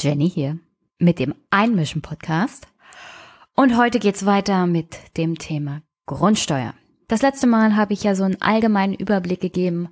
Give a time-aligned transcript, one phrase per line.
[0.00, 0.58] Jenny hier
[0.98, 2.68] mit dem Einmischen Podcast.
[3.54, 6.72] Und heute geht's weiter mit dem Thema Grundsteuer.
[7.06, 9.88] Das letzte Mal habe ich ja so einen allgemeinen Überblick gegeben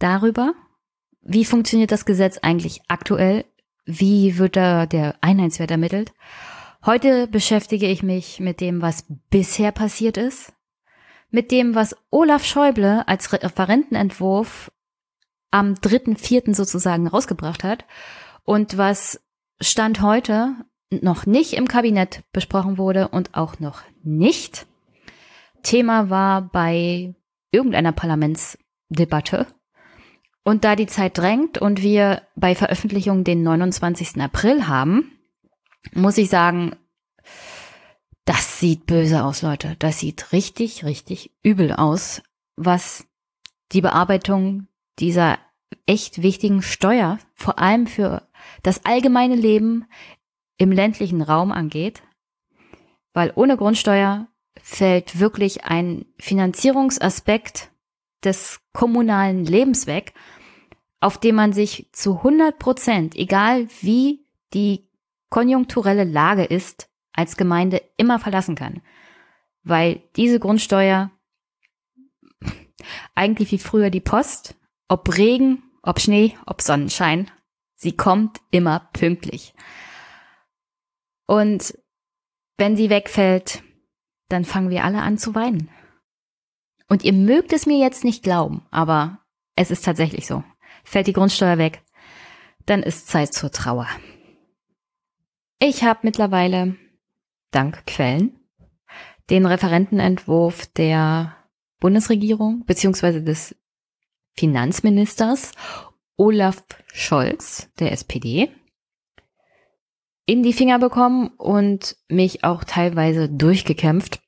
[0.00, 0.54] darüber,
[1.20, 3.44] wie funktioniert das Gesetz eigentlich aktuell,
[3.84, 6.12] wie wird da der Einheitswert ermittelt.
[6.84, 10.52] Heute beschäftige ich mich mit dem, was bisher passiert ist,
[11.30, 14.72] mit dem, was Olaf Schäuble als Referentenentwurf
[15.52, 16.54] am 3.4.
[16.54, 17.84] sozusagen rausgebracht hat
[18.44, 19.20] und was
[19.62, 20.54] Stand heute
[20.90, 24.66] noch nicht im Kabinett besprochen wurde und auch noch nicht
[25.62, 27.14] Thema war bei
[27.50, 29.46] irgendeiner Parlamentsdebatte.
[30.44, 34.20] Und da die Zeit drängt und wir bei Veröffentlichung den 29.
[34.20, 35.12] April haben,
[35.94, 36.74] muss ich sagen,
[38.24, 39.76] das sieht böse aus, Leute.
[39.78, 42.22] Das sieht richtig, richtig übel aus,
[42.56, 43.06] was
[43.70, 44.66] die Bearbeitung
[44.98, 45.38] dieser
[45.86, 48.28] echt wichtigen Steuer, vor allem für
[48.62, 49.86] das allgemeine Leben
[50.56, 52.02] im ländlichen Raum angeht,
[53.12, 54.28] weil ohne Grundsteuer
[54.60, 57.70] fällt wirklich ein Finanzierungsaspekt
[58.24, 60.14] des kommunalen Lebens weg,
[61.00, 64.88] auf dem man sich zu 100 Prozent, egal wie die
[65.30, 68.82] konjunkturelle Lage ist, als Gemeinde immer verlassen kann.
[69.64, 71.10] Weil diese Grundsteuer
[73.14, 74.54] eigentlich wie früher die Post,
[74.88, 77.30] ob Regen, ob Schnee, ob Sonnenschein,
[77.82, 79.54] Sie kommt immer pünktlich.
[81.26, 81.76] Und
[82.56, 83.64] wenn sie wegfällt,
[84.28, 85.68] dann fangen wir alle an zu weinen.
[86.88, 89.18] Und ihr mögt es mir jetzt nicht glauben, aber
[89.56, 90.44] es ist tatsächlich so.
[90.84, 91.82] Fällt die Grundsteuer weg,
[92.66, 93.88] dann ist Zeit zur Trauer.
[95.58, 96.76] Ich habe mittlerweile,
[97.50, 98.38] dank Quellen,
[99.28, 101.36] den Referentenentwurf der
[101.80, 103.56] Bundesregierung beziehungsweise des
[104.36, 105.50] Finanzministers
[106.16, 108.50] Olaf Scholz, der SPD,
[110.26, 114.20] in die Finger bekommen und mich auch teilweise durchgekämpft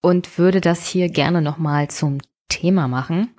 [0.00, 2.18] und würde das hier gerne nochmal zum
[2.48, 3.34] Thema machen.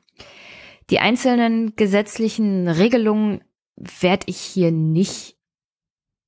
[0.89, 3.43] Die einzelnen gesetzlichen Regelungen
[3.75, 5.37] werde ich hier nicht,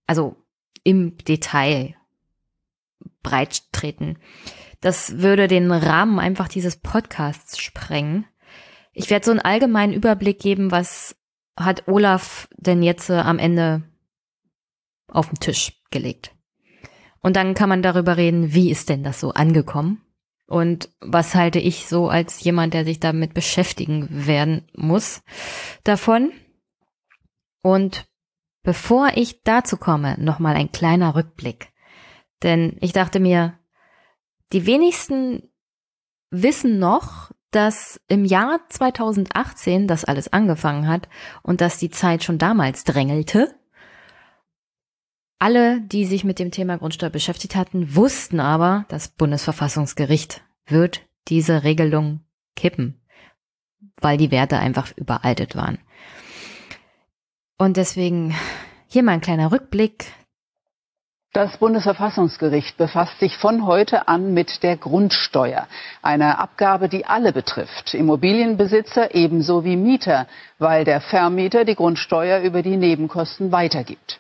[0.08, 0.36] also
[0.84, 1.96] im Detail
[3.22, 4.18] breit treten.
[4.82, 8.26] Das würde den Rahmen einfach dieses Podcasts sprengen.
[8.94, 11.16] Ich werde so einen allgemeinen Überblick geben, was
[11.58, 13.84] hat Olaf denn jetzt äh, am Ende
[15.08, 16.36] auf den Tisch gelegt.
[17.20, 20.02] Und dann kann man darüber reden, wie ist denn das so angekommen?
[20.46, 25.24] Und was halte ich so als jemand, der sich damit beschäftigen werden muss,
[25.84, 26.32] davon?
[27.62, 28.06] Und
[28.62, 31.72] bevor ich dazu komme, nochmal ein kleiner Rückblick.
[32.44, 33.58] Denn ich dachte mir,
[34.52, 35.50] die wenigsten
[36.30, 41.08] wissen noch, dass im Jahr 2018 das alles angefangen hat
[41.42, 43.56] und dass die Zeit schon damals drängelte.
[45.40, 51.64] Alle, die sich mit dem Thema Grundsteuer beschäftigt hatten, wussten aber, das Bundesverfassungsgericht wird diese
[51.64, 52.22] Regelung
[52.56, 53.02] kippen,
[54.02, 55.80] weil die Werte einfach überaltet waren.
[57.58, 58.36] Und deswegen
[58.88, 60.06] hier mal ein kleiner Rückblick
[61.34, 65.68] das Bundesverfassungsgericht befasst sich von heute an mit der Grundsteuer,
[66.04, 70.28] einer Abgabe, die alle betrifft, Immobilienbesitzer ebenso wie Mieter,
[70.60, 74.20] weil der Vermieter die Grundsteuer über die Nebenkosten weitergibt.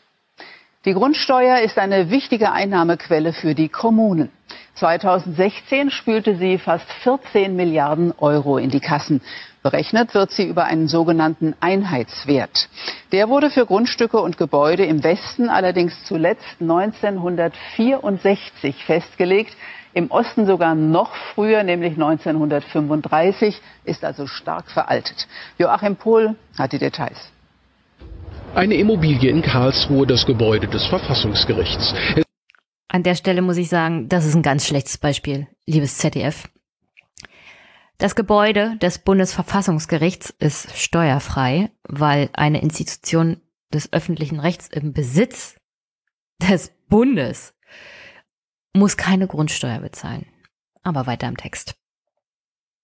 [0.86, 4.32] Die Grundsteuer ist eine wichtige Einnahmequelle für die Kommunen.
[4.76, 9.22] 2016 spülte sie fast 14 Milliarden Euro in die Kassen.
[9.64, 12.68] Berechnet wird sie über einen sogenannten Einheitswert.
[13.14, 19.56] Der wurde für Grundstücke und Gebäude im Westen allerdings zuletzt 1964 festgelegt.
[19.94, 25.30] Im Osten sogar noch früher, nämlich 1935, ist also stark veraltet.
[25.58, 27.32] Joachim Pohl hat die Details.
[28.56, 31.96] Eine Immobilie in Karlsruhe, das Gebäude des Verfassungsgerichts.
[32.90, 36.50] An der Stelle muss ich sagen, das ist ein ganz schlechtes Beispiel, liebes ZDF.
[38.04, 43.38] Das Gebäude des Bundesverfassungsgerichts ist steuerfrei, weil eine Institution
[43.74, 45.56] des öffentlichen Rechts im Besitz
[46.42, 47.54] des Bundes
[48.74, 50.26] muss keine Grundsteuer bezahlen.
[50.84, 51.76] Aber weiter im Text.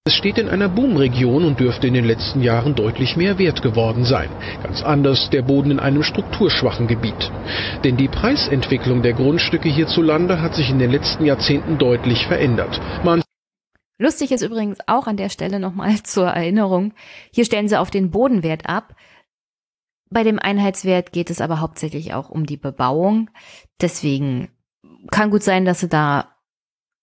[0.06, 4.06] Es steht in einer Boomregion und dürfte in den letzten Jahren deutlich mehr wert geworden
[4.06, 4.30] sein.
[4.64, 7.30] Ganz anders der Boden in einem strukturschwachen Gebiet.
[7.84, 12.80] Denn die Preisentwicklung der Grundstücke hierzulande hat sich in den letzten Jahrzehnten deutlich verändert.
[13.04, 13.22] Man
[14.00, 16.94] Lustig ist übrigens auch an der Stelle nochmal zur Erinnerung,
[17.32, 18.96] hier stellen sie auf den Bodenwert ab.
[20.10, 23.30] Bei dem Einheitswert geht es aber hauptsächlich auch um die Bebauung.
[23.80, 24.50] Deswegen
[25.12, 26.36] kann gut sein, dass sie da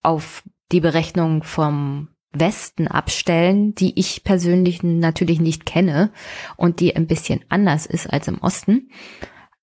[0.02, 6.10] auf die Berechnung vom Westen abstellen, die ich persönlich natürlich nicht kenne
[6.56, 8.90] und die ein bisschen anders ist als im Osten.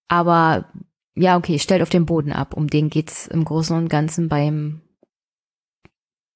[0.07, 0.71] Aber
[1.15, 2.53] ja, okay, stellt auf den Boden ab.
[2.55, 4.81] Um den geht's im Großen und Ganzen beim,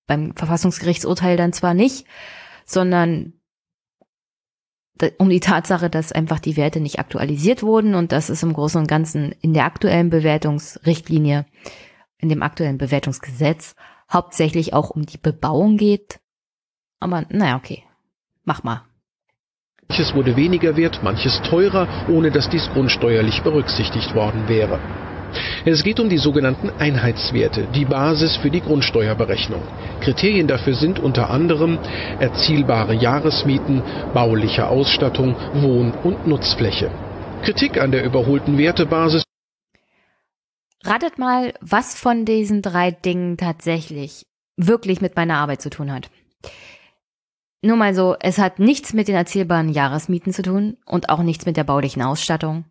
[0.08, 2.08] beim Verfassungsgerichtsurteil dann zwar nicht,
[2.66, 3.34] sondern
[5.18, 8.82] um die Tatsache, dass einfach die Werte nicht aktualisiert wurden und dass es im Großen
[8.82, 11.46] und Ganzen in der aktuellen Bewertungsrichtlinie,
[12.18, 13.76] in dem aktuellen Bewertungsgesetz
[14.12, 16.20] hauptsächlich auch um die Bebauung geht.
[17.00, 17.84] Aber naja, okay.
[18.44, 18.84] Mach mal.
[19.90, 24.80] Manches wurde weniger wert, manches teurer, ohne dass dies grundsteuerlich berücksichtigt worden wäre.
[25.66, 29.62] Es geht um die sogenannten Einheitswerte, die Basis für die Grundsteuerberechnung.
[30.02, 31.80] Kriterien dafür sind unter anderem
[32.20, 33.82] erzielbare Jahresmieten,
[34.14, 36.92] bauliche Ausstattung, Wohn- und Nutzfläche.
[37.44, 39.24] Kritik an der überholten Wertebasis
[40.84, 44.26] Ratet mal, was von diesen drei Dingen tatsächlich
[44.56, 46.10] wirklich mit meiner Arbeit zu tun hat.
[47.62, 51.46] Nur mal so, es hat nichts mit den erzielbaren Jahresmieten zu tun und auch nichts
[51.46, 52.66] mit der baulichen Ausstattung.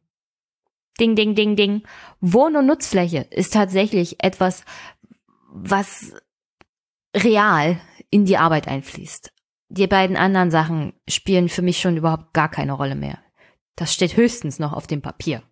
[1.00, 1.82] Ding, ding, ding, ding.
[2.20, 4.64] Wohn- und Nutzfläche ist tatsächlich etwas,
[5.48, 6.14] was
[7.14, 9.32] real in die Arbeit einfließt.
[9.68, 13.18] Die beiden anderen Sachen spielen für mich schon überhaupt gar keine Rolle mehr.
[13.74, 15.42] Das steht höchstens noch auf dem Papier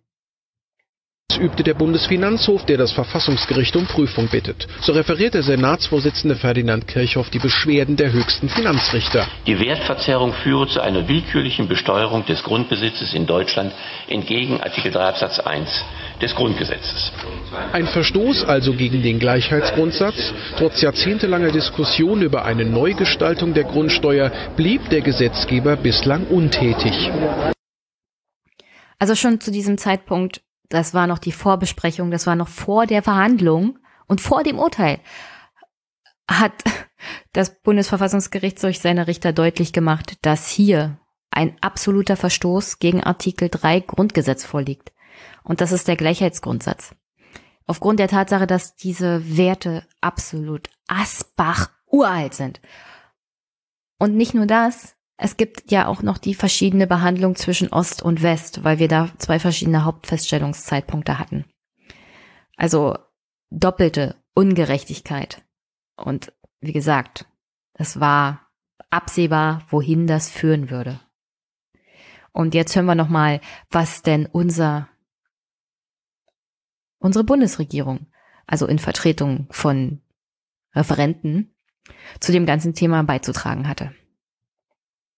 [1.37, 4.67] übte der Bundesfinanzhof, der das Verfassungsgericht um Prüfung bittet.
[4.81, 9.27] So referiert der Senatsvorsitzende Ferdinand Kirchhoff die Beschwerden der höchsten Finanzrichter.
[9.45, 13.73] Die Wertverzerrung führe zu einer willkürlichen Besteuerung des Grundbesitzes in Deutschland
[14.07, 15.69] entgegen Artikel 3 Absatz 1
[16.21, 17.11] des Grundgesetzes.
[17.73, 20.33] Ein Verstoß also gegen den Gleichheitsgrundsatz.
[20.57, 27.11] Trotz jahrzehntelanger Diskussion über eine Neugestaltung der Grundsteuer blieb der Gesetzgeber bislang untätig.
[28.97, 33.03] Also schon zu diesem Zeitpunkt das war noch die Vorbesprechung, das war noch vor der
[33.03, 34.99] Verhandlung und vor dem Urteil,
[36.29, 36.63] hat
[37.33, 40.99] das Bundesverfassungsgericht durch seine Richter deutlich gemacht, dass hier
[41.31, 44.93] ein absoluter Verstoß gegen Artikel 3 Grundgesetz vorliegt.
[45.43, 46.95] Und das ist der Gleichheitsgrundsatz.
[47.67, 52.61] Aufgrund der Tatsache, dass diese Werte absolut asbach uralt sind.
[53.97, 58.21] Und nicht nur das, es gibt ja auch noch die verschiedene Behandlung zwischen Ost und
[58.21, 61.45] West, weil wir da zwei verschiedene Hauptfeststellungszeitpunkte hatten.
[62.57, 62.97] Also
[63.49, 65.43] doppelte Ungerechtigkeit.
[65.95, 67.25] Und wie gesagt,
[67.73, 68.47] es war
[68.89, 70.99] absehbar, wohin das führen würde.
[72.33, 73.39] Und jetzt hören wir noch mal,
[73.69, 74.89] was denn unser
[76.99, 78.07] unsere Bundesregierung,
[78.47, 80.01] also in Vertretung von
[80.73, 81.55] Referenten,
[82.19, 83.93] zu dem ganzen Thema beizutragen hatte.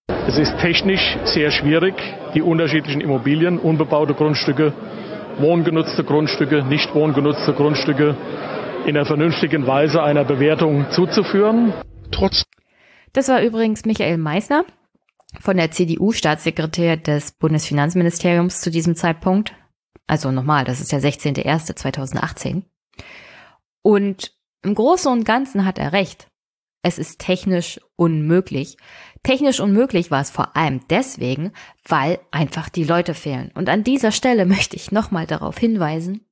[0.08, 1.94] Es ist technisch sehr schwierig,
[2.34, 4.72] die unterschiedlichen Immobilien, unbebaute Grundstücke,
[5.38, 8.16] wohngenutzte Grundstücke, nicht wohngenutzte Grundstücke
[8.86, 11.72] in einer vernünftigen Weise einer Bewertung zuzuführen.
[12.10, 12.44] Trotz
[13.12, 14.64] das war übrigens Michael Meissner
[15.40, 19.54] von der CDU, Staatssekretär des Bundesfinanzministeriums zu diesem Zeitpunkt.
[20.06, 22.62] Also nochmal, das ist der 16.01.2018.
[23.82, 24.32] Und
[24.62, 26.28] im Großen und Ganzen hat er recht.
[26.82, 28.76] Es ist technisch unmöglich,
[29.22, 31.52] Technisch unmöglich war es vor allem deswegen,
[31.86, 33.50] weil einfach die Leute fehlen.
[33.54, 36.26] Und an dieser Stelle möchte ich nochmal darauf hinweisen,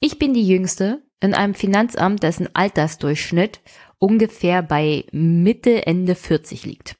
[0.00, 3.60] ich bin die Jüngste in einem Finanzamt, dessen Altersdurchschnitt
[3.98, 6.96] ungefähr bei Mitte, Ende 40 liegt.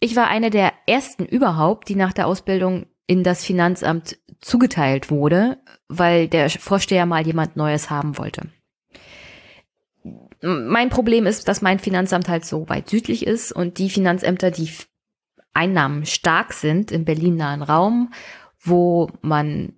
[0.00, 5.58] Ich war eine der ersten überhaupt, die nach der Ausbildung in das Finanzamt zugeteilt wurde,
[5.88, 8.48] weil der Vorsteher mal jemand Neues haben wollte
[10.40, 14.70] mein Problem ist, dass mein Finanzamt halt so weit südlich ist und die Finanzämter, die
[15.52, 18.12] Einnahmen stark sind im Berlin-nahen Raum,
[18.60, 19.72] wo man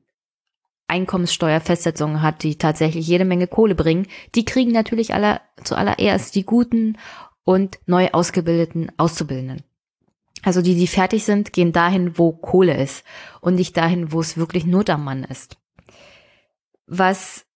[0.89, 6.99] Einkommenssteuerfestsetzungen hat, die tatsächlich jede Menge Kohle bringen, die kriegen natürlich aller, zuallererst die guten
[7.45, 9.63] und neu ausgebildeten Auszubildenden.
[10.43, 13.05] Also die, die fertig sind, gehen dahin, wo Kohle ist
[13.41, 15.59] und nicht dahin, wo es wirklich Not am Mann ist.
[16.87, 17.47] Was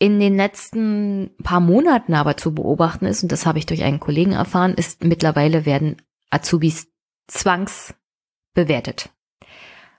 [0.00, 4.00] in den letzten paar Monaten aber zu beobachten ist, und das habe ich durch einen
[4.00, 6.88] Kollegen erfahren, ist mittlerweile werden Azubis
[7.28, 9.10] zwangsbewertet.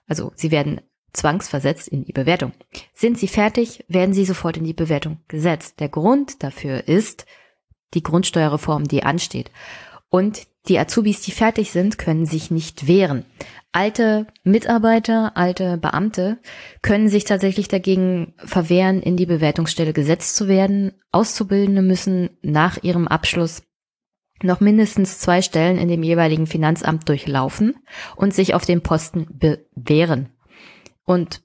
[0.08, 0.80] Also sie werden
[1.12, 2.52] zwangsversetzt in die Bewertung.
[2.92, 5.78] Sind sie fertig, werden sie sofort in die Bewertung gesetzt.
[5.78, 7.24] Der Grund dafür ist
[7.94, 9.52] die Grundsteuerreform, die ansteht.
[10.08, 13.24] Und die Azubis, die fertig sind, können sich nicht wehren.
[13.72, 16.38] Alte Mitarbeiter, alte Beamte
[16.82, 20.92] können sich tatsächlich dagegen verwehren, in die Bewertungsstelle gesetzt zu werden.
[21.10, 23.62] Auszubildende müssen nach ihrem Abschluss
[24.42, 27.76] noch mindestens zwei Stellen in dem jeweiligen Finanzamt durchlaufen
[28.16, 30.28] und sich auf dem Posten bewähren.
[31.04, 31.42] Und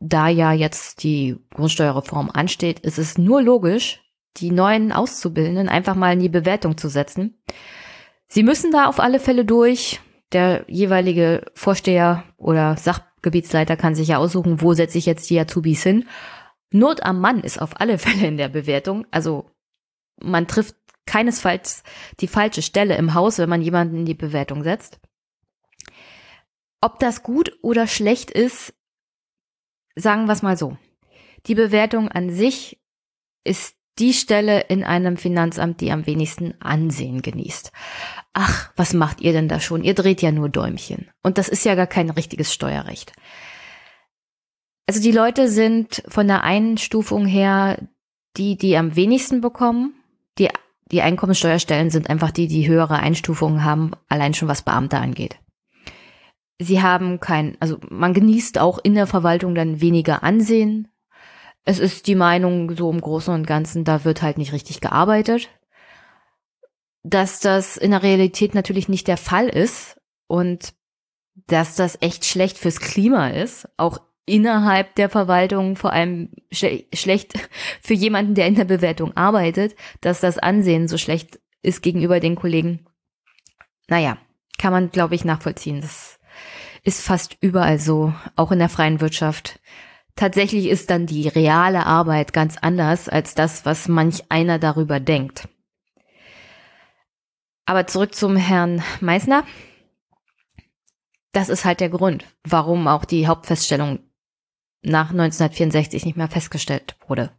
[0.00, 4.02] da ja jetzt die Grundsteuerreform ansteht, ist es nur logisch,
[4.38, 7.38] die neuen Auszubildenden einfach mal in die Bewertung zu setzen.
[8.34, 10.00] Sie müssen da auf alle Fälle durch.
[10.32, 15.84] Der jeweilige Vorsteher oder Sachgebietsleiter kann sich ja aussuchen, wo setze ich jetzt die Azubis
[15.84, 16.08] hin.
[16.72, 19.06] Not am Mann ist auf alle Fälle in der Bewertung.
[19.12, 19.48] Also
[20.20, 20.74] man trifft
[21.06, 21.84] keinesfalls
[22.18, 24.98] die falsche Stelle im Haus, wenn man jemanden in die Bewertung setzt.
[26.80, 28.74] Ob das gut oder schlecht ist,
[29.94, 30.76] sagen wir es mal so.
[31.46, 32.82] Die Bewertung an sich
[33.44, 37.72] ist die Stelle in einem Finanzamt, die am wenigsten Ansehen genießt.
[38.32, 39.84] Ach, was macht ihr denn da schon?
[39.84, 41.08] Ihr dreht ja nur Däumchen.
[41.22, 43.12] Und das ist ja gar kein richtiges Steuerrecht.
[44.86, 47.78] Also die Leute sind von der Einstufung her
[48.36, 49.94] die, die am wenigsten bekommen.
[50.38, 50.48] Die,
[50.90, 55.38] die Einkommensteuerstellen sind einfach die, die höhere Einstufungen haben, allein schon was Beamte angeht.
[56.58, 60.88] Sie haben kein, also man genießt auch in der Verwaltung dann weniger Ansehen.
[61.64, 65.48] Es ist die Meinung so im Großen und Ganzen, da wird halt nicht richtig gearbeitet.
[67.02, 70.74] Dass das in der Realität natürlich nicht der Fall ist und
[71.46, 77.34] dass das echt schlecht fürs Klima ist, auch innerhalb der Verwaltung vor allem schle schlecht
[77.82, 82.36] für jemanden, der in der Bewertung arbeitet, dass das Ansehen so schlecht ist gegenüber den
[82.36, 82.86] Kollegen.
[83.88, 84.18] Naja,
[84.58, 85.80] kann man, glaube ich, nachvollziehen.
[85.80, 86.18] Das
[86.82, 89.60] ist fast überall so, auch in der freien Wirtschaft.
[90.16, 95.48] Tatsächlich ist dann die reale Arbeit ganz anders als das, was manch einer darüber denkt.
[97.66, 99.44] Aber zurück zum Herrn Meissner.
[101.32, 103.98] Das ist halt der Grund, warum auch die Hauptfeststellung
[104.82, 107.30] nach 1964 nicht mehr festgestellt wurde.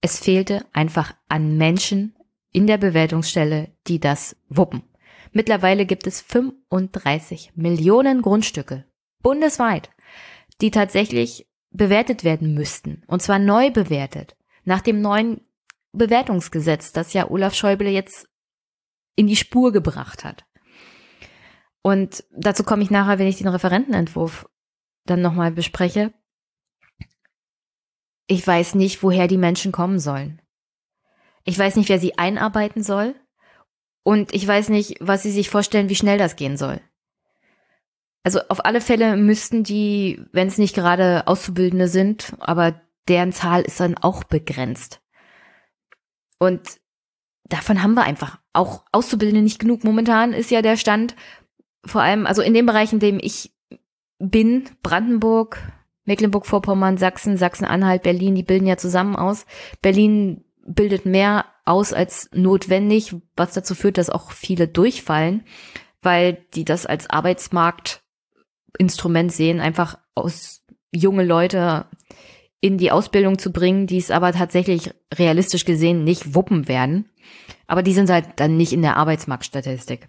[0.00, 2.16] Es fehlte einfach an Menschen
[2.50, 4.82] in der Bewertungsstelle, die das wuppen.
[5.32, 8.84] Mittlerweile gibt es 35 Millionen Grundstücke
[9.24, 9.90] bundesweit,
[10.60, 13.02] die tatsächlich bewertet werden müssten.
[13.06, 14.36] Und zwar neu bewertet.
[14.64, 15.40] Nach dem neuen
[15.92, 18.28] Bewertungsgesetz, das ja Olaf Schäuble jetzt
[19.16, 20.44] in die Spur gebracht hat.
[21.82, 24.48] Und dazu komme ich nachher, wenn ich den Referentenentwurf
[25.04, 26.14] dann nochmal bespreche.
[28.26, 30.40] Ich weiß nicht, woher die Menschen kommen sollen.
[31.44, 33.14] Ich weiß nicht, wer sie einarbeiten soll.
[34.02, 36.80] Und ich weiß nicht, was sie sich vorstellen, wie schnell das gehen soll.
[38.24, 43.62] Also auf alle Fälle müssten die, wenn es nicht gerade Auszubildende sind, aber deren Zahl
[43.62, 45.02] ist dann auch begrenzt.
[46.38, 46.80] Und
[47.44, 49.84] davon haben wir einfach auch Auszubildende nicht genug.
[49.84, 51.14] Momentan ist ja der Stand,
[51.84, 53.54] vor allem, also in dem Bereich, in dem ich
[54.18, 55.58] bin, Brandenburg,
[56.06, 59.46] Mecklenburg-Vorpommern, Sachsen, Sachsen-Anhalt, Berlin, die bilden ja zusammen aus.
[59.82, 65.44] Berlin bildet mehr aus als notwendig, was dazu führt, dass auch viele durchfallen,
[66.02, 67.10] weil die das als
[68.74, 71.86] Arbeitsmarktinstrument sehen, einfach aus junge Leute
[72.60, 77.10] in die Ausbildung zu bringen, die es aber tatsächlich realistisch gesehen nicht wuppen werden.
[77.66, 80.08] Aber die sind halt dann nicht in der Arbeitsmarktstatistik.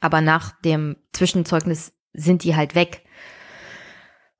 [0.00, 3.04] Aber nach dem Zwischenzeugnis sind die halt weg.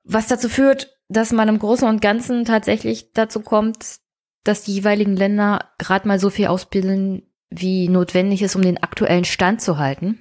[0.03, 3.99] Was dazu führt, dass man im Großen und Ganzen tatsächlich dazu kommt,
[4.43, 9.25] dass die jeweiligen Länder gerade mal so viel ausbilden, wie notwendig ist, um den aktuellen
[9.25, 10.19] Stand zu halten.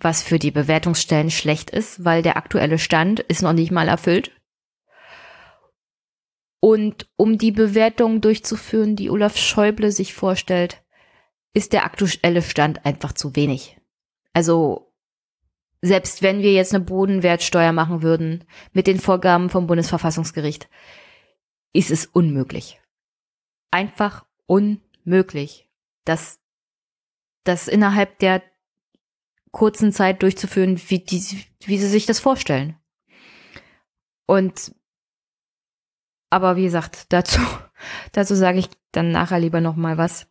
[0.00, 4.32] Was für die Bewertungsstellen schlecht ist, weil der aktuelle Stand ist noch nicht mal erfüllt.
[6.60, 10.82] Und um die Bewertung durchzuführen, die Olaf Schäuble sich vorstellt,
[11.54, 13.78] ist der aktuelle Stand einfach zu wenig.
[14.32, 14.92] Also
[15.82, 20.68] selbst wenn wir jetzt eine Bodenwertsteuer machen würden mit den Vorgaben vom Bundesverfassungsgericht,
[21.72, 22.80] ist es unmöglich.
[23.70, 25.68] Einfach unmöglich,
[26.04, 26.38] das,
[27.44, 28.42] das innerhalb der
[29.52, 32.76] kurzen Zeit durchzuführen, wie, die, wie sie sich das vorstellen.
[34.26, 34.72] Und
[36.30, 37.40] aber wie gesagt, dazu,
[38.12, 40.26] dazu sage ich dann nachher lieber noch mal was.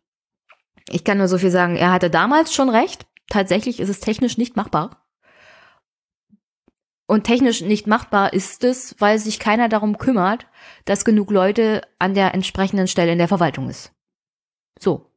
[0.88, 3.06] Ich kann nur so viel sagen, er hatte damals schon recht.
[3.28, 5.06] Tatsächlich ist es technisch nicht machbar.
[7.06, 10.46] Und technisch nicht machbar ist es, weil sich keiner darum kümmert,
[10.84, 13.92] dass genug Leute an der entsprechenden Stelle in der Verwaltung ist.
[14.78, 15.12] So.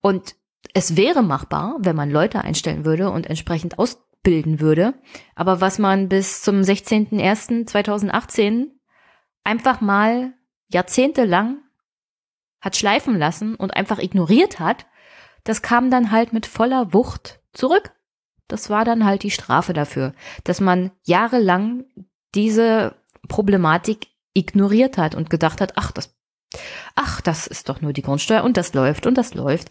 [0.00, 0.36] Und
[0.74, 4.94] es wäre machbar, wenn man Leute einstellen würde und entsprechend ausbilden würde.
[5.36, 8.66] Aber was man bis zum 16.01.2018
[9.44, 10.34] einfach mal
[10.68, 11.58] jahrzehntelang
[12.60, 14.86] hat schleifen lassen und einfach ignoriert hat,
[15.44, 17.92] das kam dann halt mit voller Wucht zurück.
[18.48, 20.12] Das war dann halt die Strafe dafür,
[20.42, 21.84] dass man jahrelang
[22.34, 22.96] diese
[23.28, 26.16] Problematik ignoriert hat und gedacht hat, ach, das,
[26.96, 29.70] ach, das ist doch nur die Grundsteuer und das läuft und das läuft.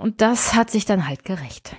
[0.00, 1.76] Und das hat sich dann halt gerecht.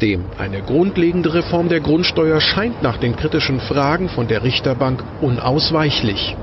[0.00, 6.36] Dem eine grundlegende Reform der Grundsteuer scheint nach den kritischen Fragen von der Richterbank unausweichlich.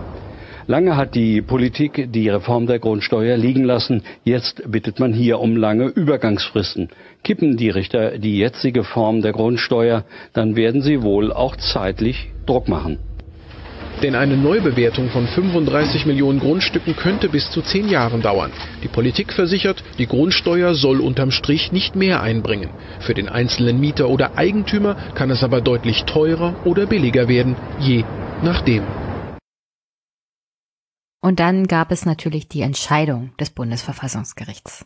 [0.68, 4.04] Lange hat die Politik die Reform der Grundsteuer liegen lassen.
[4.24, 6.90] Jetzt bittet man hier um lange Übergangsfristen.
[7.24, 12.68] Kippen die Richter die jetzige Form der Grundsteuer, dann werden sie wohl auch zeitlich Druck
[12.68, 13.00] machen.
[14.04, 18.52] Denn eine Neubewertung von 35 Millionen Grundstücken könnte bis zu zehn Jahren dauern.
[18.84, 22.70] Die Politik versichert, die Grundsteuer soll unterm Strich nicht mehr einbringen.
[23.00, 28.04] Für den einzelnen Mieter oder Eigentümer kann es aber deutlich teurer oder billiger werden, je
[28.44, 28.84] nachdem.
[31.22, 34.86] Und dann gab es natürlich die Entscheidung des Bundesverfassungsgerichts.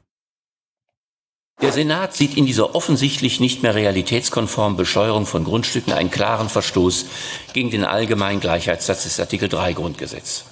[1.60, 7.06] Der Senat sieht in dieser offensichtlich nicht mehr realitätskonformen Besteuerung von Grundstücken einen klaren Verstoß
[7.54, 10.46] gegen den allgemeinen Gleichheitssatz des Artikel 3 Grundgesetz.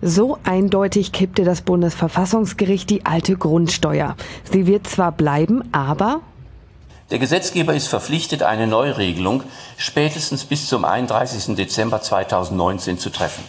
[0.00, 4.16] So eindeutig kippte das Bundesverfassungsgericht die alte Grundsteuer.
[4.48, 6.20] Sie wird zwar bleiben, aber
[7.10, 9.42] der Gesetzgeber ist verpflichtet, eine Neuregelung
[9.76, 11.56] spätestens bis zum 31.
[11.56, 13.42] Dezember 2019 zu treffen.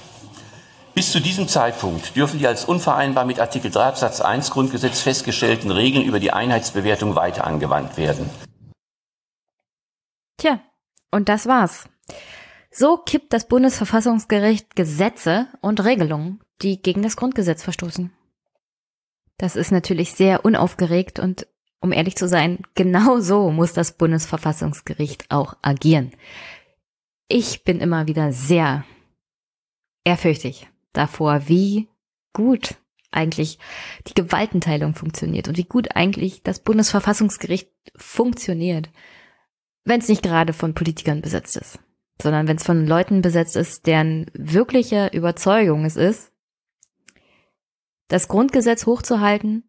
[0.96, 5.70] Bis zu diesem Zeitpunkt dürfen die als unvereinbar mit Artikel 3 Absatz 1 Grundgesetz festgestellten
[5.70, 8.30] Regeln über die Einheitsbewertung weiter angewandt werden.
[10.38, 10.62] Tja,
[11.12, 11.90] und das war's.
[12.72, 18.14] So kippt das Bundesverfassungsgericht Gesetze und Regelungen, die gegen das Grundgesetz verstoßen.
[19.38, 21.46] Das ist natürlich sehr unaufgeregt und
[21.82, 26.14] um ehrlich zu sein, genau so muss das Bundesverfassungsgericht auch agieren.
[27.28, 28.86] Ich bin immer wieder sehr
[30.06, 31.88] ehrfürchtig davor, wie
[32.34, 32.76] gut
[33.12, 33.60] eigentlich
[34.08, 38.90] die Gewaltenteilung funktioniert und wie gut eigentlich das Bundesverfassungsgericht funktioniert,
[39.86, 41.80] wenn es nicht gerade von Politikern besetzt ist,
[42.22, 46.32] sondern wenn es von Leuten besetzt ist, deren wirkliche Überzeugung es ist,
[48.08, 49.64] das Grundgesetz hochzuhalten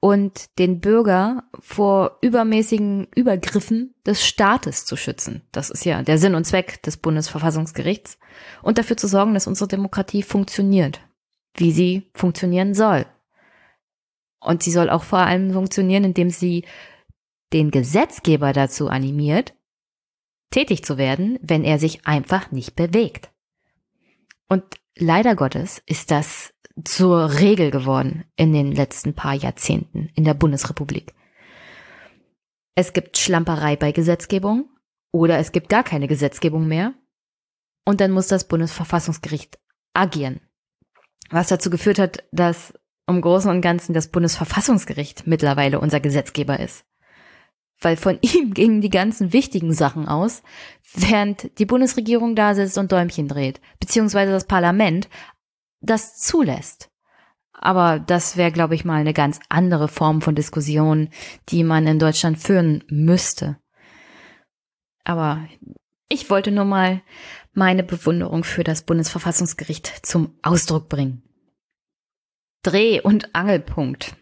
[0.00, 5.42] und den Bürger vor übermäßigen Übergriffen des Staates zu schützen.
[5.50, 8.18] Das ist ja der Sinn und Zweck des Bundesverfassungsgerichts.
[8.62, 11.00] Und dafür zu sorgen, dass unsere Demokratie funktioniert,
[11.54, 13.06] wie sie funktionieren soll.
[14.40, 16.64] Und sie soll auch vor allem funktionieren, indem sie
[17.52, 19.54] den Gesetzgeber dazu animiert,
[20.50, 23.30] tätig zu werden, wenn er sich einfach nicht bewegt.
[24.48, 24.62] Und
[24.96, 31.14] leider Gottes ist das zur Regel geworden in den letzten paar Jahrzehnten in der Bundesrepublik.
[32.74, 34.68] Es gibt Schlamperei bei Gesetzgebung
[35.10, 36.94] oder es gibt gar keine Gesetzgebung mehr
[37.84, 39.58] und dann muss das Bundesverfassungsgericht
[39.94, 40.40] agieren.
[41.30, 42.72] Was dazu geführt hat, dass
[43.06, 46.84] im Großen und Ganzen das Bundesverfassungsgericht mittlerweile unser Gesetzgeber ist.
[47.80, 50.42] Weil von ihm gingen die ganzen wichtigen Sachen aus,
[50.94, 55.08] während die Bundesregierung da sitzt und Däumchen dreht, beziehungsweise das Parlament
[55.80, 56.90] das zulässt.
[57.52, 61.08] Aber das wäre, glaube ich, mal eine ganz andere Form von Diskussion,
[61.48, 63.58] die man in Deutschland führen müsste.
[65.04, 65.46] Aber
[66.08, 67.02] ich wollte nur mal
[67.52, 71.22] meine Bewunderung für das Bundesverfassungsgericht zum Ausdruck bringen.
[72.62, 74.16] Dreh- und Angelpunkt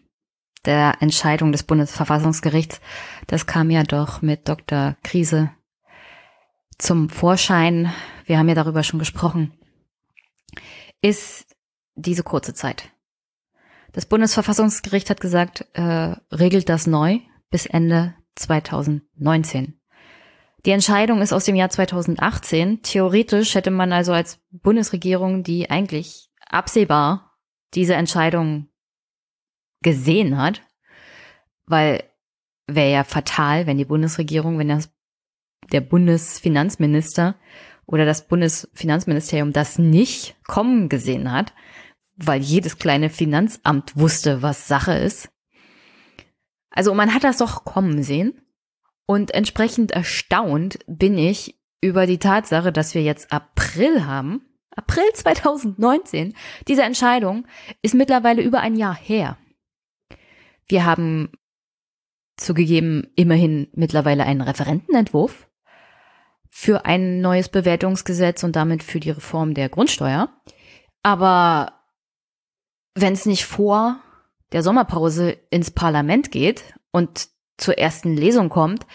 [0.65, 2.81] der Entscheidung des Bundesverfassungsgerichts,
[3.27, 4.97] das kam ja doch mit Dr.
[5.03, 5.51] Krise
[6.77, 7.93] zum Vorschein.
[8.25, 9.53] Wir haben ja darüber schon gesprochen.
[11.01, 11.46] Ist
[11.97, 12.89] diese kurze Zeit.
[13.91, 19.79] Das Bundesverfassungsgericht hat gesagt, äh, regelt das neu bis Ende 2019.
[20.65, 22.81] Die Entscheidung ist aus dem Jahr 2018.
[22.83, 27.37] Theoretisch hätte man also als Bundesregierung, die eigentlich absehbar
[27.73, 28.67] diese Entscheidung
[29.81, 30.61] gesehen hat,
[31.65, 32.03] weil
[32.67, 34.89] wäre ja fatal, wenn die Bundesregierung, wenn das
[35.71, 37.35] der Bundesfinanzminister
[37.85, 41.53] oder das Bundesfinanzministerium das nicht kommen gesehen hat,
[42.17, 45.29] weil jedes kleine Finanzamt wusste, was Sache ist.
[46.69, 48.41] Also man hat das doch kommen sehen.
[49.05, 54.41] Und entsprechend erstaunt bin ich über die Tatsache, dass wir jetzt April haben.
[54.75, 56.35] April 2019.
[56.67, 57.47] Diese Entscheidung
[57.81, 59.37] ist mittlerweile über ein Jahr her.
[60.67, 61.31] Wir haben
[62.35, 65.47] zugegeben immerhin mittlerweile einen Referentenentwurf
[66.49, 70.29] für ein neues Bewertungsgesetz und damit für die Reform der Grundsteuer.
[71.01, 71.76] Aber
[73.01, 73.99] wenn es nicht vor
[74.51, 78.85] der Sommerpause ins Parlament geht und zur ersten Lesung kommt,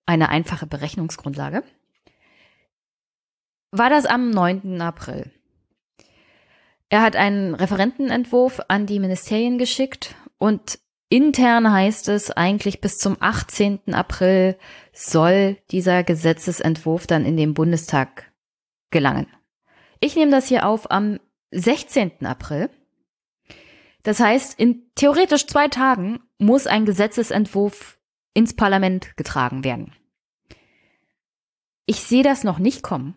[0.06, 1.64] eine einfache Berechnungsgrundlage
[3.74, 4.82] war das am 9.
[4.82, 5.32] April.
[6.90, 13.18] Er hat einen Referentenentwurf an die Ministerien geschickt und intern heißt es eigentlich bis zum
[13.20, 13.94] 18.
[13.94, 14.58] April
[14.92, 18.32] soll dieser Gesetzesentwurf dann in den Bundestag
[18.92, 19.26] gelangen.
[20.00, 21.20] Ich nehme das hier auf am
[21.50, 22.26] 16.
[22.26, 22.70] April.
[24.04, 27.98] Das heißt, in theoretisch zwei Tagen muss ein Gesetzesentwurf
[28.34, 29.94] ins Parlament getragen werden.
[31.86, 33.16] Ich sehe das noch nicht kommen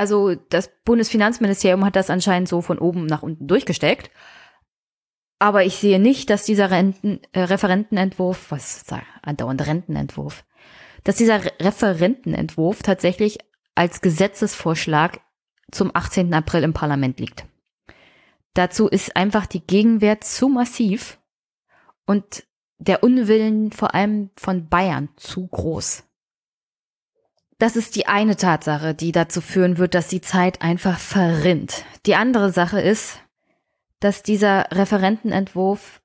[0.00, 4.10] also das Bundesfinanzministerium hat das anscheinend so von oben nach unten durchgesteckt.
[5.38, 10.44] Aber ich sehe nicht, dass dieser Renten, äh, Referentenentwurf, was sag, andauernd Rentenentwurf,
[11.04, 13.40] dass dieser Referentenentwurf tatsächlich
[13.74, 15.20] als Gesetzesvorschlag
[15.70, 16.32] zum 18.
[16.32, 17.44] April im Parlament liegt.
[18.54, 21.18] Dazu ist einfach die Gegenwehr zu massiv
[22.06, 22.44] und
[22.78, 26.04] der Unwillen vor allem von Bayern zu groß.
[27.58, 31.84] Das ist die eine Tatsache, die dazu führen wird, dass die Zeit einfach verrinnt.
[32.06, 33.20] Die andere Sache ist,
[34.00, 36.00] dass dieser Referentenentwurf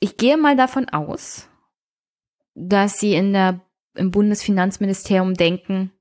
[0.00, 1.50] Ich gehe mal davon aus,
[2.54, 3.60] dass Sie in der,
[3.94, 5.92] im Bundesfinanzministerium denken,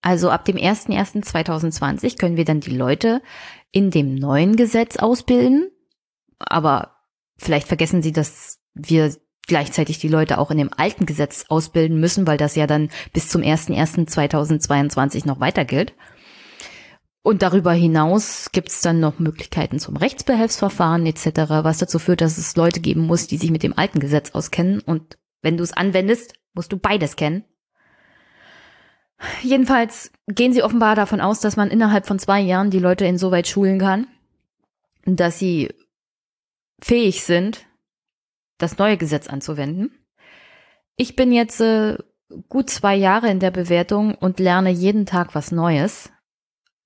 [0.00, 3.22] also ab dem 01.01.2020 können wir dann die Leute
[3.72, 5.70] in dem neuen Gesetz ausbilden.
[6.38, 6.96] Aber
[7.36, 9.14] vielleicht vergessen Sie, dass wir
[9.46, 13.28] gleichzeitig die Leute auch in dem alten Gesetz ausbilden müssen, weil das ja dann bis
[13.28, 15.94] zum 01.01.2022 noch weiter gilt.
[17.22, 21.26] Und darüber hinaus gibt es dann noch Möglichkeiten zum Rechtsbehelfsverfahren etc.,
[21.62, 24.80] was dazu führt, dass es Leute geben muss, die sich mit dem alten Gesetz auskennen.
[24.80, 27.44] Und wenn du es anwendest, musst du beides kennen.
[29.42, 33.48] Jedenfalls gehen sie offenbar davon aus, dass man innerhalb von zwei Jahren die Leute insoweit
[33.48, 34.06] schulen kann,
[35.04, 35.74] dass sie
[36.80, 37.66] fähig sind,
[38.58, 39.90] das neue Gesetz anzuwenden.
[40.96, 41.96] Ich bin jetzt äh,
[42.48, 46.10] gut zwei Jahre in der Bewertung und lerne jeden Tag was Neues.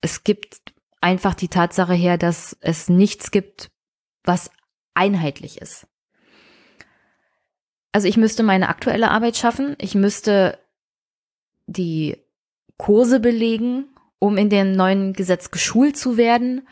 [0.01, 0.61] Es gibt
[1.01, 3.71] einfach die Tatsache her, dass es nichts gibt,
[4.23, 4.49] was
[4.93, 5.87] einheitlich ist.
[7.91, 9.75] Also ich müsste meine aktuelle Arbeit schaffen.
[9.79, 10.59] Ich müsste
[11.67, 12.22] die
[12.83, 16.67] Kurse belegen, um in dem neuen Gesetz geschult zu werden.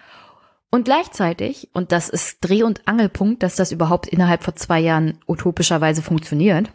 [0.69, 5.19] Und gleichzeitig, und das ist Dreh- und Angelpunkt, dass das überhaupt innerhalb von zwei Jahren
[5.25, 6.69] utopischerweise funktioniert,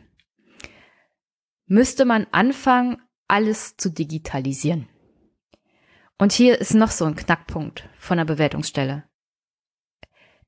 [1.67, 2.97] müsste man anfangen,
[3.29, 4.89] alles zu digitalisieren.
[6.17, 9.05] Und hier ist noch so ein Knackpunkt von der Bewertungsstelle.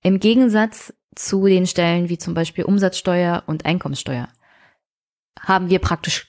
[0.00, 4.30] Im Gegensatz zu den Stellen wie zum Beispiel Umsatzsteuer und Einkommenssteuer
[5.38, 6.27] haben wir praktisch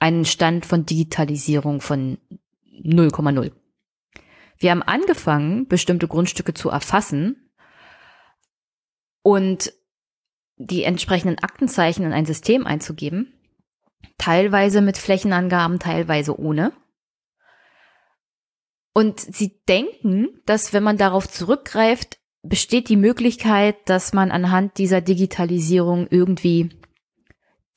[0.00, 2.18] einen Stand von Digitalisierung von
[2.82, 3.52] 0,0.
[4.58, 7.50] Wir haben angefangen, bestimmte Grundstücke zu erfassen
[9.22, 9.72] und
[10.56, 13.32] die entsprechenden Aktenzeichen in ein System einzugeben,
[14.18, 16.72] teilweise mit Flächenangaben, teilweise ohne.
[18.92, 25.00] Und sie denken, dass wenn man darauf zurückgreift, besteht die Möglichkeit, dass man anhand dieser
[25.00, 26.70] Digitalisierung irgendwie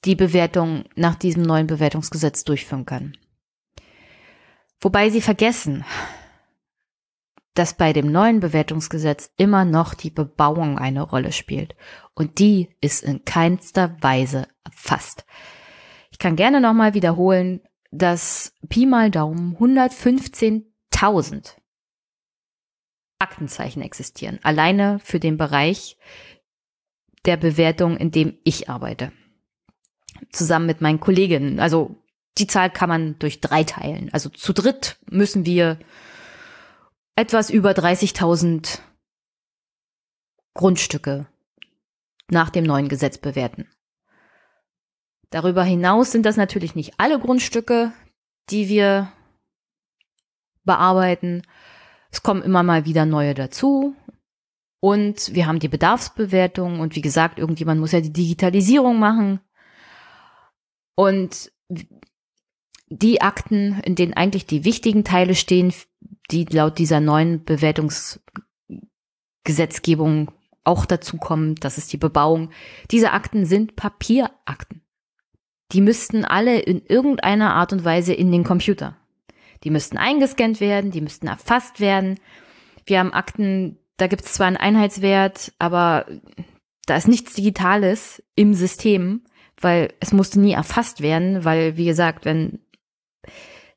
[0.05, 3.17] die Bewertung nach diesem neuen Bewertungsgesetz durchführen kann.
[4.81, 5.85] Wobei sie vergessen,
[7.53, 11.75] dass bei dem neuen Bewertungsgesetz immer noch die Bebauung eine Rolle spielt.
[12.15, 15.25] Und die ist in keinster Weise erfasst.
[16.11, 17.61] Ich kann gerne nochmal wiederholen,
[17.91, 21.55] dass Pi mal Daumen 115.000
[23.19, 24.39] Aktenzeichen existieren.
[24.43, 25.97] Alleine für den Bereich
[27.25, 29.13] der Bewertung, in dem ich arbeite.
[30.31, 31.59] Zusammen mit meinen Kolleginnen.
[31.59, 31.95] Also
[32.37, 34.09] die Zahl kann man durch drei teilen.
[34.11, 35.79] Also zu dritt müssen wir
[37.15, 38.79] etwas über 30.000
[40.53, 41.27] Grundstücke
[42.29, 43.67] nach dem neuen Gesetz bewerten.
[45.29, 47.91] Darüber hinaus sind das natürlich nicht alle Grundstücke,
[48.49, 49.11] die wir
[50.63, 51.43] bearbeiten.
[52.11, 53.95] Es kommen immer mal wieder neue dazu.
[54.79, 56.79] Und wir haben die Bedarfsbewertung.
[56.79, 59.39] Und wie gesagt, irgendjemand muss ja die Digitalisierung machen.
[60.95, 61.51] Und
[62.87, 65.73] die Akten, in denen eigentlich die wichtigen Teile stehen,
[66.31, 70.31] die laut dieser neuen Bewertungsgesetzgebung
[70.63, 72.51] auch dazu kommen, das ist die Bebauung.
[72.91, 74.81] Diese Akten sind Papierakten.
[75.71, 78.95] Die müssten alle in irgendeiner Art und Weise in den Computer.
[79.63, 82.19] Die müssten eingescannt werden, die müssten erfasst werden.
[82.85, 86.05] Wir haben Akten, da gibt es zwar einen Einheitswert, aber
[86.85, 89.23] da ist nichts Digitales im System,
[89.63, 92.59] weil es musste nie erfasst werden, weil, wie gesagt, wenn,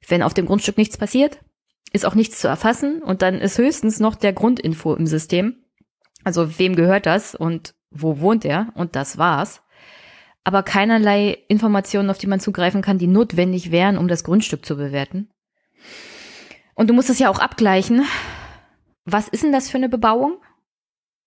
[0.09, 1.40] wenn auf dem Grundstück nichts passiert,
[1.92, 5.64] ist auch nichts zu erfassen und dann ist höchstens noch der Grundinfo im System.
[6.25, 8.72] Also wem gehört das und wo wohnt er?
[8.75, 9.62] Und das war's.
[10.44, 14.77] Aber keinerlei Informationen, auf die man zugreifen kann, die notwendig wären, um das Grundstück zu
[14.77, 15.31] bewerten.
[16.75, 18.05] Und du musst es ja auch abgleichen.
[19.05, 20.38] Was ist denn das für eine Bebauung?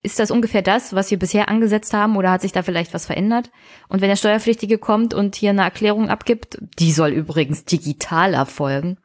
[0.01, 3.05] Ist das ungefähr das, was wir bisher angesetzt haben oder hat sich da vielleicht was
[3.05, 3.51] verändert?
[3.89, 8.97] Und wenn der Steuerpflichtige kommt und hier eine Erklärung abgibt, die soll übrigens digital erfolgen,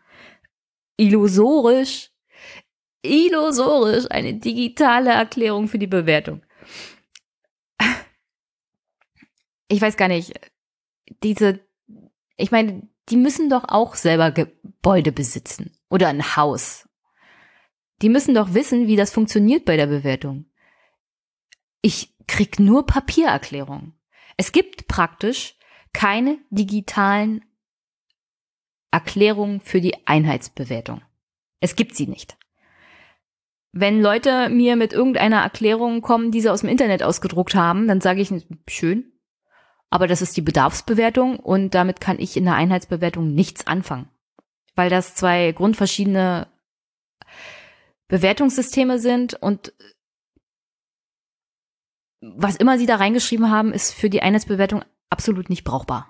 [0.97, 2.11] illusorisch,
[3.03, 6.43] illusorisch eine digitale Erklärung für die Bewertung.
[9.67, 10.33] Ich weiß gar nicht,
[11.25, 11.59] diese,
[12.37, 16.89] ich meine, die müssen doch auch selber Gebäude besitzen oder ein Haus.
[18.01, 20.47] Die müssen doch wissen, wie das funktioniert bei der Bewertung.
[21.85, 23.93] Ich krieg nur Papiererklärungen.
[24.39, 25.55] Es gibt praktisch
[25.93, 27.45] keine digitalen
[28.91, 31.03] Erklärungen für die Einheitsbewertung.
[31.61, 32.39] Es gibt sie nicht.
[33.73, 38.01] Wenn Leute mir mit irgendeiner Erklärung kommen, die sie aus dem Internet ausgedruckt haben, dann
[38.01, 38.33] sage ich,
[38.67, 39.13] schön,
[39.91, 44.09] aber das ist die Bedarfsbewertung und damit kann ich in der Einheitsbewertung nichts anfangen,
[44.75, 46.49] weil das zwei grundverschiedene
[48.09, 49.75] Bewertungssysteme sind und
[52.37, 56.09] was immer sie da reingeschrieben haben, ist für die Einheitsbewertung absolut nicht brauchbar.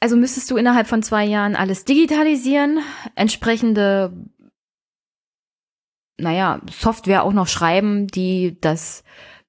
[0.00, 2.80] Also müsstest du innerhalb von zwei Jahren alles digitalisieren,
[3.14, 4.12] entsprechende,
[6.18, 9.02] naja, Software auch noch schreiben, die das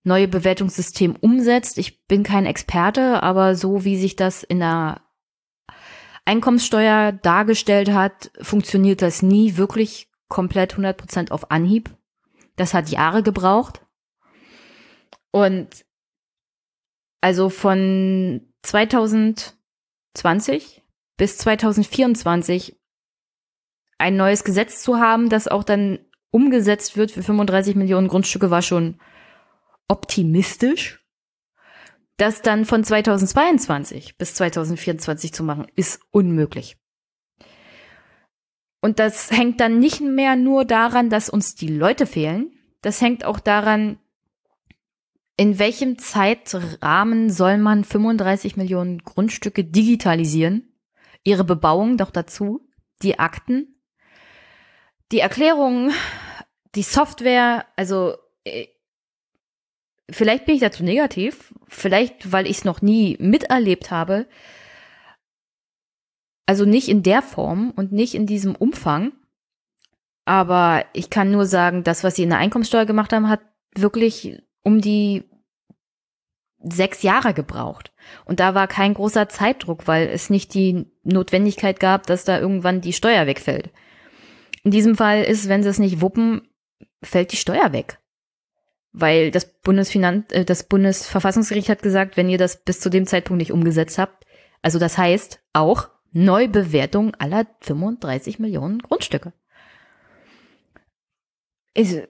[0.03, 1.77] neue Bewertungssystem umsetzt.
[1.77, 5.01] Ich bin kein Experte, aber so wie sich das in der
[6.23, 11.89] Einkommenssteuer dargestellt hat, funktioniert das nie wirklich komplett 100% auf Anhieb.
[12.55, 13.85] Das hat Jahre gebraucht.
[15.31, 15.85] Und
[17.21, 19.55] also von 2000
[20.15, 20.81] 2020
[21.17, 22.77] bis 2024
[23.97, 25.99] ein neues Gesetz zu haben, das auch dann
[26.31, 28.99] umgesetzt wird für 35 Millionen Grundstücke, war schon
[29.87, 31.01] optimistisch.
[32.17, 36.77] Das dann von 2022 bis 2024 zu machen, ist unmöglich.
[38.85, 42.51] Und das hängt dann nicht mehr nur daran, dass uns die Leute fehlen.
[42.83, 43.97] Das hängt auch daran,
[45.37, 50.71] in welchem Zeitrahmen soll man 35 Millionen Grundstücke digitalisieren?
[51.23, 52.69] Ihre Bebauung doch dazu,
[53.01, 53.75] die Akten,
[55.11, 55.91] die Erklärungen,
[56.75, 58.67] die Software, also äh,
[60.11, 64.27] vielleicht bin ich dazu negativ, vielleicht weil ich es noch nie miterlebt habe,
[66.45, 69.13] also nicht in der Form und nicht in diesem Umfang.
[70.25, 73.41] Aber ich kann nur sagen, das, was sie in der Einkommenssteuer gemacht haben, hat
[73.75, 75.23] wirklich um die
[76.63, 77.91] sechs Jahre gebraucht.
[78.25, 82.81] Und da war kein großer Zeitdruck, weil es nicht die Notwendigkeit gab, dass da irgendwann
[82.81, 83.69] die Steuer wegfällt.
[84.63, 86.47] In diesem Fall ist, wenn sie es nicht wuppen,
[87.03, 87.99] fällt die Steuer weg.
[88.91, 93.39] Weil das Bundesfinanz, äh, das Bundesverfassungsgericht hat gesagt, wenn ihr das bis zu dem Zeitpunkt
[93.39, 94.25] nicht umgesetzt habt,
[94.63, 99.33] also das heißt auch, Neubewertung aller 35 Millionen Grundstücke.
[101.75, 102.03] Also,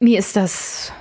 [0.00, 0.92] mir ist das,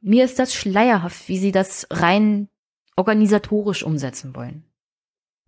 [0.00, 2.48] mir ist das schleierhaft, wie sie das rein
[2.96, 4.64] organisatorisch umsetzen wollen.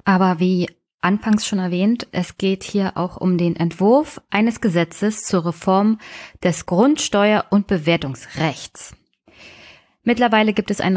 [0.04, 5.46] Aber wie anfangs schon erwähnt, es geht hier auch um den Entwurf eines Gesetzes zur
[5.46, 5.98] Reform
[6.44, 8.94] des Grundsteuer- und Bewertungsrechts.
[10.04, 10.96] Mittlerweile gibt es einen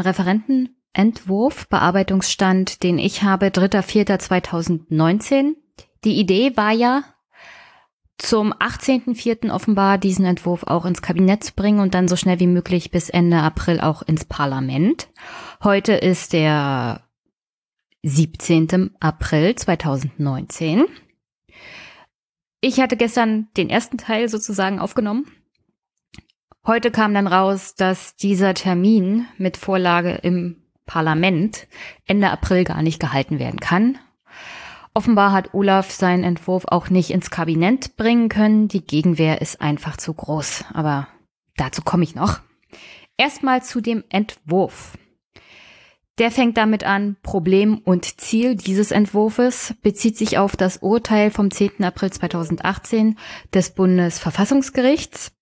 [0.96, 5.54] Referentenentwurf, Bearbeitungsstand, den ich habe, 3.4.2019.
[6.04, 7.04] Die Idee war ja,
[8.18, 9.50] zum 18.04.
[9.50, 13.10] offenbar diesen Entwurf auch ins Kabinett zu bringen und dann so schnell wie möglich bis
[13.10, 15.08] Ende April auch ins Parlament.
[15.62, 17.02] Heute ist der
[18.02, 18.96] 17.
[19.00, 20.86] April 2019.
[22.62, 25.26] Ich hatte gestern den ersten Teil sozusagen aufgenommen.
[26.66, 31.66] Heute kam dann raus, dass dieser Termin mit Vorlage im Parlament
[32.06, 33.98] Ende April gar nicht gehalten werden kann.
[34.94, 38.68] Offenbar hat Olaf seinen Entwurf auch nicht ins Kabinett bringen können.
[38.68, 40.64] Die Gegenwehr ist einfach zu groß.
[40.72, 41.08] Aber
[41.56, 42.40] dazu komme ich noch.
[43.18, 44.96] Erstmal zu dem Entwurf.
[46.18, 51.50] Der fängt damit an, Problem und Ziel dieses Entwurfes bezieht sich auf das Urteil vom
[51.50, 51.84] 10.
[51.84, 53.18] April 2018
[53.52, 55.32] des Bundesverfassungsgerichts,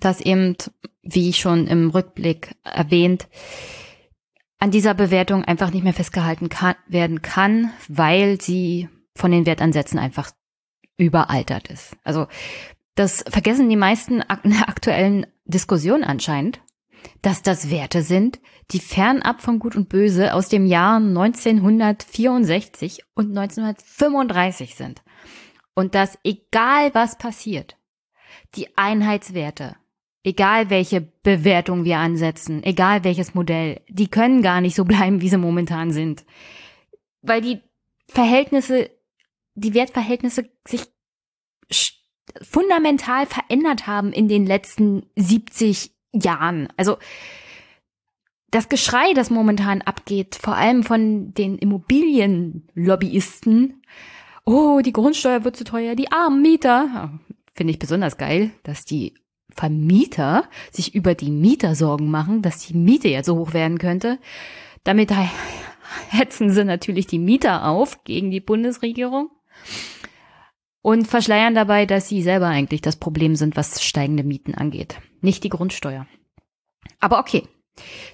[0.00, 0.56] das eben,
[1.02, 3.28] wie schon im Rückblick erwähnt,
[4.62, 9.98] an dieser Bewertung einfach nicht mehr festgehalten kann, werden kann, weil sie von den Wertansätzen
[9.98, 10.30] einfach
[10.96, 11.96] überaltert ist.
[12.04, 12.28] Also
[12.94, 16.60] das vergessen die meisten in der aktuellen Diskussion anscheinend,
[17.22, 18.38] dass das Werte sind,
[18.70, 25.02] die fernab von Gut und Böse aus dem Jahr 1964 und 1935 sind.
[25.74, 27.76] Und dass egal was passiert,
[28.54, 29.74] die Einheitswerte,
[30.24, 35.28] egal welche Bewertung wir ansetzen, egal welches Modell, die können gar nicht so bleiben, wie
[35.28, 36.24] sie momentan sind.
[37.22, 37.60] Weil die
[38.08, 38.90] Verhältnisse,
[39.54, 40.82] die Wertverhältnisse sich
[42.40, 46.68] fundamental verändert haben in den letzten 70 Jahren.
[46.76, 46.98] Also
[48.50, 53.82] das Geschrei, das momentan abgeht, vor allem von den Immobilienlobbyisten,
[54.44, 57.18] oh, die Grundsteuer wird zu teuer, die armen Mieter,
[57.54, 59.14] finde ich besonders geil, dass die
[59.54, 64.18] Vermieter sich über die Mieter Sorgen machen, dass die Miete jetzt so hoch werden könnte.
[64.84, 65.12] Damit
[66.08, 69.30] hetzen sie natürlich die Mieter auf gegen die Bundesregierung
[70.82, 75.44] und verschleiern dabei, dass sie selber eigentlich das Problem sind, was steigende Mieten angeht, nicht
[75.44, 76.06] die Grundsteuer.
[76.98, 77.46] Aber okay,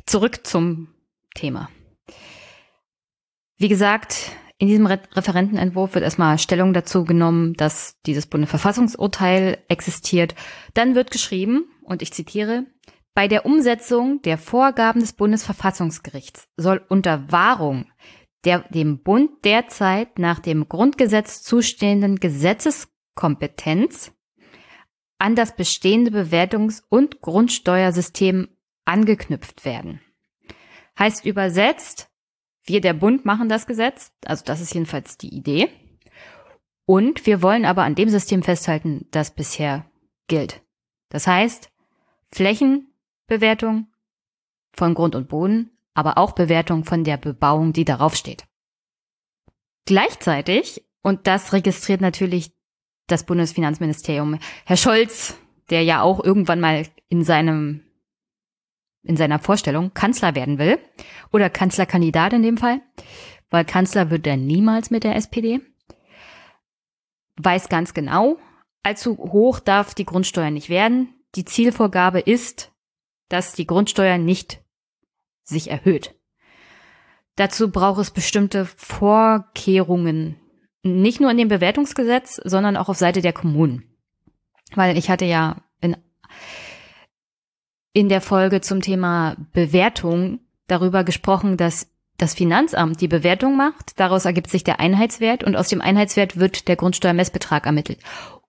[0.07, 0.89] Zurück zum
[1.35, 1.69] Thema.
[3.57, 10.35] Wie gesagt, in diesem Re Referentenentwurf wird erstmal Stellung dazu genommen, dass dieses Bundesverfassungsurteil existiert.
[10.75, 12.67] Dann wird geschrieben, und ich zitiere,
[13.15, 17.87] bei der Umsetzung der Vorgaben des Bundesverfassungsgerichts soll unter Wahrung
[18.45, 24.13] der dem Bund derzeit nach dem Grundgesetz zustehenden Gesetzeskompetenz
[25.19, 28.49] an das bestehende Bewertungs- und Grundsteuersystem
[28.85, 30.01] angeknüpft werden.
[30.99, 32.08] Heißt übersetzt,
[32.69, 35.69] wir der Bund machen das Gesetz, also das ist jedenfalls die Idee.
[36.87, 39.85] Und wir wollen aber an dem System festhalten, das bisher
[40.27, 40.63] gilt.
[41.11, 41.71] Das heißt,
[42.31, 43.89] Flächenbewertung
[44.73, 48.45] von Grund und Boden, aber auch Bewertung von der Bebauung, die darauf steht.
[49.85, 52.53] Gleichzeitig, und das registriert natürlich
[53.07, 55.37] das Bundesfinanzministerium, Herr Scholz,
[55.71, 57.83] der ja auch irgendwann mal in seinem
[59.03, 60.79] in seiner Vorstellung Kanzler werden will
[61.33, 62.81] oder Kanzlerkandidat in dem Fall,
[63.51, 65.61] weil Kanzler wird er niemals mit der SPD,
[67.37, 68.39] weiß ganz genau,
[68.83, 71.15] allzu hoch darf die Grundsteuer nicht werden.
[71.35, 72.73] Die Zielvorgabe ist,
[73.29, 74.63] dass die Grundsteuer nicht
[75.45, 76.15] sich erhöht.
[77.37, 80.37] Dazu braucht es bestimmte Vorkehrungen,
[80.83, 83.85] nicht nur in dem Bewertungsgesetz, sondern auch auf Seite der Kommunen.
[84.75, 85.97] Weil ich hatte ja in
[87.99, 90.39] in der Folge zum Thema Bewertung
[90.69, 95.69] darüber gesprochen, dass das Finanzamt die Bewertung macht, daraus ergibt sich der Einheitswert und aus
[95.69, 97.99] dem Einheitswert wird der Grundsteuermessbetrag ermittelt.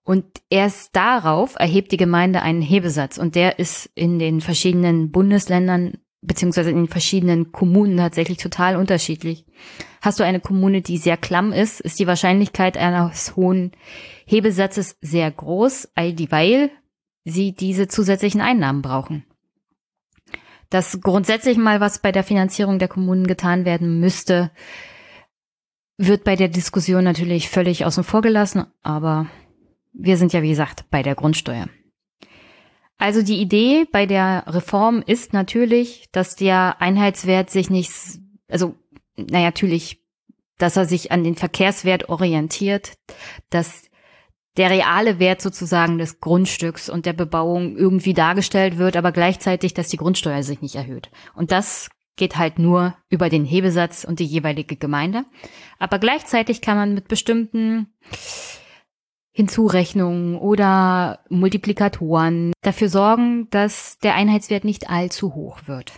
[0.04, 5.94] Und erst darauf erhebt die Gemeinde einen Hebesatz und der ist in den verschiedenen Bundesländern
[6.22, 9.46] beziehungsweise in den verschiedenen Kommunen tatsächlich total unterschiedlich.
[10.00, 13.72] Hast du eine Kommune, die sehr klamm ist, ist die Wahrscheinlichkeit eines hohen
[14.26, 16.70] Hebesatzes sehr groß, all dieweil
[17.24, 19.24] sie diese zusätzlichen Einnahmen brauchen
[20.70, 24.50] dass grundsätzlich mal was bei der Finanzierung der Kommunen getan werden müsste,
[25.98, 29.26] wird bei der Diskussion natürlich völlig außen vor gelassen, aber
[29.92, 31.68] wir sind ja, wie gesagt, bei der Grundsteuer.
[32.96, 37.90] Also die Idee bei der Reform ist natürlich, dass der Einheitswert sich nicht,
[38.48, 38.74] also,
[39.16, 40.00] naja, natürlich
[40.60, 42.92] dass er sich an den Verkehrswert orientiert,
[43.48, 43.84] dass
[44.56, 49.88] der reale Wert sozusagen des Grundstücks und der Bebauung irgendwie dargestellt wird, aber gleichzeitig, dass
[49.88, 51.10] die Grundsteuer sich nicht erhöht.
[51.34, 55.24] Und das geht halt nur über den Hebesatz und die jeweilige Gemeinde.
[55.78, 57.94] Aber gleichzeitig kann man mit bestimmten
[59.32, 65.92] Hinzurechnungen oder Multiplikatoren dafür sorgen, dass der Einheitswert nicht allzu hoch wird.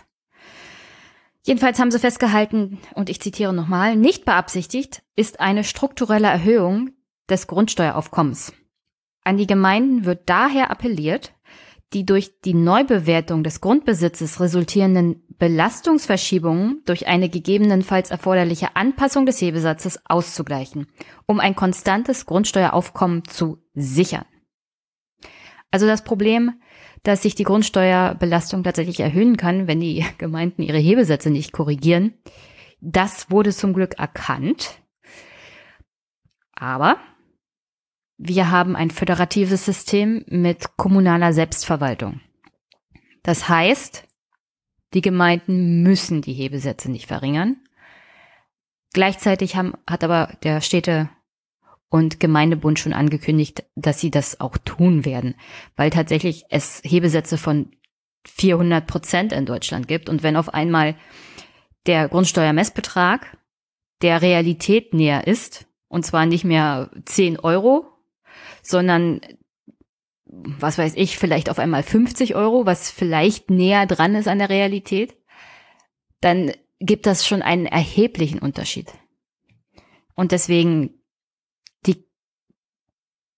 [1.45, 6.91] Jedenfalls haben sie festgehalten, und ich zitiere nochmal, nicht beabsichtigt ist eine strukturelle Erhöhung
[7.29, 8.53] des Grundsteueraufkommens.
[9.23, 11.33] An die Gemeinden wird daher appelliert,
[11.93, 19.99] die durch die Neubewertung des Grundbesitzes resultierenden Belastungsverschiebungen durch eine gegebenenfalls erforderliche Anpassung des Hebesatzes
[20.05, 20.87] auszugleichen,
[21.27, 24.25] um ein konstantes Grundsteueraufkommen zu sichern.
[25.71, 26.53] Also das Problem,
[27.03, 32.13] dass sich die Grundsteuerbelastung tatsächlich erhöhen kann, wenn die Gemeinden ihre Hebesätze nicht korrigieren,
[32.81, 34.81] das wurde zum Glück erkannt.
[36.55, 36.97] Aber
[38.25, 42.21] wir haben ein föderatives System mit kommunaler Selbstverwaltung.
[43.21, 44.07] Das heißt,
[44.93, 47.57] die Gemeinden müssen die Hebesätze nicht verringern.
[48.93, 51.09] Gleichzeitig haben, hat aber der Städte-
[51.89, 55.35] und Gemeindebund schon angekündigt, dass sie das auch tun werden,
[55.75, 57.75] weil tatsächlich es Hebesätze von
[58.25, 60.07] 400 Prozent in Deutschland gibt.
[60.07, 60.95] Und wenn auf einmal
[61.87, 63.37] der Grundsteuermessbetrag
[64.01, 67.92] der Realität näher ist, und zwar nicht mehr 10 Euro,
[68.63, 69.21] sondern
[70.35, 74.49] was weiß ich, vielleicht auf einmal 50 Euro, was vielleicht näher dran ist an der
[74.49, 75.15] Realität,
[76.21, 78.91] dann gibt das schon einen erheblichen Unterschied.
[80.15, 81.01] Und deswegen
[81.85, 82.05] die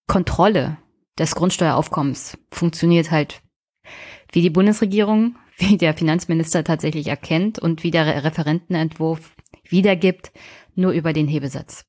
[0.08, 0.78] Kontrolle
[1.18, 3.42] des Grundsteueraufkommens funktioniert halt,
[4.32, 10.32] wie die Bundesregierung, wie der Finanzminister tatsächlich erkennt und wie der Referentenentwurf wiedergibt,
[10.76, 11.86] nur über den Hebesatz.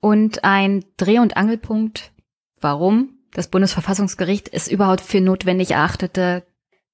[0.00, 2.12] Und ein Dreh- und Angelpunkt,
[2.60, 6.46] warum das Bundesverfassungsgericht es überhaupt für notwendig erachtete,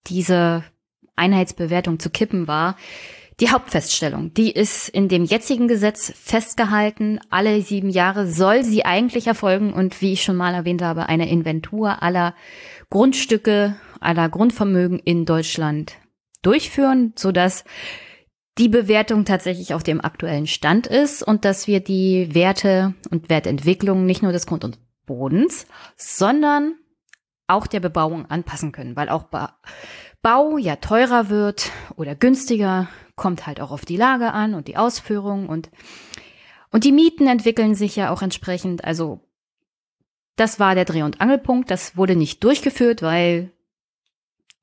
[0.06, 0.64] diese
[1.14, 2.76] Einheitsbewertung zu kippen, war
[3.40, 4.34] die Hauptfeststellung.
[4.34, 7.18] Die ist in dem jetzigen Gesetz festgehalten.
[7.30, 11.30] Alle sieben Jahre soll sie eigentlich erfolgen und wie ich schon mal erwähnt habe, eine
[11.30, 12.34] Inventur aller
[12.90, 15.94] Grundstücke, aller Grundvermögen in Deutschland
[16.42, 17.64] durchführen, sodass
[18.58, 24.04] die Bewertung tatsächlich auf dem aktuellen Stand ist und dass wir die Werte und Wertentwicklung
[24.04, 26.74] nicht nur des Grund- und Bodens, sondern
[27.46, 29.58] auch der Bebauung anpassen können, weil auch ba
[30.20, 34.76] Bau ja teurer wird oder günstiger, kommt halt auch auf die Lage an und die
[34.76, 35.68] Ausführung und
[36.70, 38.84] und die Mieten entwickeln sich ja auch entsprechend.
[38.84, 39.20] Also
[40.36, 41.70] das war der Dreh- und Angelpunkt.
[41.70, 43.52] Das wurde nicht durchgeführt, weil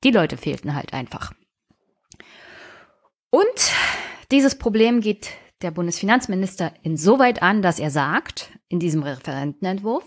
[0.02, 1.32] die Leute fehlten halt einfach.
[3.30, 3.72] Und
[4.30, 5.30] dieses Problem geht
[5.62, 10.04] der Bundesfinanzminister insoweit an, dass er sagt, in diesem Referentenentwurf,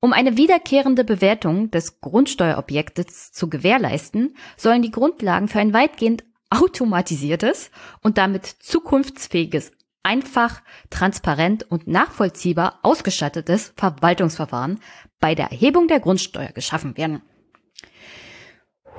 [0.00, 7.70] um eine wiederkehrende Bewertung des Grundsteuerobjektes zu gewährleisten, sollen die Grundlagen für ein weitgehend automatisiertes
[8.02, 9.72] und damit zukunftsfähiges,
[10.02, 14.80] einfach, transparent und nachvollziehbar ausgestattetes Verwaltungsverfahren
[15.18, 17.22] bei der Erhebung der Grundsteuer geschaffen werden.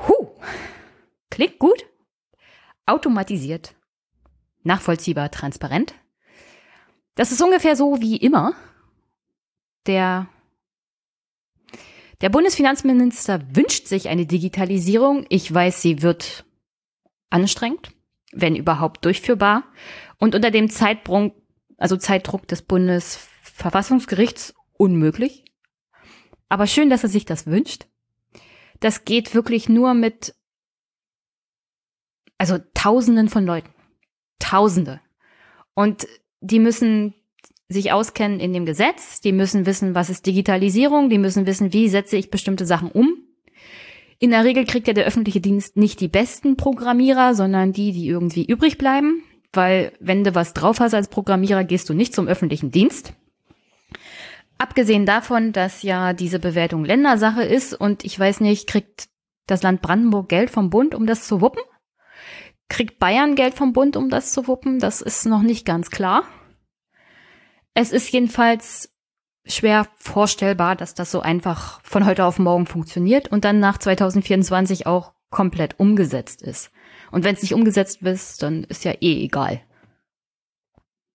[0.07, 0.27] Huh.
[1.29, 1.85] Klingt gut?
[2.87, 3.75] Automatisiert,
[4.63, 5.93] nachvollziehbar, transparent.
[7.13, 8.55] Das ist ungefähr so wie immer.
[9.85, 10.27] Der
[12.21, 15.25] der Bundesfinanzminister wünscht sich eine Digitalisierung.
[15.29, 16.45] Ich weiß, sie wird
[17.29, 17.91] anstrengend,
[18.31, 19.65] wenn überhaupt durchführbar.
[20.17, 21.35] Und unter dem Zeitdruck,
[21.77, 25.45] also Zeitdruck des Bundesverfassungsgerichts unmöglich.
[26.49, 27.85] Aber schön, dass er sich das wünscht.
[28.79, 30.33] Das geht wirklich nur mit,
[32.37, 33.69] also Tausenden von Leuten.
[34.39, 34.99] Tausende.
[35.73, 36.07] Und
[36.41, 37.13] die müssen
[37.69, 41.89] sich auskennen in dem Gesetz, die müssen wissen, was ist Digitalisierung, die müssen wissen, wie
[41.89, 43.09] setze ich bestimmte Sachen um.
[44.19, 48.07] In der Regel kriegt ja der öffentliche Dienst nicht die besten Programmierer, sondern die, die
[48.07, 49.21] irgendwie übrig bleiben,
[49.53, 53.13] weil wenn du was drauf hast als Programmierer, gehst du nicht zum öffentlichen Dienst.
[54.57, 59.07] Abgesehen davon, dass ja diese Bewertung Ländersache ist und ich weiß nicht, kriegt
[59.45, 61.61] das Land Brandenburg Geld vom Bund, um das zu wuppen?
[62.69, 64.79] Kriegt Bayern Geld vom Bund, um das zu wuppen?
[64.79, 66.23] Das ist noch nicht ganz klar.
[67.73, 68.93] Es ist jedenfalls
[69.45, 74.87] schwer vorstellbar, dass das so einfach von heute auf morgen funktioniert und dann nach 2024
[74.87, 76.71] auch komplett umgesetzt ist.
[77.11, 79.61] Und wenn es nicht umgesetzt ist, dann ist ja eh egal.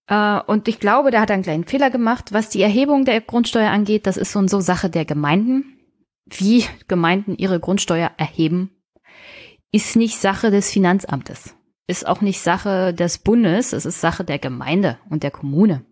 [0.06, 2.32] Äh, und ich glaube, der hat einen kleinen Fehler gemacht.
[2.32, 5.78] Was die Erhebung der Grundsteuer angeht, das ist so und so Sache der Gemeinden.
[6.26, 8.81] Wie Gemeinden ihre Grundsteuer erheben,
[9.72, 11.56] ist nicht Sache des Finanzamtes.
[11.88, 15.84] ist auch nicht Sache des Bundes, es ist Sache der Gemeinde und der Kommune.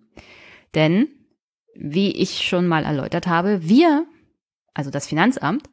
[0.74, 1.08] Denn,
[1.74, 4.06] wie ich schon mal erläutert habe, wir,
[4.72, 5.68] also das Finanzamt,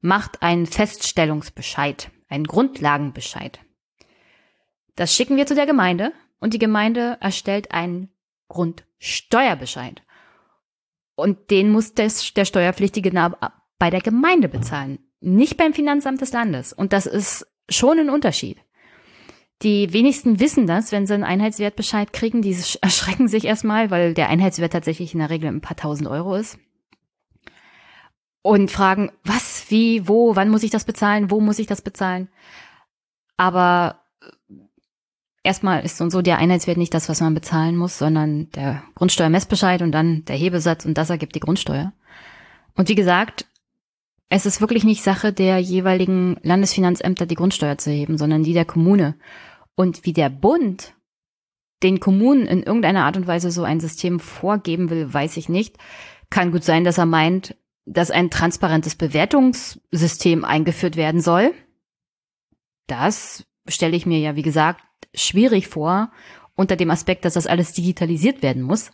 [0.00, 3.58] macht einen Feststellungsbescheid, einen Grundlagenbescheid.
[4.94, 8.10] Das schicken wir zu der Gemeinde und die Gemeinde erstellt einen
[8.48, 10.02] Grundsteuerbescheid.
[11.16, 13.10] Und den muss der Steuerpflichtige
[13.78, 16.72] bei der Gemeinde bezahlen, nicht beim Finanzamt des Landes.
[16.72, 18.58] Und das ist schon ein Unterschied.
[19.62, 22.42] Die wenigsten wissen das, wenn sie einen Einheitswertbescheid kriegen.
[22.42, 26.34] Die erschrecken sich erstmal, weil der Einheitswert tatsächlich in der Regel ein paar tausend Euro
[26.36, 26.58] ist.
[28.42, 32.28] Und fragen, was, wie, wo, wann muss ich das bezahlen, wo muss ich das bezahlen?
[33.36, 34.00] Aber
[35.42, 38.82] erstmal ist so und so der Einheitswert nicht das, was man bezahlen muss, sondern der
[38.94, 41.92] Grundsteuermessbescheid und dann der Hebesatz und das ergibt die Grundsteuer.
[42.74, 43.46] Und wie gesagt,
[44.28, 48.64] es ist wirklich nicht Sache der jeweiligen Landesfinanzämter, die Grundsteuer zu heben, sondern die der
[48.64, 49.16] Kommune.
[49.76, 50.94] Und wie der Bund
[51.82, 55.76] den Kommunen in irgendeiner Art und Weise so ein System vorgeben will, weiß ich nicht.
[56.30, 61.52] Kann gut sein, dass er meint, dass ein transparentes Bewertungssystem eingeführt werden soll.
[62.86, 64.82] Das stelle ich mir ja, wie gesagt,
[65.14, 66.10] schwierig vor,
[66.54, 68.90] unter dem Aspekt, dass das alles digitalisiert werden muss.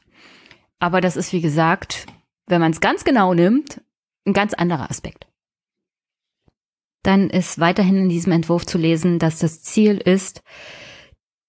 [0.79, 2.07] Aber das ist, wie gesagt,
[2.47, 3.81] wenn man es ganz genau nimmt,
[4.27, 5.27] ein ganz anderer Aspekt.
[7.03, 10.43] Dann ist weiterhin in diesem Entwurf zu lesen, dass das Ziel ist,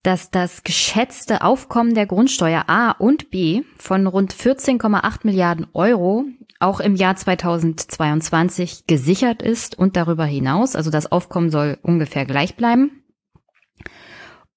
[0.02, 6.26] dass das geschätzte Aufkommen der Grundsteuer A und B von rund 14,8 Milliarden Euro
[6.60, 10.76] auch im Jahr 2022 gesichert ist und darüber hinaus.
[10.76, 13.04] Also das Aufkommen soll ungefähr gleich bleiben.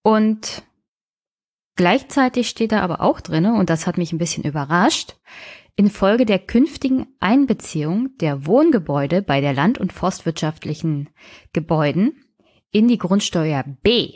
[0.02, 0.62] Und
[1.76, 5.16] gleichzeitig steht da aber auch drinne, und das hat mich ein bisschen überrascht,
[5.76, 11.10] infolge der künftigen Einbeziehung der Wohngebäude bei der land- und forstwirtschaftlichen
[11.52, 12.24] Gebäuden
[12.72, 14.14] in die Grundsteuer B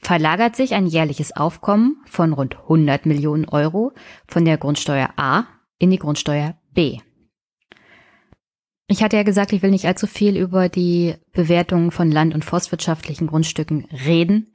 [0.00, 3.92] verlagert sich ein jährliches Aufkommen von rund 100 Millionen Euro
[4.26, 5.44] von der Grundsteuer A
[5.78, 6.98] in die Grundsteuer B.
[8.86, 12.44] Ich hatte ja gesagt, ich will nicht allzu viel über die Bewertung von land- und
[12.44, 14.52] forstwirtschaftlichen Grundstücken reden.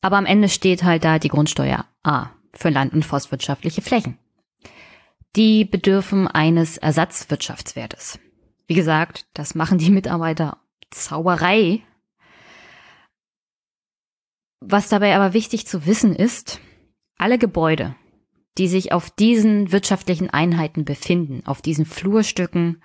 [0.00, 4.18] Aber am Ende steht halt da die Grundsteuer A für land- und forstwirtschaftliche Flächen.
[5.36, 8.20] Die bedürfen eines Ersatzwirtschaftswertes.
[8.66, 10.58] Wie gesagt, das machen die Mitarbeiter
[10.90, 11.82] Zauberei.
[14.60, 16.60] Was dabei aber wichtig zu wissen ist,
[17.18, 17.96] alle Gebäude,
[18.58, 22.80] die sich auf diesen wirtschaftlichen Einheiten befinden, auf diesen Flurstücken,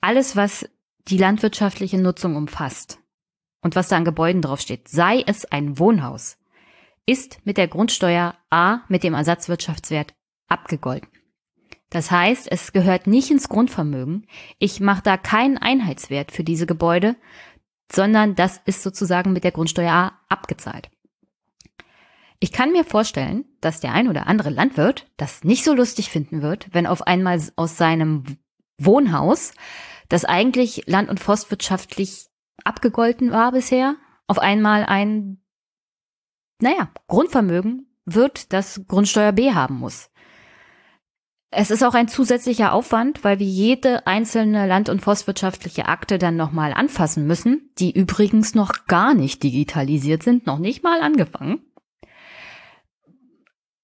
[0.00, 0.68] alles, was
[1.06, 2.98] die landwirtschaftliche Nutzung umfasst,
[3.60, 6.38] und was da an Gebäuden draufsteht, sei es ein Wohnhaus,
[7.06, 10.14] ist mit der Grundsteuer A mit dem Ersatzwirtschaftswert
[10.48, 11.21] abgegolten.
[11.92, 14.26] Das heißt, es gehört nicht ins Grundvermögen.
[14.58, 17.16] Ich mache da keinen Einheitswert für diese Gebäude,
[17.92, 20.90] sondern das ist sozusagen mit der Grundsteuer A abgezahlt.
[22.40, 26.40] Ich kann mir vorstellen, dass der ein oder andere Landwirt das nicht so lustig finden
[26.40, 28.24] wird, wenn auf einmal aus seinem
[28.78, 29.52] Wohnhaus,
[30.08, 32.28] das eigentlich land- und forstwirtschaftlich
[32.64, 35.42] abgegolten war bisher, auf einmal ein,
[36.58, 40.08] naja, Grundvermögen wird, das Grundsteuer B haben muss.
[41.54, 46.34] Es ist auch ein zusätzlicher Aufwand, weil wir jede einzelne land- und forstwirtschaftliche Akte dann
[46.34, 51.60] nochmal anfassen müssen, die übrigens noch gar nicht digitalisiert sind, noch nicht mal angefangen.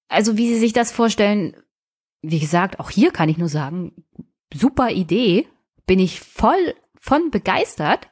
[0.07, 1.55] Also wie Sie sich das vorstellen,
[2.23, 4.03] wie gesagt, auch hier kann ich nur sagen,
[4.51, 5.47] super Idee,
[5.85, 8.09] bin ich voll von begeistert.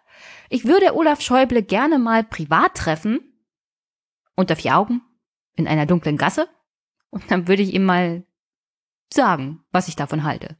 [0.49, 3.21] Ich würde Olaf Schäuble gerne mal privat treffen,
[4.35, 5.01] unter vier Augen,
[5.55, 6.47] in einer dunklen Gasse,
[7.09, 8.26] und dann würde ich ihm mal
[9.13, 10.57] sagen, was ich davon halte.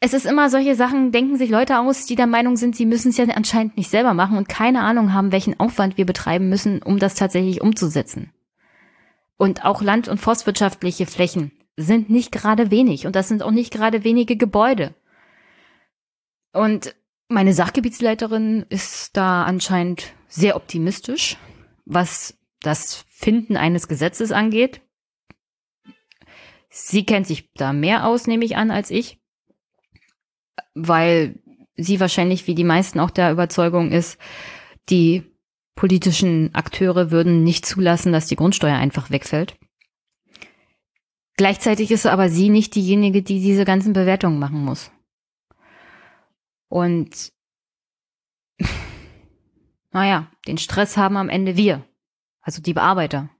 [0.00, 3.08] Es ist immer solche Sachen, denken sich Leute aus, die der Meinung sind, sie müssen
[3.08, 6.82] es ja anscheinend nicht selber machen und keine Ahnung haben, welchen Aufwand wir betreiben müssen,
[6.82, 8.32] um das tatsächlich umzusetzen.
[9.36, 13.72] Und auch land- und forstwirtschaftliche Flächen sind nicht gerade wenig und das sind auch nicht
[13.72, 14.94] gerade wenige Gebäude.
[16.52, 16.94] Und
[17.28, 21.36] meine Sachgebietsleiterin ist da anscheinend sehr optimistisch,
[21.84, 24.80] was das Finden eines Gesetzes angeht.
[26.80, 29.18] Sie kennt sich da mehr aus, nehme ich an, als ich,
[30.74, 31.42] weil
[31.76, 34.16] sie wahrscheinlich wie die meisten auch der Überzeugung ist,
[34.88, 35.24] die
[35.74, 39.58] politischen Akteure würden nicht zulassen, dass die Grundsteuer einfach wegfällt.
[41.36, 44.92] Gleichzeitig ist aber sie nicht diejenige, die diese ganzen Bewertungen machen muss.
[46.68, 47.32] Und
[49.90, 51.84] naja, den Stress haben am Ende wir,
[52.40, 53.30] also die Bearbeiter.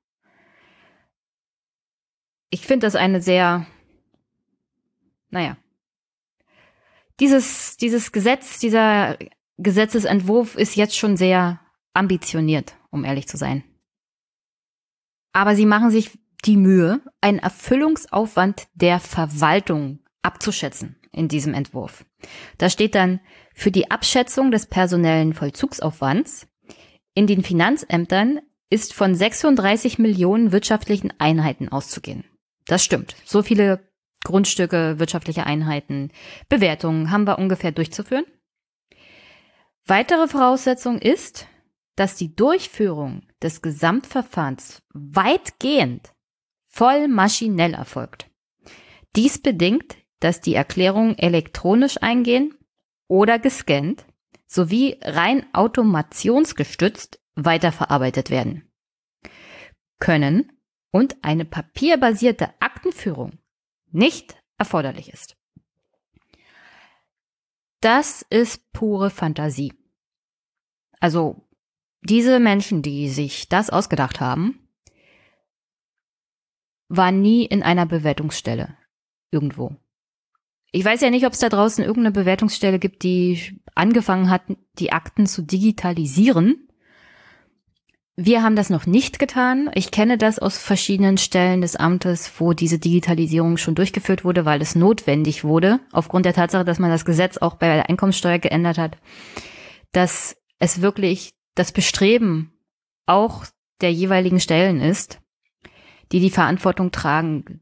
[2.51, 3.67] Ich finde das eine sehr,
[5.31, 5.57] naja,
[7.21, 9.19] dieses, dieses Gesetz, dieser
[9.59, 11.61] Gesetzesentwurf ist jetzt schon sehr
[11.93, 13.65] ambitioniert, um ehrlich zu sein.
[15.33, 22.05] Aber sie machen sich die Mühe, einen Erfüllungsaufwand der Verwaltung abzuschätzen in diesem Entwurf.
[22.59, 23.21] Da steht dann
[23.55, 26.47] für die Abschätzung des personellen Vollzugsaufwands
[27.15, 28.41] in den Finanzämtern
[28.71, 32.25] ist von 36 Millionen wirtschaftlichen Einheiten auszugehen.
[32.69, 33.17] Das stimmt.
[33.25, 33.81] So viele
[34.25, 36.13] Grundstücke, wirtschaftliche Einheiten,
[36.49, 38.27] Bewertungen haben wir ungefähr durchzuführen.
[39.87, 41.49] Weitere Voraussetzung ist,
[41.97, 46.13] dass die Durchführung des Gesamtverfahrens weitgehend
[46.69, 48.31] voll maschinell erfolgt.
[49.17, 52.55] Dies bedingt, dass die Erklärungen elektronisch eingehen
[53.09, 54.05] oder gescannt
[54.47, 58.71] sowie rein automationsgestützt weiterverarbeitet werden
[59.99, 60.58] können
[60.91, 63.39] und eine papierbasierte Aktenführung
[63.91, 65.37] nicht erforderlich ist.
[67.81, 69.73] Das ist pure Fantasie.
[71.01, 71.47] Also
[72.03, 74.69] diese Menschen, die sich das ausgedacht haben,
[76.89, 78.77] waren nie in einer Bewertungsstelle
[79.31, 79.77] irgendwo.
[80.71, 84.43] Ich weiß ja nicht, ob es da draußen irgendeine Bewertungsstelle gibt, die angefangen hat,
[84.79, 86.68] die Akten zu digitalisieren
[88.21, 89.71] wir haben das noch nicht getan.
[89.75, 94.61] Ich kenne das aus verschiedenen Stellen des Amtes, wo diese Digitalisierung schon durchgeführt wurde, weil
[94.61, 98.77] es notwendig wurde, aufgrund der Tatsache, dass man das Gesetz auch bei der Einkommenssteuer geändert
[98.77, 98.99] hat,
[99.93, 102.53] dass es wirklich das Bestreben
[103.07, 103.45] auch
[103.81, 105.21] der jeweiligen Stellen ist,
[106.11, 107.61] die die Verantwortung tragen,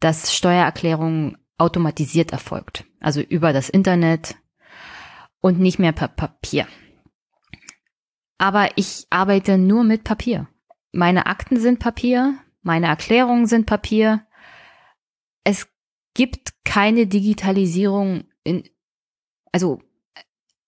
[0.00, 4.34] dass Steuererklärung automatisiert erfolgt, also über das Internet
[5.40, 6.66] und nicht mehr per Papier.
[8.42, 10.48] Aber ich arbeite nur mit Papier.
[10.90, 14.26] Meine Akten sind Papier, meine Erklärungen sind Papier.
[15.44, 15.68] Es
[16.14, 18.68] gibt keine Digitalisierung in,
[19.52, 19.80] also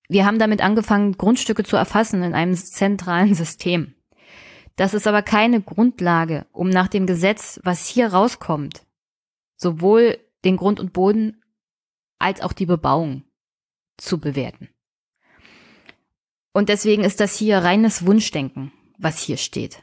[0.08, 3.96] wir haben damit angefangen, Grundstücke zu erfassen in einem zentralen System.
[4.76, 8.86] Das ist aber keine Grundlage, um nach dem Gesetz, was hier rauskommt,
[9.56, 11.42] sowohl den Grund und Boden
[12.20, 13.24] als auch die Bebauung
[13.96, 14.68] zu bewerten.
[16.55, 19.82] Und deswegen ist das hier reines Wunschdenken, was hier steht.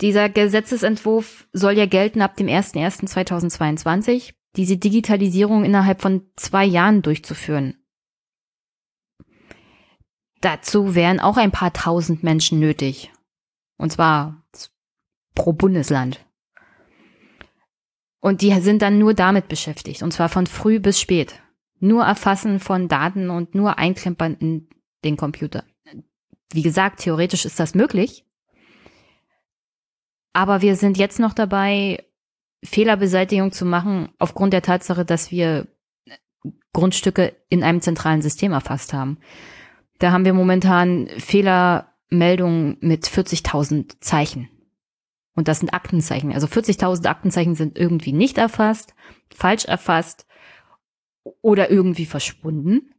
[0.00, 7.78] Dieser Gesetzesentwurf soll ja gelten ab dem 01.01.2022, diese Digitalisierung innerhalb von zwei Jahren durchzuführen.
[10.40, 13.10] Dazu wären auch ein paar tausend Menschen nötig.
[13.78, 14.44] Und zwar
[15.34, 16.26] pro Bundesland.
[18.20, 20.02] Und die sind dann nur damit beschäftigt.
[20.02, 21.40] Und zwar von früh bis spät.
[21.78, 24.68] Nur Erfassen von Daten und nur Einklempern in
[25.04, 25.64] den Computer.
[26.52, 28.24] Wie gesagt, theoretisch ist das möglich.
[30.32, 32.04] Aber wir sind jetzt noch dabei,
[32.62, 35.66] Fehlerbeseitigung zu machen, aufgrund der Tatsache, dass wir
[36.72, 39.18] Grundstücke in einem zentralen System erfasst haben.
[39.98, 44.50] Da haben wir momentan Fehlermeldungen mit 40.000 Zeichen.
[45.34, 46.32] Und das sind Aktenzeichen.
[46.32, 48.94] Also 40.000 Aktenzeichen sind irgendwie nicht erfasst,
[49.34, 50.26] falsch erfasst
[51.40, 52.94] oder irgendwie verschwunden.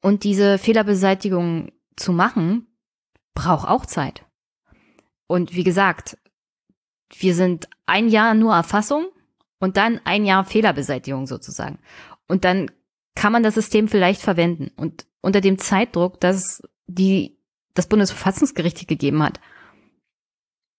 [0.00, 2.66] Und diese Fehlerbeseitigung zu machen,
[3.34, 4.24] braucht auch Zeit.
[5.26, 6.18] Und wie gesagt,
[7.16, 9.06] wir sind ein Jahr nur Erfassung
[9.58, 11.78] und dann ein Jahr Fehlerbeseitigung sozusagen.
[12.26, 12.70] Und dann
[13.14, 14.70] kann man das System vielleicht verwenden.
[14.76, 17.36] Und unter dem Zeitdruck, dass die,
[17.74, 19.40] das Bundesverfassungsgericht gegeben hat,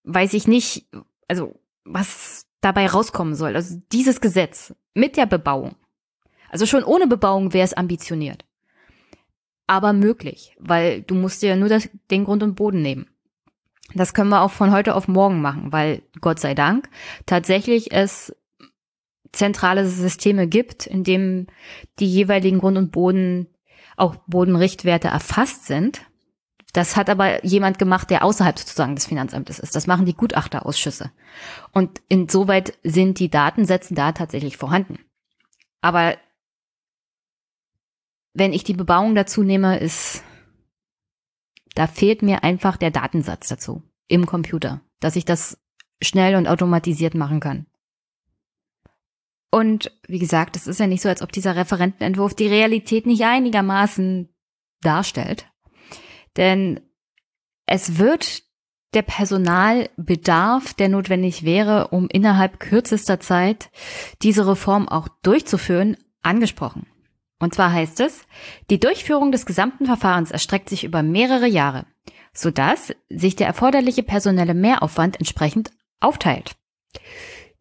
[0.04, 0.88] weiß ich nicht,
[1.28, 3.56] also was dabei rauskommen soll.
[3.56, 5.76] Also dieses Gesetz mit der Bebauung.
[6.50, 8.46] Also schon ohne Bebauung wäre es ambitioniert
[9.70, 13.08] aber möglich, weil du musst dir ja nur das, den Grund und Boden nehmen.
[13.94, 16.90] Das können wir auch von heute auf morgen machen, weil Gott sei Dank
[17.28, 18.36] tatsächlich es
[19.32, 21.48] zentrale Systeme gibt, in dem
[22.00, 23.48] die jeweiligen Grund und Boden,
[23.96, 26.02] auch Bodenrichtwerte erfasst sind.
[26.74, 29.76] Das hat aber jemand gemacht, der außerhalb sozusagen des Finanzamtes ist.
[29.76, 31.12] Das machen die Gutachterausschüsse.
[31.74, 34.98] Und insoweit sind die Datensätze da tatsächlich vorhanden.
[35.82, 36.16] Aber
[38.40, 40.24] wenn ich die Bebauung dazu nehme, ist,
[41.76, 45.60] da fehlt mir einfach der Datensatz dazu im Computer, dass ich das
[46.02, 47.68] schnell und automatisiert machen kann.
[49.52, 53.24] Und wie gesagt, es ist ja nicht so, als ob dieser Referentenentwurf die Realität nicht
[53.24, 54.30] einigermaßen
[54.82, 55.48] darstellt.
[56.38, 56.80] Denn
[57.66, 58.44] es wird
[58.94, 63.70] der Personalbedarf, der notwendig wäre, um innerhalb kürzester Zeit
[64.22, 66.88] diese Reform auch durchzuführen, angesprochen.
[67.40, 68.26] Und zwar heißt es,
[68.70, 71.86] die Durchführung des gesamten Verfahrens erstreckt sich über mehrere Jahre,
[72.34, 75.72] sodass sich der erforderliche personelle Mehraufwand entsprechend
[76.02, 76.52] aufteilt.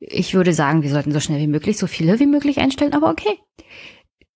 [0.00, 3.10] Ich würde sagen, wir sollten so schnell wie möglich so viele wie möglich einstellen, aber
[3.10, 3.38] okay.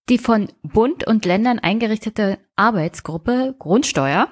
[0.09, 4.29] Die von Bund und Ländern eingerichtete Arbeitsgruppe Grundsteuer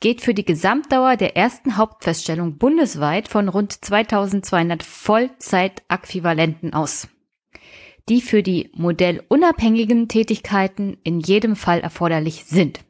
[0.00, 7.08] geht für die Gesamtdauer der ersten Hauptfeststellung bundesweit von rund 2200 Vollzeitäquivalenten aus,
[8.08, 12.80] die für die modellunabhängigen Tätigkeiten in jedem Fall erforderlich sind.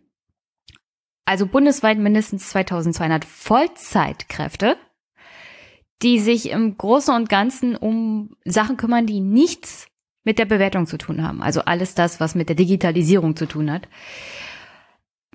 [1.25, 4.77] Also bundesweit mindestens 2200 Vollzeitkräfte,
[6.03, 9.87] die sich im Großen und Ganzen um Sachen kümmern, die nichts
[10.25, 11.43] mit der Bewertung zu tun haben.
[11.43, 13.89] Also alles das, was mit der Digitalisierung zu tun hat.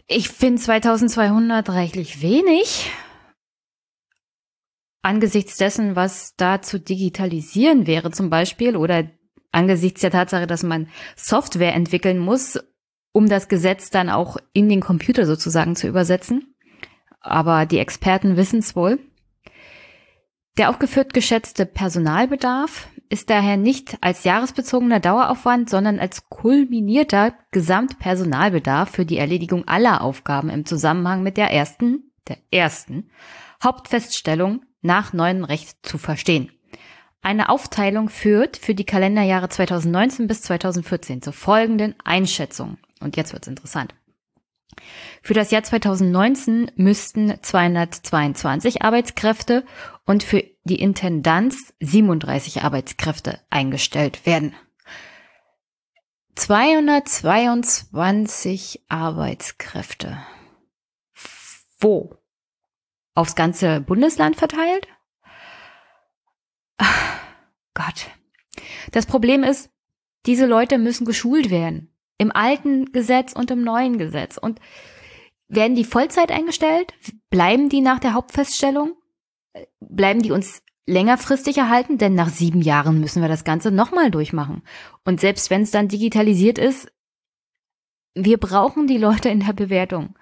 [0.08, 2.92] Ich finde 2200 reichlich wenig.
[5.02, 9.10] Angesichts dessen, was da zu digitalisieren wäre zum Beispiel oder
[9.52, 12.60] angesichts der Tatsache, dass man Software entwickeln muss,
[13.12, 16.56] um das Gesetz dann auch in den Computer sozusagen zu übersetzen.
[17.22, 19.00] Aber die Experten wissen es wohl.
[20.58, 29.06] Der aufgeführt geschätzte Personalbedarf ist daher nicht als jahresbezogener Daueraufwand, sondern als kulminierter Gesamtpersonalbedarf für
[29.06, 33.10] die Erledigung aller Aufgaben im Zusammenhang mit der ersten, der ersten
[33.64, 36.52] Hauptfeststellung nach neuem Recht zu verstehen.
[37.22, 42.78] Eine Aufteilung führt für die Kalenderjahre 2019 bis 2014 zu folgenden Einschätzungen.
[43.02, 43.94] Und jetzt wird's interessant.
[45.22, 49.66] Für das Jahr 2019 müssten 222 Arbeitskräfte
[50.06, 54.56] und für die Intendanz 37 Arbeitskräfte eingestellt werden.
[56.36, 60.26] 222 Arbeitskräfte.
[61.80, 62.16] Wo?
[63.14, 64.88] Aufs ganze Bundesland verteilt?
[66.80, 67.20] Ach,
[67.76, 68.08] Gott.
[68.92, 69.70] Das Problem ist,
[70.26, 71.94] diese Leute müssen geschult werden.
[72.18, 74.38] Im alten Gesetz und im neuen Gesetz.
[74.38, 74.60] Und
[75.48, 76.94] werden die Vollzeit eingestellt?
[77.30, 78.94] Bleiben die nach der Hauptfeststellung?
[79.80, 81.98] Bleiben die uns längerfristig erhalten?
[81.98, 84.64] Denn nach sieben Jahren müssen wir das Ganze nochmal durchmachen.
[85.06, 86.92] Und selbst wenn es dann digitalisiert ist,
[88.16, 90.16] wir brauchen die Leute in der Bewertung.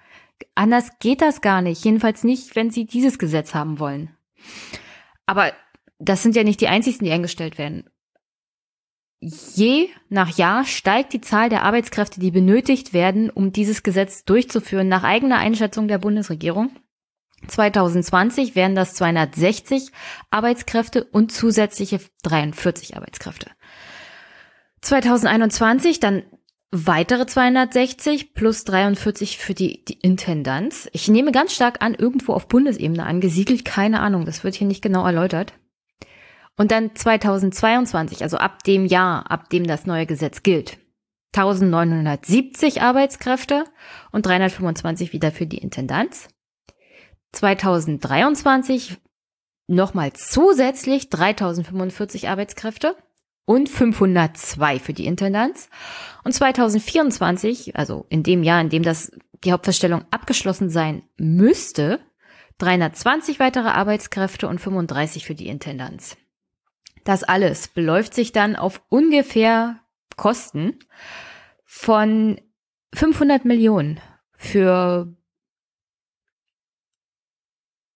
[0.54, 1.84] Anders geht das gar nicht.
[1.84, 4.16] Jedenfalls nicht, wenn sie dieses Gesetz haben wollen.
[5.26, 5.52] Aber
[5.98, 7.88] das sind ja nicht die einzigen, die eingestellt werden.
[9.20, 14.88] Je nach Jahr steigt die Zahl der Arbeitskräfte, die benötigt werden, um dieses Gesetz durchzuführen,
[14.88, 16.70] nach eigener Einschätzung der Bundesregierung.
[17.46, 19.90] 2020 wären das 260
[20.30, 23.50] Arbeitskräfte und zusätzliche 43 Arbeitskräfte.
[24.82, 26.22] 2021 dann
[26.70, 30.88] weitere 260 plus 43 für die, die Intendanz.
[30.92, 34.82] Ich nehme ganz stark an, irgendwo auf Bundesebene angesiedelt, keine Ahnung, das wird hier nicht
[34.82, 35.54] genau erläutert.
[36.58, 40.78] Und dann 2022, also ab dem Jahr, ab dem das neue Gesetz gilt,
[41.34, 43.64] 1970 Arbeitskräfte
[44.10, 46.28] und 325 wieder für die Intendanz.
[47.32, 48.98] 2023
[49.68, 52.96] nochmal zusätzlich 3045 Arbeitskräfte
[53.44, 55.68] und 502 für die Intendanz.
[56.24, 59.12] Und 2024, also in dem Jahr, in dem das
[59.44, 62.00] die Hauptverstellung abgeschlossen sein müsste,
[62.58, 66.16] 320 weitere Arbeitskräfte und 35 für die Intendanz.
[67.08, 69.80] Das alles beläuft sich dann auf ungefähr
[70.18, 70.78] Kosten
[71.64, 72.38] von
[72.92, 73.98] 500 Millionen
[74.34, 75.16] für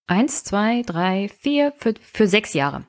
[0.07, 2.87] eins, zwei, drei, vier, für, für sechs Jahre.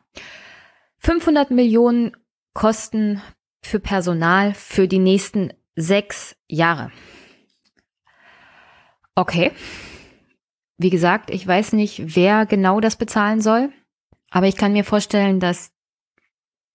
[1.01, 2.17] 500 Millionen
[2.55, 3.21] Kosten
[3.61, 6.91] für Personal für die nächsten sechs Jahre.
[9.15, 9.53] Okay.
[10.79, 13.75] Wie gesagt, ich weiß nicht, wer genau das bezahlen soll,
[14.31, 15.74] aber ich kann mir vorstellen, dass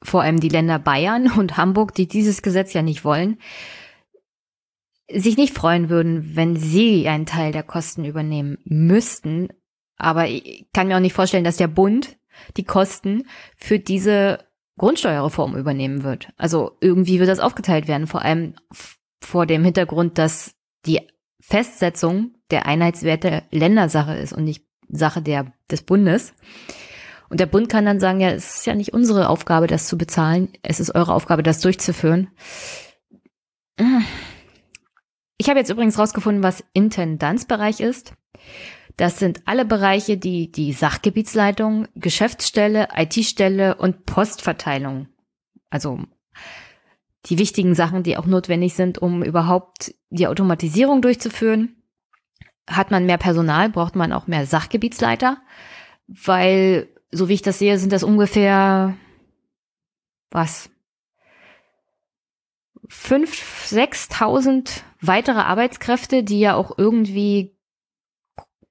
[0.04, 3.38] vor allem die Länder Bayern und Hamburg, die dieses Gesetz ja nicht wollen,
[5.12, 9.50] sich nicht freuen würden, wenn sie einen Teil der Kosten übernehmen müssten.
[9.97, 12.18] Aber ich kann mir auch nicht vorstellen, dass der Bund
[12.58, 13.28] die Kosten
[13.58, 14.45] für diese
[14.78, 16.30] Grundsteuerreform übernehmen wird.
[16.38, 18.54] Also irgendwie wird das aufgeteilt werden, vor allem
[19.22, 21.02] vor dem Hintergrund, dass die
[21.41, 26.34] Festsetzung der Einheitswerte Ländersache ist und nicht Sache der, des Bundes.
[27.30, 29.98] Und der Bund kann dann sagen, ja, es ist ja nicht unsere Aufgabe, das zu
[29.98, 30.50] bezahlen.
[30.64, 32.30] Es ist eure Aufgabe, das durchzuführen.
[35.38, 38.14] Ich habe jetzt übrigens rausgefunden, was Intendanzbereich ist.
[38.98, 45.08] Das sind alle Bereiche, die die Sachgebietsleitung, Geschäftsstelle, IT-Stelle und Postverteilung,
[45.70, 46.00] also
[47.28, 51.82] die wichtigen Sachen, die auch notwendig sind, um überhaupt die Automatisierung durchzuführen.
[52.70, 55.38] Hat man mehr Personal, braucht man auch mehr Sachgebietsleiter,
[56.08, 58.95] weil so wie ich das sehe, sind das ungefähr
[60.32, 60.70] was?
[62.88, 67.55] Fünf, sechstausend weitere Arbeitskräfte, die ja auch irgendwie,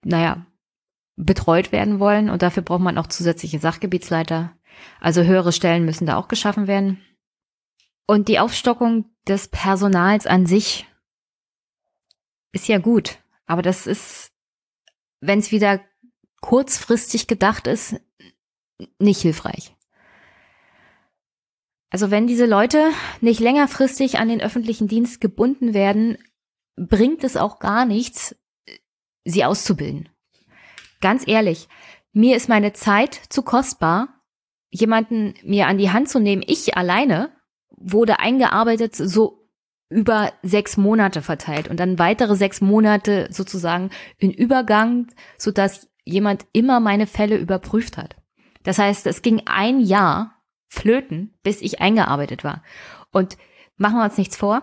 [0.04, 0.46] naja,
[1.16, 2.30] betreut werden wollen.
[2.30, 4.56] Und dafür braucht man auch zusätzliche Sachgebietsleiter.
[5.00, 7.02] Also höhere Stellen müssen da auch geschaffen werden.
[8.06, 10.86] Und die Aufstockung des Personals an sich
[12.52, 13.18] ist ja gut.
[13.46, 14.32] Aber das ist
[15.20, 15.80] wenn es wieder
[16.40, 17.96] kurzfristig gedacht ist,
[18.98, 19.74] nicht hilfreich.
[21.90, 26.18] Also wenn diese Leute nicht längerfristig an den öffentlichen Dienst gebunden werden,
[26.76, 28.36] bringt es auch gar nichts,
[29.24, 30.08] sie auszubilden.
[31.00, 31.68] Ganz ehrlich,
[32.12, 34.08] mir ist meine Zeit zu kostbar,
[34.70, 36.42] jemanden mir an die Hand zu nehmen.
[36.46, 37.32] Ich alleine
[37.70, 39.48] wurde eingearbeitet, so
[39.88, 45.06] über sechs Monate verteilt und dann weitere sechs Monate sozusagen in Übergang,
[45.38, 48.16] so dass jemand immer meine Fälle überprüft hat.
[48.68, 52.62] Das heißt, es ging ein Jahr flöten, bis ich eingearbeitet war.
[53.10, 53.38] Und
[53.78, 54.60] machen wir uns nichts vor,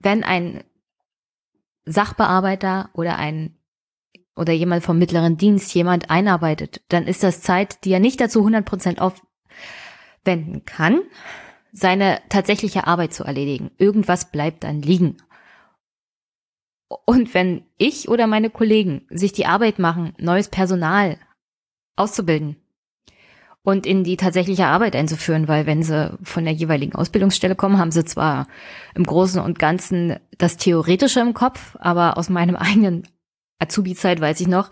[0.00, 0.64] wenn ein
[1.84, 3.56] Sachbearbeiter oder ein
[4.34, 8.40] oder jemand vom mittleren Dienst jemand einarbeitet, dann ist das Zeit, die er nicht dazu
[8.40, 11.02] 100 Prozent aufwenden kann,
[11.70, 13.70] seine tatsächliche Arbeit zu erledigen.
[13.78, 15.18] Irgendwas bleibt dann liegen.
[16.88, 21.16] Und wenn ich oder meine Kollegen sich die Arbeit machen, neues Personal
[21.96, 22.56] auszubilden
[23.62, 27.90] und in die tatsächliche Arbeit einzuführen, weil wenn sie von der jeweiligen Ausbildungsstelle kommen, haben
[27.90, 28.46] sie zwar
[28.94, 33.06] im Großen und Ganzen das Theoretische im Kopf, aber aus meinem eigenen
[33.58, 34.70] Azubi-Zeit weiß ich noch,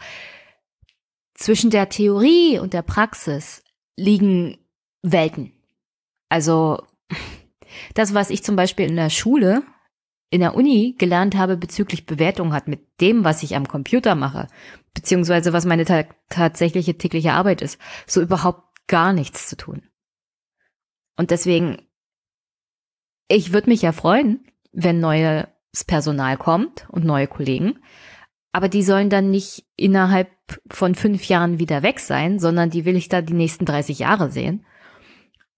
[1.35, 3.63] zwischen der Theorie und der Praxis
[3.97, 4.59] liegen
[5.03, 5.53] Welten.
[6.29, 6.83] Also
[7.95, 9.63] das, was ich zum Beispiel in der Schule,
[10.31, 14.49] in der Uni gelernt habe bezüglich Bewertung, hat mit dem, was ich am Computer mache,
[14.99, 17.79] beziehungsweise was meine ta tatsächliche tägliche Arbeit ist,
[18.09, 19.83] so überhaupt gar nichts zu tun.
[21.17, 21.83] Und deswegen,
[23.29, 25.47] ich würde mich ja freuen, wenn neues
[25.87, 27.79] Personal kommt und neue Kollegen,
[28.51, 30.31] aber die sollen dann nicht innerhalb
[30.69, 34.33] von fünf Jahren wieder weg sein, sondern die will ich da die nächsten 30 Jahre
[34.33, 34.67] sehen.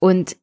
[0.01, 0.37] Und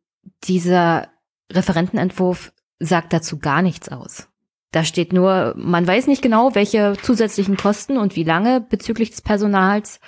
[0.46, 1.10] dieser
[1.52, 4.28] Referentenentwurf sagt dazu gar nichts aus.
[4.72, 9.22] Da steht nur, man weiß nicht genau, welche zusätzlichen Kosten und wie lange bezüglich des
[9.22, 10.00] Personals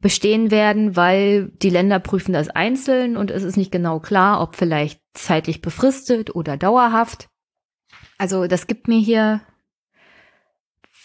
[0.00, 4.56] bestehen werden, weil die Länder prüfen das einzeln und es ist nicht genau klar, ob
[4.56, 7.28] vielleicht zeitlich befristet oder dauerhaft.
[8.18, 9.40] Also das gibt mir hier,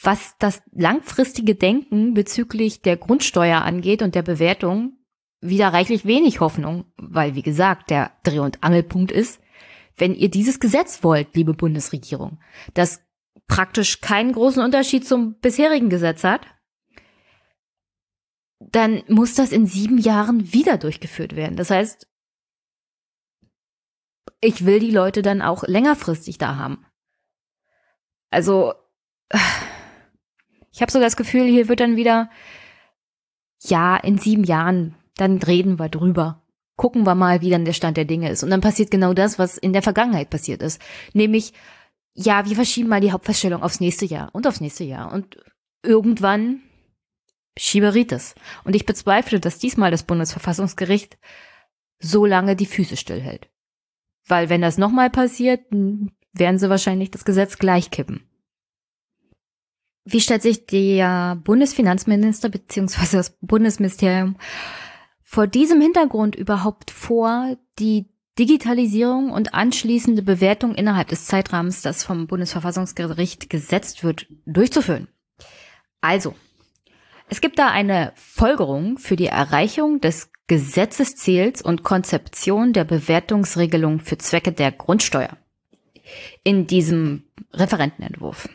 [0.02, 4.98] was das langfristige Denken bezüglich der Grundsteuer angeht und der Bewertung,
[5.42, 9.40] wieder reichlich wenig Hoffnung, weil wie gesagt, der Dreh- und Angelpunkt ist,
[10.00, 12.40] wenn ihr dieses Gesetz wollt, liebe Bundesregierung,
[12.74, 13.02] das
[13.48, 16.46] praktisch keinen großen Unterschied zum bisherigen Gesetz hat,
[18.60, 21.56] dann muss das in sieben Jahren wieder durchgeführt werden.
[21.56, 22.08] Das heißt,
[24.42, 26.86] ich will die Leute dann auch längerfristig da haben.
[28.30, 28.74] Also,
[30.72, 32.30] ich habe so das Gefühl, hier wird dann wieder,
[33.62, 36.39] ja, in sieben Jahren dann reden wir drüber.
[36.80, 38.42] Gucken wir mal, wie dann der Stand der Dinge ist.
[38.42, 40.82] Und dann passiert genau das, was in der Vergangenheit passiert ist.
[41.12, 41.52] Nämlich,
[42.14, 45.12] ja, wir verschieben mal die Hauptfeststellung aufs nächste Jahr und aufs nächste Jahr.
[45.12, 45.36] Und
[45.84, 46.62] irgendwann
[47.58, 48.34] Schieberitis.
[48.64, 51.18] Und ich bezweifle, dass diesmal das Bundesverfassungsgericht
[52.00, 53.50] so lange die Füße stillhält.
[54.26, 58.24] Weil wenn das nochmal passiert, werden sie wahrscheinlich das Gesetz gleich kippen.
[60.06, 63.18] Wie stellt sich der Bundesfinanzminister bzw.
[63.18, 64.38] das Bundesministerium
[65.32, 68.08] vor diesem Hintergrund überhaupt vor, die
[68.40, 75.08] Digitalisierung und anschließende Bewertung innerhalb des Zeitrahmens, das vom Bundesverfassungsgericht gesetzt wird, durchzuführen.
[76.02, 76.34] Also,
[77.30, 84.18] es gibt da eine Folgerung für die Erreichung des Gesetzesziels und Konzeption der Bewertungsregelung für
[84.18, 85.38] Zwecke der Grundsteuer
[86.44, 88.50] in diesem Referentenentwurf.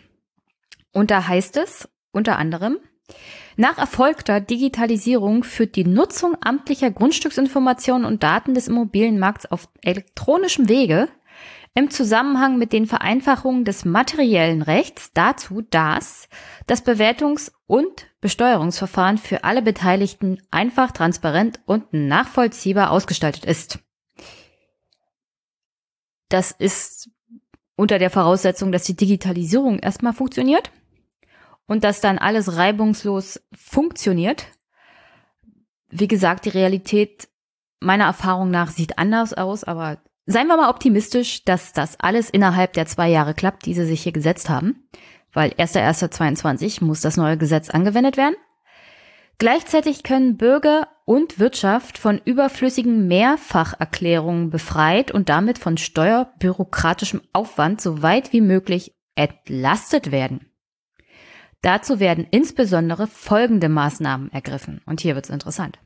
[0.90, 2.78] Und da heißt es unter anderem,
[3.56, 11.08] nach erfolgter Digitalisierung führt die Nutzung amtlicher Grundstücksinformationen und Daten des Immobilienmarkts auf elektronischem Wege
[11.74, 16.28] im Zusammenhang mit den Vereinfachungen des materiellen Rechts dazu, dass
[16.66, 23.80] das Bewertungs- und Besteuerungsverfahren für alle Beteiligten einfach, transparent und nachvollziehbar ausgestaltet ist.
[26.28, 27.10] Das ist
[27.76, 30.70] unter der Voraussetzung, dass die Digitalisierung erstmal funktioniert
[31.66, 34.46] und dass dann alles reibungslos funktioniert.
[35.90, 37.28] Wie gesagt, die Realität
[37.80, 42.72] meiner Erfahrung nach sieht anders aus, aber seien wir mal optimistisch, dass das alles innerhalb
[42.72, 44.88] der zwei Jahre klappt, die sie sich hier gesetzt haben,
[45.32, 48.36] weil 1.1.22 muss das neue Gesetz angewendet werden.
[49.38, 58.00] Gleichzeitig können Bürger und Wirtschaft von überflüssigen Mehrfacherklärungen befreit und damit von steuerbürokratischem Aufwand so
[58.00, 60.53] weit wie möglich entlastet werden.
[61.64, 64.82] Dazu werden insbesondere folgende Maßnahmen ergriffen.
[64.84, 65.78] Und hier wird es interessant.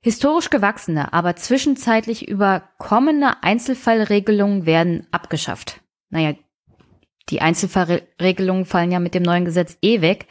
[0.00, 5.80] Historisch gewachsene, aber zwischenzeitlich überkommene Einzelfallregelungen werden abgeschafft.
[6.08, 6.34] Naja,
[7.30, 10.26] Die Einzelfallregelungen fallen ja mit dem neuen Gesetz eh weg,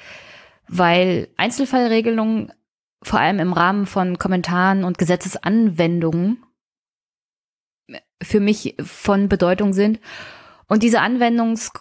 [0.69, 2.53] weil Einzelfallregelungen
[3.01, 6.43] vor allem im Rahmen von Kommentaren und Gesetzesanwendungen
[8.21, 9.99] für mich von Bedeutung sind.
[10.69, 11.71] Und diese Anwendungs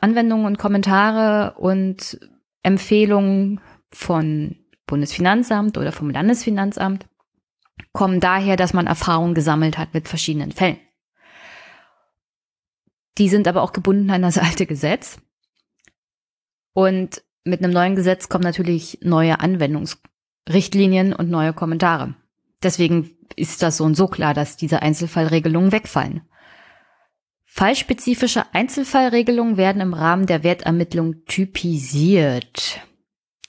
[0.00, 2.18] Anwendungen und Kommentare und
[2.62, 3.60] Empfehlungen
[3.90, 4.56] von
[4.86, 7.06] Bundesfinanzamt oder vom Landesfinanzamt
[7.92, 10.78] kommen daher, dass man Erfahrungen gesammelt hat mit verschiedenen Fällen.
[13.18, 15.18] Die sind aber auch gebunden an das alte Gesetz.
[16.72, 22.16] Und mit einem neuen Gesetz kommen natürlich neue Anwendungsrichtlinien und neue Kommentare.
[22.64, 26.22] Deswegen ist das so und so klar, dass diese Einzelfallregelungen wegfallen.
[27.56, 32.80] Fallspezifische Einzelfallregelungen werden im Rahmen der Wertermittlung typisiert.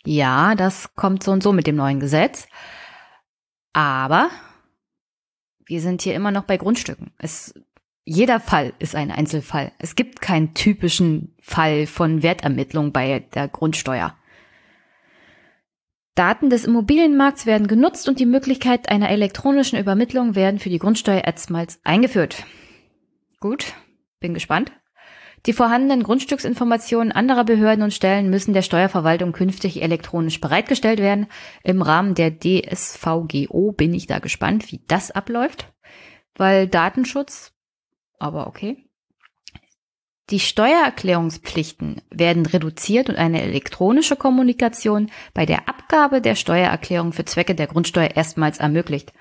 [0.05, 2.47] Ja, das kommt so und so mit dem neuen Gesetz.
[3.73, 4.29] Aber
[5.65, 7.13] wir sind hier immer noch bei Grundstücken.
[7.17, 7.55] Es,
[8.03, 9.71] jeder Fall ist ein Einzelfall.
[9.79, 14.15] Es gibt keinen typischen Fall von Wertermittlung bei der Grundsteuer.
[16.13, 21.23] Daten des Immobilienmarkts werden genutzt und die Möglichkeit einer elektronischen Übermittlung werden für die Grundsteuer
[21.23, 22.45] erstmals eingeführt.
[23.39, 23.73] Gut,
[24.19, 24.71] bin gespannt.
[25.45, 31.27] Die vorhandenen Grundstücksinformationen anderer Behörden und Stellen müssen der Steuerverwaltung künftig elektronisch bereitgestellt werden.
[31.63, 35.71] Im Rahmen der DSVGO bin ich da gespannt, wie das abläuft,
[36.35, 37.53] weil Datenschutz,
[38.17, 38.85] aber okay.
[40.31, 47.53] Die Steuererklärungspflichten werden reduziert und eine elektronische Kommunikation bei der Abgabe der Steuererklärung für Zwecke
[47.53, 49.13] der Grundsteuer erstmals ermöglicht.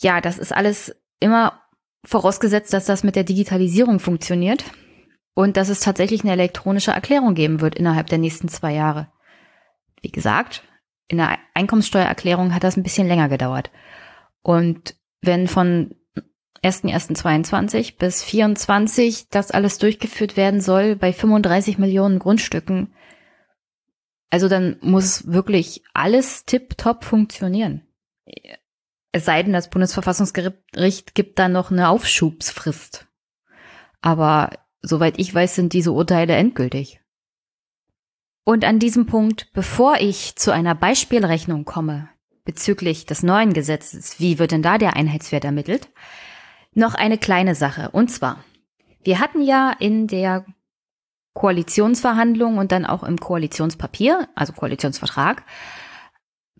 [0.00, 1.60] Ja, das ist alles immer
[2.04, 4.64] vorausgesetzt, dass das mit der Digitalisierung funktioniert
[5.34, 9.08] und dass es tatsächlich eine elektronische Erklärung geben wird innerhalb der nächsten zwei Jahre.
[10.02, 10.62] Wie gesagt,
[11.08, 13.70] in der Einkommenssteuererklärung hat das ein bisschen länger gedauert.
[14.42, 15.94] Und wenn von
[16.62, 22.94] 1.1.22 bis 24 das alles durchgeführt werden soll bei 35 Millionen Grundstücken,
[24.30, 27.86] also dann muss wirklich alles tipptopp funktionieren.
[29.14, 33.06] Es sei denn, das Bundesverfassungsgericht gibt dann noch eine Aufschubsfrist.
[34.02, 34.50] Aber
[34.82, 37.00] soweit ich weiß, sind diese Urteile endgültig.
[38.42, 42.08] Und an diesem Punkt, bevor ich zu einer Beispielrechnung komme
[42.44, 45.90] bezüglich des neuen Gesetzes, wie wird denn da der Einheitswert ermittelt,
[46.72, 47.90] noch eine kleine Sache.
[47.92, 48.44] Und zwar,
[49.04, 50.44] wir hatten ja in der
[51.34, 55.44] Koalitionsverhandlung und dann auch im Koalitionspapier, also Koalitionsvertrag,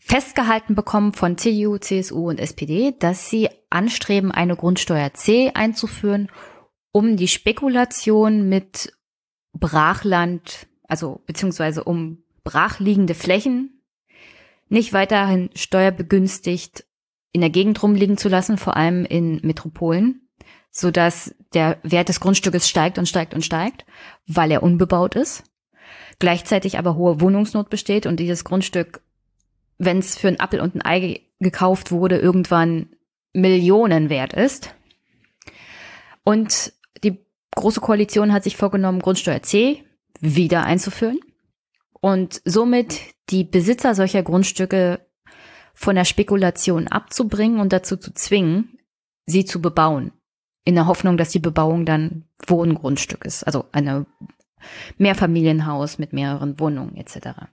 [0.07, 6.28] festgehalten bekommen von CDU, CSU und SPD, dass sie anstreben, eine Grundsteuer C einzuführen,
[6.92, 8.92] um die Spekulation mit
[9.55, 13.80] Brachland, also beziehungsweise um brachliegende Flächen
[14.68, 16.84] nicht weiterhin steuerbegünstigt
[17.32, 20.28] in der Gegend rumliegen zu lassen, vor allem in Metropolen,
[20.70, 23.86] so dass der Wert des Grundstückes steigt und steigt und steigt,
[24.26, 25.44] weil er unbebaut ist.
[26.18, 29.00] Gleichzeitig aber hohe Wohnungsnot besteht und dieses Grundstück
[29.79, 32.89] wenn es für ein Appel und ein Ei gekauft wurde, irgendwann
[33.33, 34.75] Millionen wert ist.
[36.25, 36.72] Und
[37.03, 39.85] die Große Koalition hat sich vorgenommen, Grundsteuer C
[40.20, 41.20] wieder einzuführen
[42.01, 43.01] und somit
[43.31, 45.01] die Besitzer solcher Grundstücke
[45.75, 48.79] von der Spekulation abzubringen und dazu zu zwingen,
[49.27, 50.12] sie zu bebauen.
[50.64, 54.07] In der Hoffnung, dass die Bebauung dann Wohngrundstück ist, also eine
[54.97, 57.49] Mehrfamilienhaus mit mehreren Wohnungen etc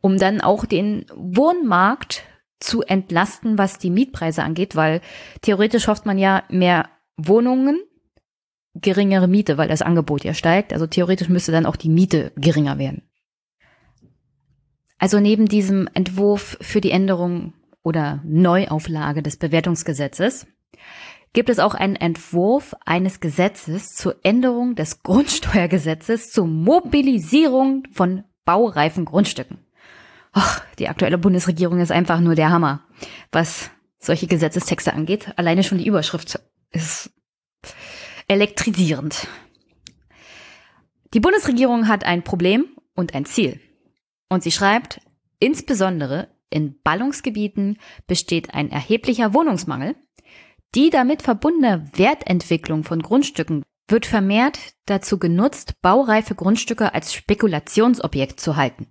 [0.00, 2.24] um dann auch den Wohnmarkt
[2.60, 5.00] zu entlasten, was die Mietpreise angeht, weil
[5.42, 7.80] theoretisch hofft man ja mehr Wohnungen,
[8.74, 10.72] geringere Miete, weil das Angebot ja steigt.
[10.72, 13.02] Also theoretisch müsste dann auch die Miete geringer werden.
[14.98, 20.46] Also neben diesem Entwurf für die Änderung oder Neuauflage des Bewertungsgesetzes
[21.32, 29.04] gibt es auch einen Entwurf eines Gesetzes zur Änderung des Grundsteuergesetzes zur Mobilisierung von baureifen
[29.04, 29.58] Grundstücken.
[30.34, 32.80] Och, die aktuelle Bundesregierung ist einfach nur der Hammer,
[33.30, 35.34] was solche Gesetzestexte angeht.
[35.36, 36.40] Alleine schon die Überschrift
[36.70, 37.10] ist
[38.26, 39.28] elektrisierend.
[41.12, 43.60] Die Bundesregierung hat ein Problem und ein Ziel.
[44.30, 45.02] Und sie schreibt,
[45.40, 49.94] insbesondere in Ballungsgebieten besteht ein erheblicher Wohnungsmangel.
[50.74, 58.56] Die damit verbundene Wertentwicklung von Grundstücken wird vermehrt dazu genutzt, baureife Grundstücke als Spekulationsobjekt zu
[58.56, 58.86] halten.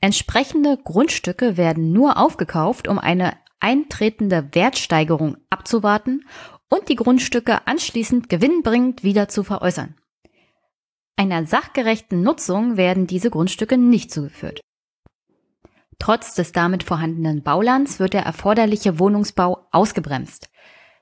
[0.00, 6.24] Entsprechende Grundstücke werden nur aufgekauft, um eine eintretende Wertsteigerung abzuwarten
[6.70, 9.94] und die Grundstücke anschließend gewinnbringend wieder zu veräußern.
[11.16, 14.60] Einer sachgerechten Nutzung werden diese Grundstücke nicht zugeführt.
[15.98, 20.48] Trotz des damit vorhandenen Baulands wird der erforderliche Wohnungsbau ausgebremst.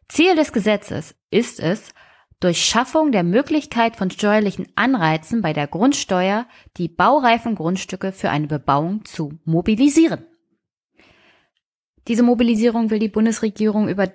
[0.08, 1.90] Ziel des Gesetzes ist es,
[2.40, 8.46] durch Schaffung der Möglichkeit von steuerlichen Anreizen bei der Grundsteuer die baureifen Grundstücke für eine
[8.46, 10.24] Bebauung zu mobilisieren.
[12.06, 14.10] Diese Mobilisierung will die Bundesregierung über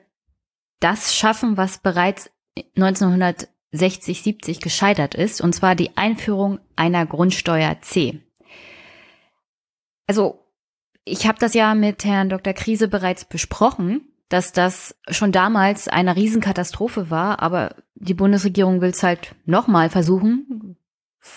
[0.80, 2.32] das schaffen, was bereits
[2.76, 8.22] 1960, 70 gescheitert ist, und zwar die Einführung einer Grundsteuer C.
[10.08, 10.40] Also,
[11.06, 12.54] ich habe das ja mit Herrn Dr.
[12.54, 19.04] Krise bereits besprochen, dass das schon damals eine Riesenkatastrophe war, aber die Bundesregierung will es
[19.04, 20.76] halt nochmal versuchen.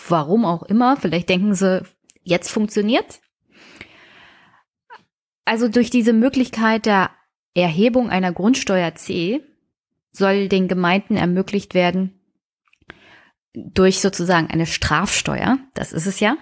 [0.09, 0.97] Warum auch immer.
[0.97, 1.83] Vielleicht denken sie,
[2.23, 3.21] jetzt funktioniert's.
[5.45, 7.11] Also durch diese Möglichkeit der
[7.53, 9.43] Erhebung einer Grundsteuer C
[10.11, 12.19] soll den Gemeinden ermöglicht werden,
[13.53, 16.39] durch sozusagen eine Strafsteuer, das ist es ja,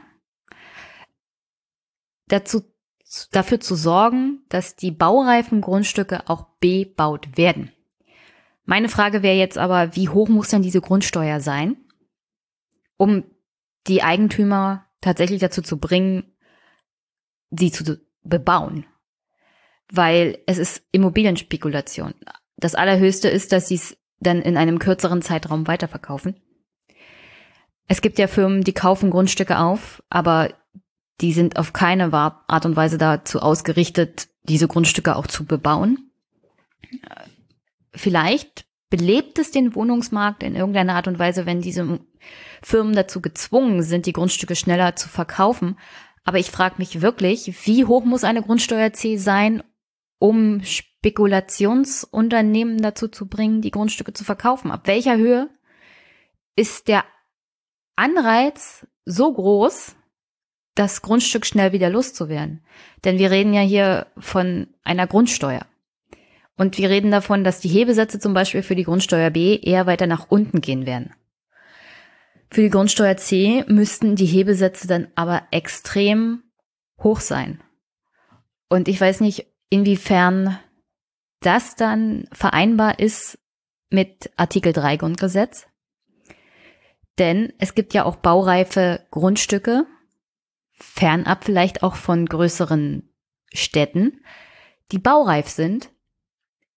[2.28, 2.62] dazu,
[3.32, 7.72] dafür zu sorgen, dass die baureifen Grundstücke auch bebaut werden.
[8.64, 11.76] Meine Frage wäre jetzt aber, wie hoch muss denn diese Grundsteuer sein,
[12.96, 13.24] um
[13.86, 16.34] die Eigentümer tatsächlich dazu zu bringen,
[17.50, 18.86] sie zu bebauen?
[19.92, 22.14] weil es ist Immobilienspekulation.
[22.56, 26.36] Das Allerhöchste ist, dass sie es dann in einem kürzeren Zeitraum weiterverkaufen.
[27.86, 30.54] Es gibt ja Firmen, die kaufen Grundstücke auf, aber
[31.20, 36.10] die sind auf keine Art und Weise dazu ausgerichtet, diese Grundstücke auch zu bebauen.
[37.94, 42.00] Vielleicht belebt es den Wohnungsmarkt in irgendeiner Art und Weise, wenn diese
[42.62, 45.78] Firmen dazu gezwungen sind, die Grundstücke schneller zu verkaufen.
[46.24, 49.62] Aber ich frage mich wirklich, wie hoch muss eine Grundsteuer C sein,
[50.18, 54.70] um Spekulationsunternehmen dazu zu bringen, die Grundstücke zu verkaufen?
[54.70, 55.48] Ab welcher Höhe
[56.56, 57.04] ist der
[57.96, 59.94] Anreiz so groß,
[60.74, 62.64] das Grundstück schnell wieder loszuwerden?
[63.04, 65.66] Denn wir reden ja hier von einer Grundsteuer.
[66.56, 70.06] Und wir reden davon, dass die Hebesätze zum Beispiel für die Grundsteuer B eher weiter
[70.06, 71.12] nach unten gehen werden.
[72.50, 76.44] Für die Grundsteuer C müssten die Hebesätze dann aber extrem
[77.02, 77.60] hoch sein.
[78.68, 80.58] Und ich weiß nicht, inwiefern
[81.40, 83.38] das dann vereinbar ist
[83.90, 85.66] mit Artikel 3 Grundgesetz.
[87.18, 89.86] Denn es gibt ja auch baureife Grundstücke,
[90.74, 93.08] fernab vielleicht auch von größeren
[93.52, 94.20] Städten,
[94.92, 95.90] die baureif sind,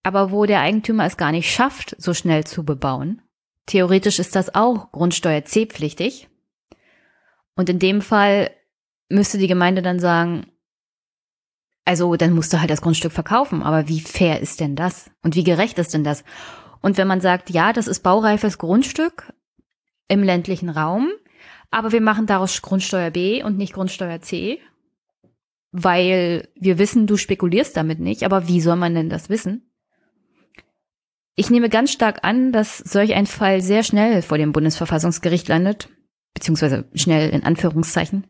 [0.03, 3.21] aber wo der Eigentümer es gar nicht schafft, so schnell zu bebauen.
[3.65, 6.29] Theoretisch ist das auch Grundsteuer C-pflichtig.
[7.55, 8.51] Und in dem Fall
[9.09, 10.45] müsste die Gemeinde dann sagen,
[11.83, 13.63] also dann musst du halt das Grundstück verkaufen.
[13.63, 15.09] Aber wie fair ist denn das?
[15.23, 16.23] Und wie gerecht ist denn das?
[16.81, 19.33] Und wenn man sagt, ja, das ist baureifes Grundstück
[20.07, 21.09] im ländlichen Raum,
[21.69, 24.59] aber wir machen daraus Grundsteuer B und nicht Grundsteuer C,
[25.71, 29.69] weil wir wissen, du spekulierst damit nicht, aber wie soll man denn das wissen?
[31.35, 35.89] Ich nehme ganz stark an, dass solch ein Fall sehr schnell vor dem Bundesverfassungsgericht landet,
[36.33, 38.25] beziehungsweise schnell in Anführungszeichen,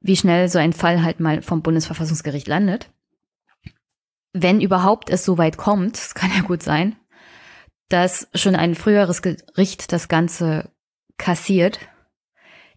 [0.00, 2.90] wie schnell so ein Fall halt mal vom Bundesverfassungsgericht landet.
[4.32, 6.96] Wenn überhaupt es so weit kommt, es kann ja gut sein,
[7.88, 10.70] dass schon ein früheres Gericht das Ganze
[11.18, 11.78] kassiert.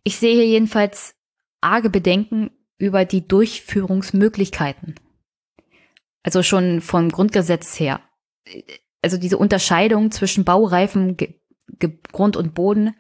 [0.04, 1.16] Ich sehe hier jedenfalls
[1.62, 4.96] arge Bedenken über die Durchführungsmöglichkeiten.
[6.24, 8.02] Also schon vom Grundgesetz her.
[9.02, 11.18] Also diese Unterscheidung zwischen baureifen
[12.12, 12.96] Grund und Boden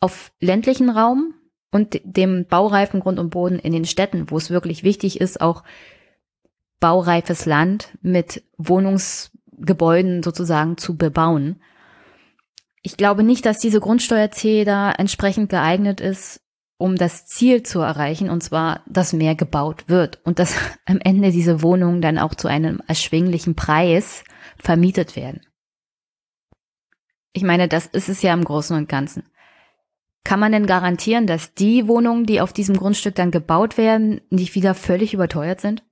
[0.00, 1.34] auf ländlichen Raum
[1.70, 5.64] und dem baureifen Grund und Boden in den Städten, wo es wirklich wichtig ist, auch
[6.78, 11.62] baureifes Land mit Wohnungsgebäuden sozusagen zu bebauen.
[12.86, 16.42] Ich glaube nicht, dass diese Grundsteuer C da entsprechend geeignet ist,
[16.76, 20.54] um das Ziel zu erreichen, und zwar, dass mehr gebaut wird und dass
[20.84, 24.22] am Ende diese Wohnungen dann auch zu einem erschwinglichen Preis
[24.58, 25.40] vermietet werden.
[27.32, 29.24] Ich meine, das ist es ja im Großen und Ganzen.
[30.22, 34.54] Kann man denn garantieren, dass die Wohnungen, die auf diesem Grundstück dann gebaut werden, nicht
[34.54, 35.82] wieder völlig überteuert sind?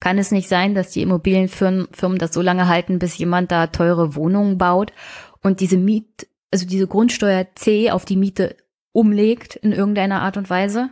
[0.00, 4.16] Kann es nicht sein, dass die Immobilienfirmen das so lange halten, bis jemand da teure
[4.16, 4.92] Wohnungen baut
[5.40, 8.56] und diese Miet, also diese Grundsteuer C auf die Miete
[8.92, 10.90] umlegt in irgendeiner Art und Weise?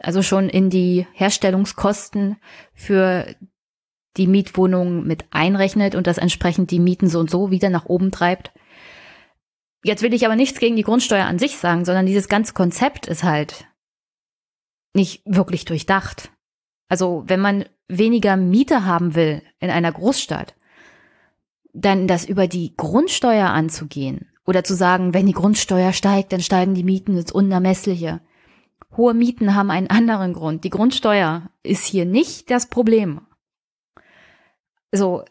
[0.00, 2.36] Also schon in die Herstellungskosten
[2.72, 3.26] für
[4.16, 8.10] die Mietwohnungen mit einrechnet und das entsprechend die Mieten so und so wieder nach oben
[8.10, 8.50] treibt?
[9.84, 13.06] Jetzt will ich aber nichts gegen die Grundsteuer an sich sagen, sondern dieses ganze Konzept
[13.06, 13.66] ist halt
[14.94, 16.30] nicht wirklich durchdacht.
[16.88, 20.54] Also wenn man weniger Miete haben will in einer Großstadt,
[21.74, 26.74] dann das über die Grundsteuer anzugehen oder zu sagen, wenn die Grundsteuer steigt, dann steigen
[26.74, 28.20] die Mieten ins Unermessliche.
[28.96, 30.64] Hohe Mieten haben einen anderen Grund.
[30.64, 33.22] Die Grundsteuer ist hier nicht das Problem.
[34.92, 35.24] So,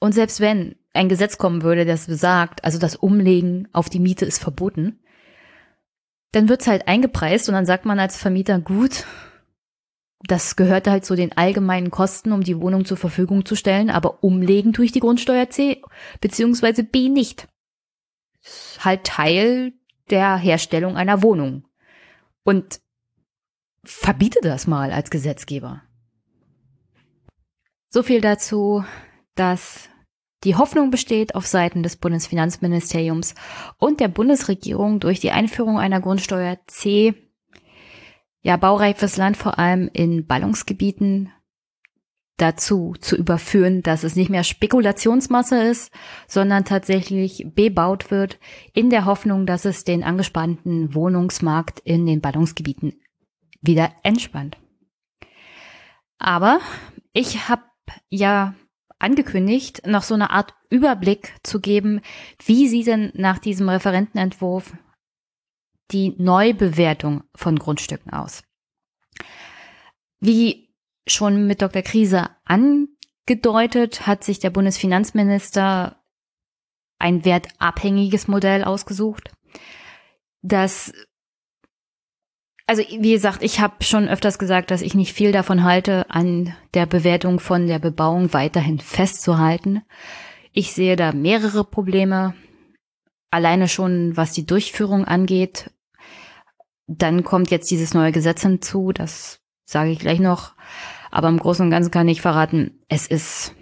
[0.00, 4.24] und selbst wenn, ein Gesetz kommen würde, das besagt, also das Umlegen auf die Miete
[4.24, 5.00] ist verboten,
[6.32, 9.04] dann wird's halt eingepreist und dann sagt man als Vermieter, gut,
[10.26, 14.22] das gehört halt zu den allgemeinen Kosten, um die Wohnung zur Verfügung zu stellen, aber
[14.22, 15.82] umlegen tue ich die Grundsteuer C
[16.20, 17.48] beziehungsweise B nicht.
[18.80, 19.72] Halt Teil
[20.10, 21.64] der Herstellung einer Wohnung.
[22.42, 22.80] Und
[23.84, 25.82] verbiete das mal als Gesetzgeber.
[27.90, 28.84] So viel dazu,
[29.34, 29.88] dass
[30.42, 33.34] die Hoffnung besteht auf Seiten des Bundesfinanzministeriums
[33.78, 37.14] und der Bundesregierung durch die Einführung einer Grundsteuer C
[38.42, 41.32] ja baureifes Land vor allem in Ballungsgebieten
[42.36, 45.92] dazu zu überführen, dass es nicht mehr Spekulationsmasse ist,
[46.26, 48.38] sondern tatsächlich bebaut wird,
[48.72, 53.00] in der Hoffnung, dass es den angespannten Wohnungsmarkt in den Ballungsgebieten
[53.60, 54.58] wieder entspannt.
[56.18, 56.60] Aber
[57.12, 57.62] ich habe
[58.10, 58.54] ja
[58.98, 62.00] angekündigt, noch so eine Art Überblick zu geben,
[62.44, 64.72] wie sieht denn nach diesem Referentenentwurf
[65.90, 68.42] die Neubewertung von Grundstücken aus.
[70.20, 70.73] Wie
[71.06, 71.82] schon mit Dr.
[71.82, 76.02] Krise angedeutet, hat sich der Bundesfinanzminister
[76.98, 79.30] ein wertabhängiges Modell ausgesucht,
[80.42, 80.92] das
[82.66, 86.54] also wie gesagt, ich habe schon öfters gesagt, dass ich nicht viel davon halte, an
[86.72, 89.82] der Bewertung von der Bebauung weiterhin festzuhalten.
[90.52, 92.34] Ich sehe da mehrere Probleme.
[93.30, 95.70] Alleine schon, was die Durchführung angeht.
[96.86, 100.52] Dann kommt jetzt dieses neue Gesetz hinzu, das sage ich gleich noch.
[101.10, 103.54] Aber im Großen und Ganzen kann ich verraten, es ist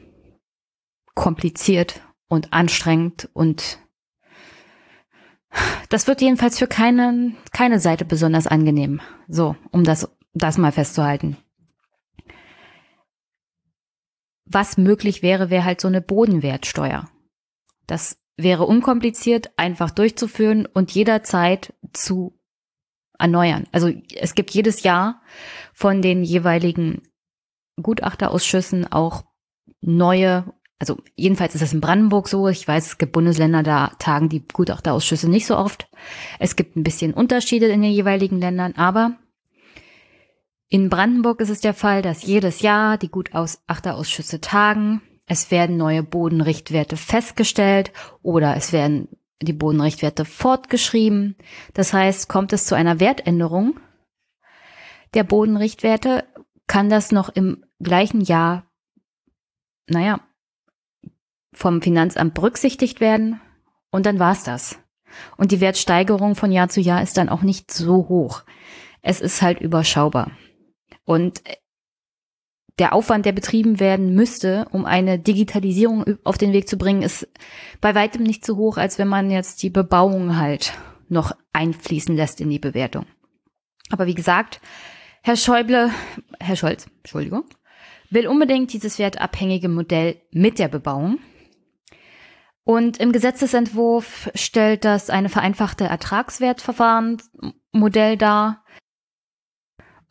[1.15, 3.79] kompliziert und anstrengend und
[5.91, 9.03] das wird jedenfalls für keine, keine Seite besonders angenehm.
[9.29, 11.37] So, um das, das mal festzuhalten.
[14.47, 17.09] Was möglich wäre, wäre halt so eine Bodenwertsteuer.
[17.87, 22.39] Das wäre unkompliziert, einfach durchzuführen und jederzeit zu
[23.19, 23.67] erneuern.
[23.73, 25.23] Also es gibt jedes Jahr
[25.73, 27.03] von den jeweiligen
[27.81, 29.25] Gutachterausschüssen auch
[29.81, 30.45] neue
[30.83, 32.49] also jedenfalls ist das in Brandenburg so.
[32.49, 35.89] Ich weiß, es gibt Bundesländer, da tagen die Gutachterausschüsse nicht so oft.
[36.41, 39.17] Es gibt ein bisschen Unterschiede in den jeweiligen Ländern, aber
[40.69, 45.03] in Brandenburg ist es der Fall, dass jedes Jahr die Gutachterausschüsse tagen.
[45.29, 49.07] Es werden neue Bodenrichtwerte festgestellt oder es werden
[49.45, 51.37] die Bodenrichtwerte fortgeschrieben.
[51.75, 53.79] Das heißt, kommt es zu einer Wertänderung
[55.15, 56.25] der Bodenrichtwerte,
[56.67, 58.65] kann das noch im gleichen Jahr,
[59.87, 60.21] naja,
[61.53, 63.41] vom Finanzamt berücksichtigt werden
[63.91, 64.79] und dann war's das.
[65.37, 68.43] Und die Wertsteigerung von Jahr zu Jahr ist dann auch nicht so hoch.
[69.03, 70.31] Es ist halt überschaubar.
[71.05, 71.43] Und
[72.83, 77.29] der Aufwand, der betrieben werden müsste, um eine Digitalisierung auf den Weg zu bringen, ist
[77.81, 80.73] bei weitem nicht so hoch, als wenn man jetzt die Bebauung halt
[81.09, 83.07] noch einfließen lässt in die Bewertung.
[83.91, 84.61] Aber wie gesagt,
[85.23, 85.93] Herr Schäuble,
[86.41, 87.45] Herr Scholz, Entschuldigung,
[88.11, 91.21] will unbedingt dieses wertabhängige Modell mit der Bebauung.
[92.65, 98.62] Und im Gesetzesentwurf stellt das eine vereinfachte Ertragswertverfahrensmodell dar.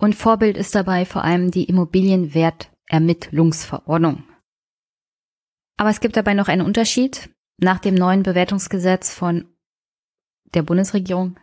[0.02, 4.24] Und Vorbild ist dabei vor allem die Immobilienwertermittlungsverordnung.
[5.78, 7.30] Aber es gibt dabei noch einen Unterschied.
[7.60, 9.46] Nach dem neuen Bewertungsgesetz von
[10.56, 11.40] der Bundesregierung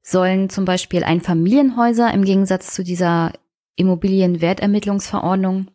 [0.00, 3.32] sollen zum Beispiel Einfamilienhäuser im Gegensatz zu dieser
[3.74, 5.66] Immobilienwertermittlungsverordnung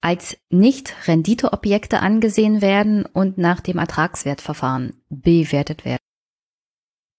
[0.00, 6.03] als nicht Renditeobjekte angesehen werden und nach dem Ertragswertverfahren bewertet werden.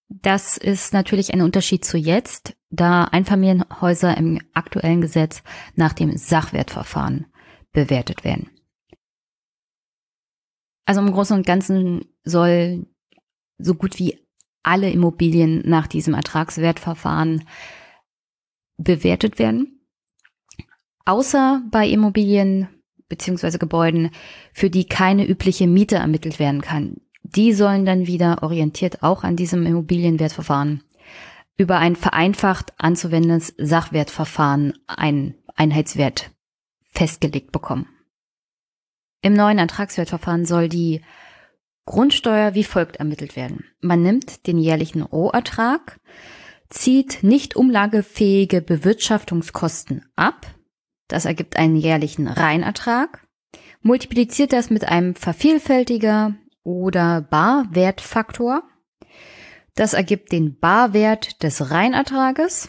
[0.08, 5.42] Das ist natürlich ein Unterschied zu jetzt, da Einfamilienhäuser im aktuellen Gesetz
[5.74, 7.26] nach dem Sachwertverfahren
[7.72, 8.50] bewertet werden.
[10.84, 12.86] Also im Großen und Ganzen soll
[13.58, 14.18] so gut wie
[14.62, 17.44] alle Immobilien nach diesem Ertragswertverfahren
[18.76, 19.80] bewertet werden.
[21.04, 22.68] Außer bei Immobilien
[23.08, 24.10] beziehungsweise Gebäuden,
[24.52, 27.00] für die keine übliche Miete ermittelt werden kann.
[27.34, 30.84] Die sollen dann wieder orientiert auch an diesem Immobilienwertverfahren
[31.56, 36.30] über ein vereinfacht anzuwendendes Sachwertverfahren einen Einheitswert
[36.92, 37.88] festgelegt bekommen.
[39.22, 41.00] Im neuen Ertragswertverfahren soll die
[41.84, 43.64] Grundsteuer wie folgt ermittelt werden.
[43.80, 45.98] Man nimmt den jährlichen Rohertrag,
[46.68, 50.46] zieht nicht umlagefähige Bewirtschaftungskosten ab,
[51.08, 53.26] das ergibt einen jährlichen Reinertrag.
[53.82, 56.34] Multipliziert das mit einem Vervielfältiger
[56.66, 58.64] oder Barwertfaktor.
[59.76, 62.68] Das ergibt den Barwert des Reinertrages.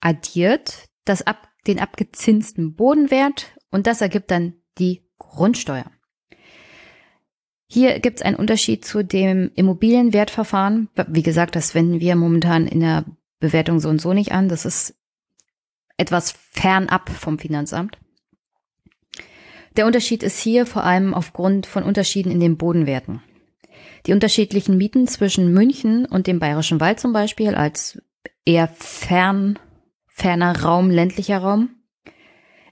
[0.00, 5.90] Addiert das ab, den abgezinsten Bodenwert und das ergibt dann die Grundsteuer.
[7.66, 10.88] Hier gibt es einen Unterschied zu dem Immobilienwertverfahren.
[11.08, 13.04] Wie gesagt, das wenden wir momentan in der
[13.40, 14.48] Bewertung so und so nicht an.
[14.48, 14.94] Das ist
[15.98, 17.98] etwas fernab vom Finanzamt.
[19.78, 23.22] Der Unterschied ist hier vor allem aufgrund von Unterschieden in den Bodenwerten.
[24.06, 28.02] Die unterschiedlichen Mieten zwischen München und dem Bayerischen Wald zum Beispiel als
[28.44, 29.56] eher fern,
[30.08, 31.70] ferner Raum, ländlicher Raum,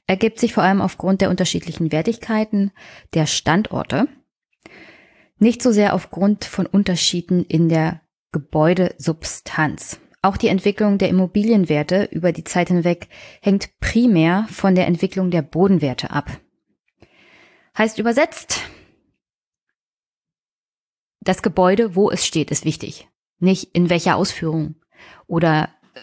[0.08, 2.72] ergibt sich vor allem aufgrund der unterschiedlichen Wertigkeiten
[3.14, 4.08] der Standorte,
[5.38, 8.00] nicht so sehr aufgrund von Unterschieden in der
[8.32, 10.00] Gebäudesubstanz.
[10.22, 13.06] Auch die Entwicklung der Immobilienwerte über die Zeit hinweg
[13.40, 16.40] hängt primär von der Entwicklung der Bodenwerte ab.
[17.78, 18.62] Heißt übersetzt,
[21.20, 23.08] das Gebäude, wo es steht, ist wichtig.
[23.38, 24.76] Nicht in welcher Ausführung.
[25.26, 26.00] Oder äh,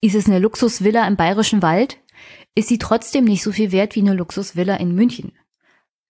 [0.00, 1.98] ist es eine Luxusvilla im Bayerischen Wald?
[2.54, 5.32] Ist sie trotzdem nicht so viel wert wie eine Luxusvilla in München?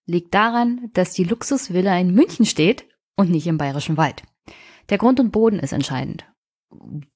[0.05, 2.85] Liegt daran, dass die Luxusvilla in München steht
[3.17, 4.23] und nicht im Bayerischen Wald.
[4.89, 6.25] Der Grund und Boden ist entscheidend.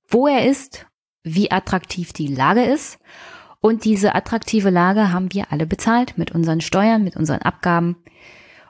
[0.07, 0.88] Wo er ist,
[1.23, 2.99] wie attraktiv die Lage ist
[3.59, 7.97] und diese attraktive Lage haben wir alle bezahlt mit unseren Steuern, mit unseren Abgaben.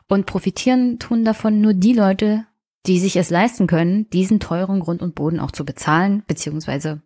[0.07, 2.45] Und profitieren tun davon nur die Leute,
[2.85, 7.01] die sich es leisten können, diesen teuren Grund und Boden auch zu bezahlen, beziehungsweise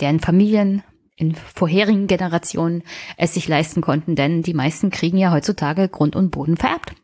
[0.00, 0.82] deren Familien
[1.16, 2.82] in vorherigen Generationen
[3.16, 6.94] es sich leisten konnten, denn die meisten kriegen ja heutzutage Grund und Boden vererbt.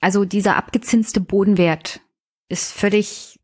[0.00, 2.00] Also dieser abgezinste Bodenwert
[2.48, 3.40] ist völlig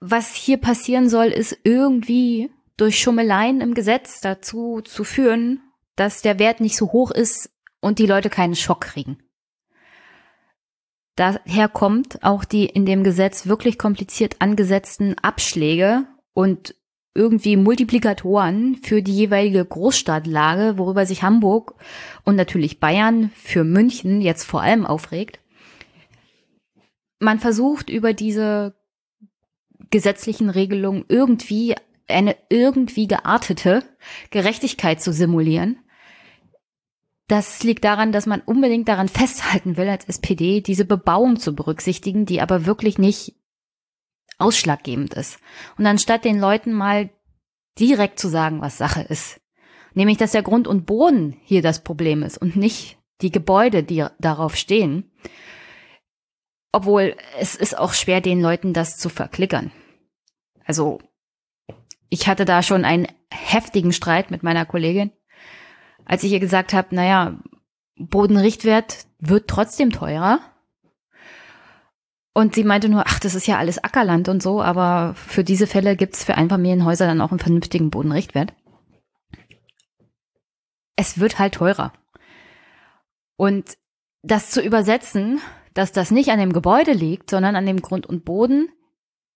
[0.00, 5.60] was hier passieren soll, ist irgendwie durch Schummeleien im Gesetz dazu zu führen,
[5.96, 7.50] dass der Wert nicht so hoch ist
[7.80, 9.18] und die Leute keinen Schock kriegen.
[11.16, 16.74] Daher kommt auch die in dem Gesetz wirklich kompliziert angesetzten Abschläge und
[17.14, 21.74] irgendwie Multiplikatoren für die jeweilige Großstadtlage, worüber sich Hamburg
[22.24, 25.40] und natürlich Bayern für München jetzt vor allem aufregt.
[27.18, 28.74] Man versucht über diese
[29.90, 31.74] gesetzlichen Regelungen irgendwie
[32.08, 33.82] eine irgendwie geartete
[34.30, 35.78] Gerechtigkeit zu simulieren.
[37.28, 42.24] Das liegt daran, dass man unbedingt daran festhalten will, als SPD diese Bebauung zu berücksichtigen,
[42.24, 43.34] die aber wirklich nicht
[44.38, 45.38] ausschlaggebend ist.
[45.76, 47.10] Und anstatt den Leuten mal
[47.78, 49.40] direkt zu sagen, was Sache ist,
[49.94, 54.06] nämlich dass der Grund und Boden hier das Problem ist und nicht die Gebäude, die
[54.18, 55.10] darauf stehen,
[56.72, 59.72] obwohl es ist auch schwer, den Leuten das zu verklickern.
[60.64, 61.00] Also
[62.08, 65.10] ich hatte da schon einen heftigen Streit mit meiner Kollegin,
[66.04, 67.38] als ich ihr gesagt habe, naja,
[67.96, 70.40] Bodenrichtwert wird trotzdem teurer.
[72.32, 75.66] Und sie meinte nur, ach, das ist ja alles Ackerland und so, aber für diese
[75.66, 78.52] Fälle gibt's für Einfamilienhäuser dann auch einen vernünftigen Bodenrichtwert.
[80.96, 81.92] Es wird halt teurer.
[83.36, 83.78] Und
[84.22, 85.40] das zu übersetzen,
[85.72, 88.68] dass das nicht an dem Gebäude liegt, sondern an dem Grund und Boden,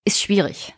[0.05, 0.75] ist schwierig.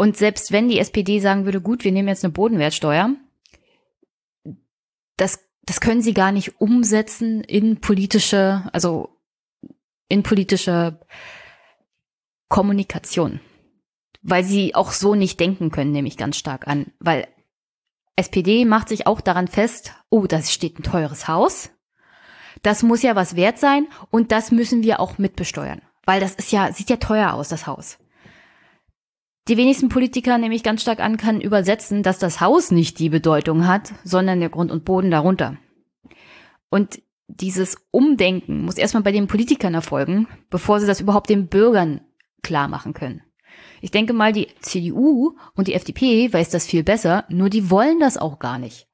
[0.00, 3.16] Und selbst wenn die SPD sagen würde, gut, wir nehmen jetzt eine Bodenwertsteuer,
[5.18, 9.10] das, das können sie gar nicht umsetzen in politische, also
[10.08, 10.98] in politische
[12.48, 13.40] Kommunikation.
[14.22, 16.92] Weil sie auch so nicht denken können, nehme ich ganz stark an.
[16.98, 17.28] Weil
[18.16, 21.68] SPD macht sich auch daran fest, oh, da steht ein teures Haus.
[22.62, 25.82] Das muss ja was wert sein und das müssen wir auch mitbesteuern.
[26.06, 27.98] Weil das ist ja, sieht ja teuer aus, das Haus.
[29.48, 33.08] Die wenigsten Politiker, nehme ich ganz stark an, kann übersetzen, dass das Haus nicht die
[33.08, 35.56] Bedeutung hat, sondern der Grund und Boden darunter.
[36.68, 42.00] Und dieses Umdenken muss erstmal bei den Politikern erfolgen, bevor sie das überhaupt den Bürgern
[42.42, 43.22] klar machen können.
[43.80, 47.98] Ich denke mal, die CDU und die FDP weiß das viel besser, nur die wollen
[47.98, 48.88] das auch gar nicht.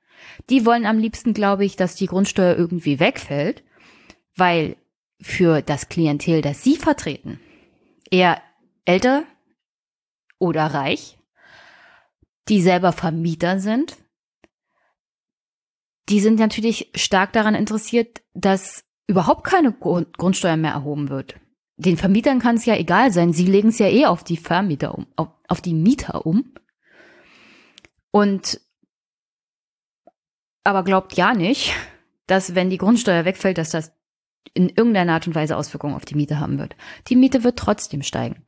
[0.50, 3.64] Die wollen am liebsten, glaube ich, dass die Grundsteuer irgendwie wegfällt,
[4.36, 4.76] weil
[5.20, 7.40] für das Klientel, das sie vertreten,
[8.10, 8.40] eher
[8.84, 9.24] älter,
[10.38, 11.18] oder reich,
[12.48, 13.96] die selber Vermieter sind,
[16.08, 21.36] die sind natürlich stark daran interessiert, dass überhaupt keine Grundsteuer mehr erhoben wird.
[21.76, 24.96] Den Vermietern kann es ja egal sein, sie legen es ja eh auf die Vermieter
[24.96, 26.54] um, auf, auf die Mieter um.
[28.10, 28.60] Und
[30.64, 31.74] aber glaubt ja nicht,
[32.26, 33.92] dass wenn die Grundsteuer wegfällt, dass das
[34.54, 36.76] in irgendeiner Art und Weise Auswirkungen auf die Miete haben wird.
[37.08, 38.44] Die Miete wird trotzdem steigen.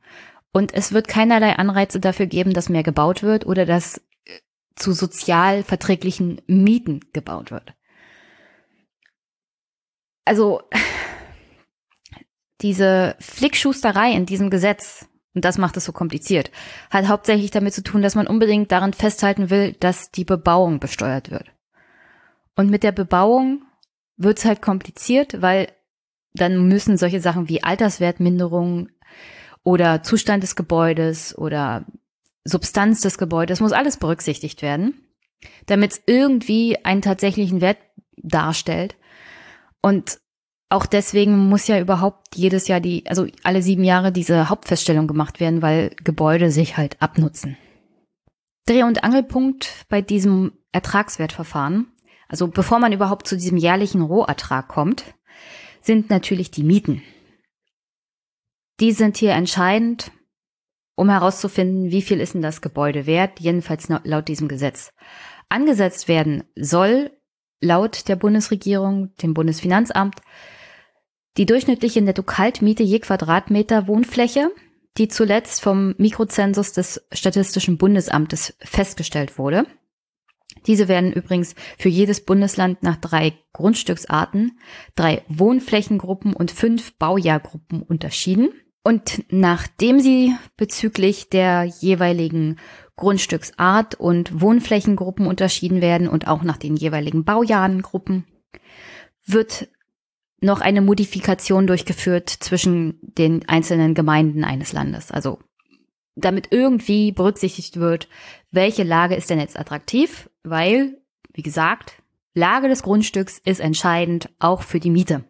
[0.51, 4.39] Und es wird keinerlei Anreize dafür geben, dass mehr gebaut wird oder dass äh,
[4.75, 7.73] zu sozial verträglichen Mieten gebaut wird.
[10.25, 10.61] Also
[12.61, 16.51] diese Flickschusterei in diesem Gesetz, und das macht es so kompliziert,
[16.89, 21.29] hat hauptsächlich damit zu tun, dass man unbedingt daran festhalten will, dass die Bebauung besteuert
[21.29, 21.51] wird.
[22.55, 23.63] Und mit der Bebauung
[24.17, 25.71] wird's halt kompliziert, weil
[26.33, 28.89] dann müssen solche Sachen wie Alterswertminderung
[29.63, 31.85] oder Zustand des Gebäudes oder
[32.43, 34.93] Substanz des Gebäudes, muss alles berücksichtigt werden,
[35.65, 37.77] damit es irgendwie einen tatsächlichen Wert
[38.17, 38.95] darstellt.
[39.81, 40.19] Und
[40.69, 45.39] auch deswegen muss ja überhaupt jedes Jahr die, also alle sieben Jahre diese Hauptfeststellung gemacht
[45.39, 47.57] werden, weil Gebäude sich halt abnutzen.
[48.67, 51.87] Dreh- und Angelpunkt bei diesem Ertragswertverfahren,
[52.27, 55.05] also bevor man überhaupt zu diesem jährlichen Rohertrag kommt,
[55.81, 57.01] sind natürlich die Mieten.
[58.79, 60.11] Die sind hier entscheidend,
[60.95, 64.91] um herauszufinden, wie viel ist denn das Gebäude wert, jedenfalls laut diesem Gesetz.
[65.49, 67.11] Angesetzt werden soll
[67.61, 70.19] laut der Bundesregierung, dem Bundesfinanzamt,
[71.37, 74.51] die durchschnittliche Netto-Kaltmiete je Quadratmeter Wohnfläche,
[74.97, 79.65] die zuletzt vom Mikrozensus des Statistischen Bundesamtes festgestellt wurde.
[80.67, 84.59] Diese werden übrigens für jedes Bundesland nach drei Grundstücksarten,
[84.95, 88.49] drei Wohnflächengruppen und fünf Baujahrgruppen unterschieden.
[88.83, 92.57] Und nachdem sie bezüglich der jeweiligen
[92.95, 98.25] Grundstücksart und Wohnflächengruppen unterschieden werden und auch nach den jeweiligen Baujahrengruppen,
[99.25, 99.69] wird
[100.41, 105.11] noch eine Modifikation durchgeführt zwischen den einzelnen Gemeinden eines Landes.
[105.11, 105.39] Also
[106.15, 108.07] damit irgendwie berücksichtigt wird,
[108.51, 110.97] welche Lage ist denn jetzt attraktiv, weil,
[111.33, 112.01] wie gesagt,
[112.33, 115.23] Lage des Grundstücks ist entscheidend auch für die Miete.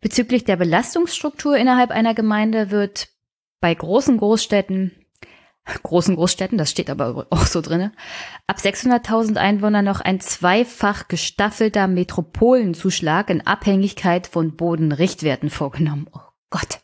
[0.00, 3.08] Bezüglich der Belastungsstruktur innerhalb einer Gemeinde wird
[3.60, 4.92] bei großen Großstädten,
[5.82, 7.92] großen Großstädten, das steht aber auch so drinne,
[8.46, 16.08] ab 600.000 Einwohnern noch ein zweifach gestaffelter Metropolenzuschlag in Abhängigkeit von Bodenrichtwerten vorgenommen.
[16.12, 16.20] Oh
[16.50, 16.80] Gott.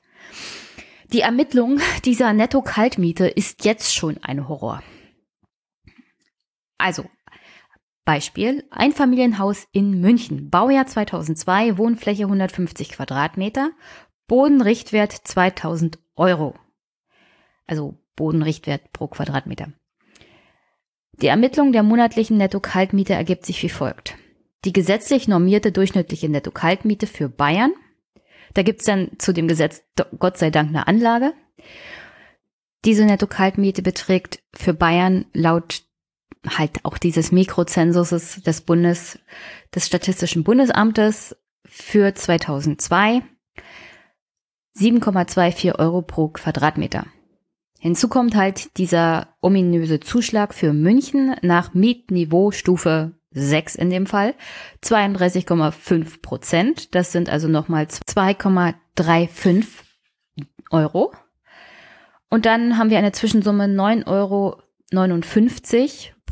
[1.12, 4.82] Die Ermittlung dieser Netto-Kaltmiete ist jetzt schon ein Horror.
[6.78, 7.04] Also,
[8.04, 13.70] Beispiel, Einfamilienhaus in München, Baujahr 2002, Wohnfläche 150 Quadratmeter,
[14.26, 16.54] Bodenrichtwert 2000 Euro.
[17.66, 19.72] Also Bodenrichtwert pro Quadratmeter.
[21.20, 24.16] Die Ermittlung der monatlichen Netto-Kaltmiete ergibt sich wie folgt.
[24.64, 27.72] Die gesetzlich normierte durchschnittliche Netto-Kaltmiete für Bayern.
[28.54, 29.82] Da gibt's dann zu dem Gesetz
[30.18, 31.32] Gott sei Dank eine Anlage.
[32.84, 35.82] Diese Netto-Kaltmiete beträgt für Bayern laut
[36.46, 39.18] halt auch dieses Mikrozensuses des Bundes,
[39.74, 43.22] des Statistischen Bundesamtes für 2002
[44.76, 47.06] 7,24 Euro pro Quadratmeter.
[47.78, 54.34] Hinzu kommt halt dieser ominöse Zuschlag für München nach Mietniveau Stufe 6 in dem Fall,
[54.84, 56.94] 32,5 Prozent.
[56.94, 59.64] Das sind also nochmal 2,35
[60.70, 61.12] Euro.
[62.30, 64.62] Und dann haben wir eine Zwischensumme 9,59 Euro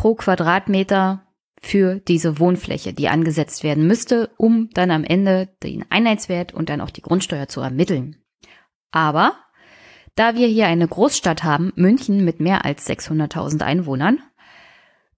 [0.01, 1.27] pro Quadratmeter
[1.60, 6.81] für diese Wohnfläche, die angesetzt werden müsste, um dann am Ende den Einheitswert und dann
[6.81, 8.16] auch die Grundsteuer zu ermitteln.
[8.93, 9.35] Aber
[10.14, 14.20] da wir hier eine Großstadt haben, München mit mehr als 600.000 Einwohnern,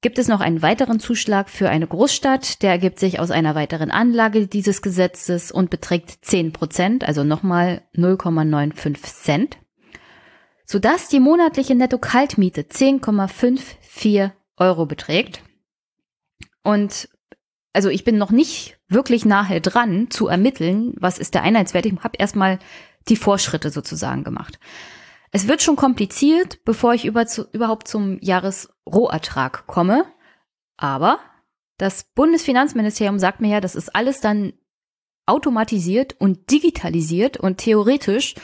[0.01, 3.93] gibt es noch einen weiteren Zuschlag für eine Großstadt, der ergibt sich aus einer weiteren
[3.93, 9.59] Anlage dieses Gesetzes und beträgt 10 Prozent, also nochmal 0,95 Cent,
[10.65, 15.43] sodass die monatliche Netto-Kaltmiete 10,54 Euro beträgt.
[16.63, 17.09] Und
[17.73, 21.87] also ich bin noch nicht wirklich nahe dran zu ermitteln, was ist der Einheitswert.
[21.87, 22.59] Ich habe erstmal
[23.09, 24.59] die Vorschritte sozusagen gemacht.
[25.31, 30.05] Es wird schon kompliziert, bevor ich über zu, überhaupt zum Jahresrohertrag komme.
[30.77, 31.19] Aber
[31.79, 34.53] das Bundesfinanzministerium sagt mir ja, das ist alles dann
[35.25, 38.35] automatisiert und digitalisiert und theoretisch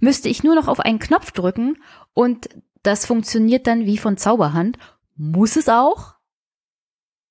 [0.00, 1.76] müsste ich nur noch auf einen Knopf drücken
[2.14, 2.48] und
[2.82, 4.78] das funktioniert dann wie von Zauberhand
[5.18, 6.14] muss es auch,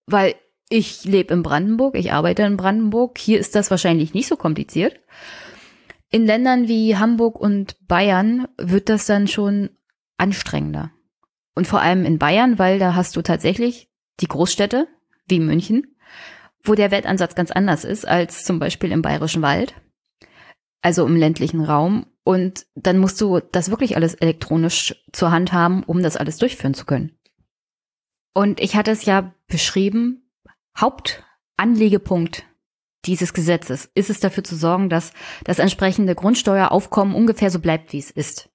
[0.06, 0.36] weil
[0.70, 5.00] ich lebe in Brandenburg, ich arbeite in Brandenburg, hier ist das wahrscheinlich nicht so kompliziert.
[6.10, 9.70] In Ländern wie Hamburg und Bayern wird das dann schon
[10.18, 10.92] anstrengender.
[11.56, 13.90] Und vor allem in Bayern, weil da hast du tatsächlich
[14.20, 14.88] die Großstädte
[15.28, 15.96] wie München,
[16.64, 19.74] wo der Wertansatz ganz anders ist als zum Beispiel im Bayerischen Wald,
[20.82, 22.06] also im ländlichen Raum.
[22.24, 26.74] Und dann musst du das wirklich alles elektronisch zur Hand haben, um das alles durchführen
[26.74, 27.18] zu können.
[28.34, 30.30] Und ich hatte es ja beschrieben,
[30.78, 32.46] Hauptanlegepunkt
[33.06, 35.14] dieses Gesetzes ist es dafür zu sorgen, dass
[35.44, 38.50] das entsprechende Grundsteueraufkommen ungefähr so bleibt, wie es ist.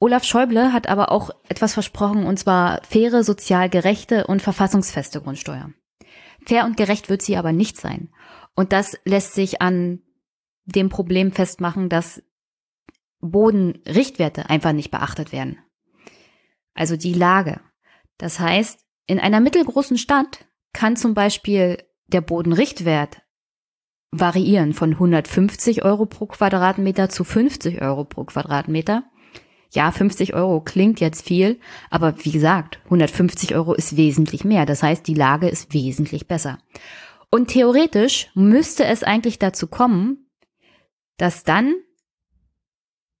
[0.00, 5.72] Olaf Schäuble hat aber auch etwas versprochen, und zwar faire, sozial gerechte und verfassungsfeste Grundsteuer.
[6.46, 8.10] Fair und gerecht wird sie aber nicht sein.
[8.54, 10.02] Und das lässt sich an
[10.66, 12.22] dem Problem festmachen, dass
[13.20, 15.58] Bodenrichtwerte einfach nicht beachtet werden.
[16.74, 17.60] Also die Lage.
[18.18, 23.22] Das heißt, in einer mittelgroßen Stadt kann zum Beispiel der Bodenrichtwert
[24.10, 29.04] variieren von 150 Euro pro Quadratmeter zu 50 Euro pro Quadratmeter.
[29.72, 31.58] Ja, 50 Euro klingt jetzt viel,
[31.90, 34.66] aber wie gesagt, 150 Euro ist wesentlich mehr.
[34.66, 36.58] Das heißt, die Lage ist wesentlich besser.
[37.28, 40.30] Und theoretisch müsste es eigentlich dazu kommen,
[41.16, 41.74] dass dann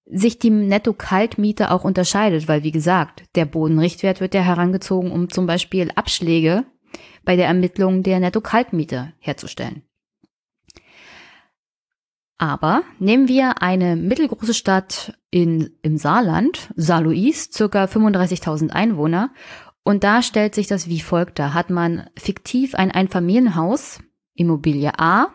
[0.06, 5.46] sich die Netto-Kaltmiete auch unterscheidet, weil wie gesagt, der Bodenrichtwert wird ja herangezogen, um zum
[5.46, 6.64] Beispiel Abschläge
[7.24, 9.82] bei der Ermittlung der Netto-Kaltmiete herzustellen.
[12.36, 19.32] Aber nehmen wir eine mittelgroße Stadt in, im Saarland, Saarlouis, circa 35.000 Einwohner.
[19.84, 24.00] Und da stellt sich das wie folgt Da hat man fiktiv ein Einfamilienhaus,
[24.34, 25.28] Immobilie A,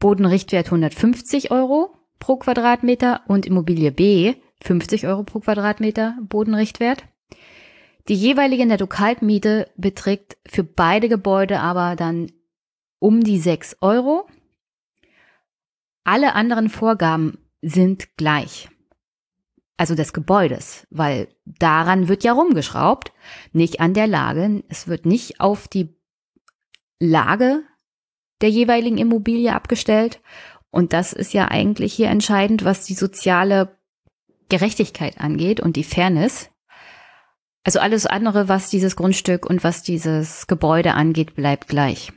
[0.00, 7.04] Bodenrichtwert 150 Euro pro Quadratmeter und Immobilie B 50 Euro pro Quadratmeter Bodenrichtwert.
[8.08, 12.32] Die jeweilige Netto-Kaltmiete beträgt für beide Gebäude aber dann
[12.98, 14.26] um die 6 Euro
[16.08, 18.70] alle anderen Vorgaben sind gleich.
[19.76, 23.12] Also des Gebäudes, weil daran wird ja rumgeschraubt,
[23.52, 24.64] nicht an der Lage.
[24.68, 25.94] Es wird nicht auf die
[26.98, 27.62] Lage
[28.40, 30.22] der jeweiligen Immobilie abgestellt.
[30.70, 33.78] Und das ist ja eigentlich hier entscheidend, was die soziale
[34.48, 36.50] Gerechtigkeit angeht und die Fairness.
[37.64, 42.12] Also alles andere, was dieses Grundstück und was dieses Gebäude angeht, bleibt gleich.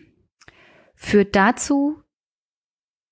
[0.96, 2.02] Führt dazu,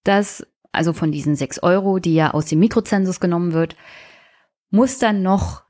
[0.03, 3.75] dass also von diesen sechs Euro, die ja aus dem Mikrozensus genommen wird,
[4.69, 5.63] muss dann noch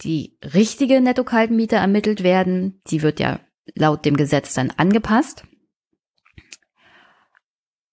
[0.00, 2.80] die richtige Netto-Kaltmiete ermittelt werden.
[2.88, 3.40] Die wird ja
[3.74, 5.44] laut dem Gesetz dann angepasst.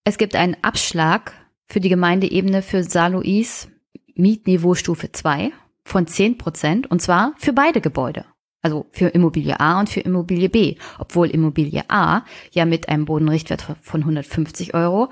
[0.05, 1.33] Es gibt einen Abschlag
[1.65, 3.69] für die Gemeindeebene für Saarlouis
[4.15, 5.51] Mietniveau Stufe 2
[5.85, 8.25] von 10 Prozent und zwar für beide Gebäude.
[8.61, 10.75] Also für Immobilie A und für Immobilie B.
[10.99, 15.11] Obwohl Immobilie A ja mit einem Bodenrichtwert von 150 Euro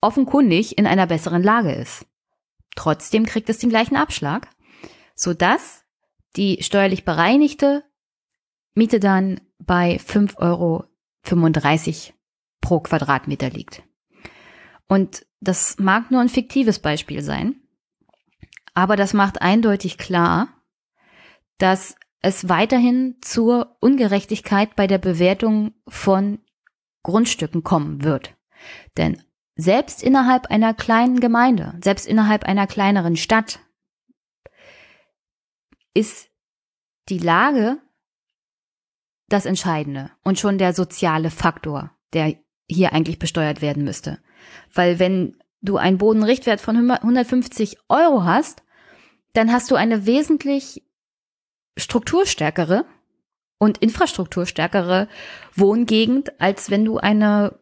[0.00, 2.06] offenkundig in einer besseren Lage ist.
[2.76, 4.48] Trotzdem kriegt es den gleichen Abschlag,
[5.14, 5.84] sodass
[6.36, 7.84] die steuerlich bereinigte
[8.74, 10.84] Miete dann bei 5,35 Euro
[12.64, 13.82] pro Quadratmeter liegt.
[14.88, 17.60] Und das mag nur ein fiktives Beispiel sein,
[18.72, 20.48] aber das macht eindeutig klar,
[21.58, 26.38] dass es weiterhin zur Ungerechtigkeit bei der Bewertung von
[27.02, 28.34] Grundstücken kommen wird.
[28.96, 29.22] Denn
[29.56, 33.60] selbst innerhalb einer kleinen Gemeinde, selbst innerhalb einer kleineren Stadt,
[35.92, 36.30] ist
[37.10, 37.78] die Lage
[39.28, 44.18] das Entscheidende und schon der soziale Faktor, der hier eigentlich besteuert werden müsste.
[44.72, 48.62] Weil wenn du einen Bodenrichtwert von 150 Euro hast,
[49.32, 50.82] dann hast du eine wesentlich
[51.76, 52.84] strukturstärkere
[53.58, 55.08] und infrastrukturstärkere
[55.54, 57.58] Wohngegend, als wenn du eine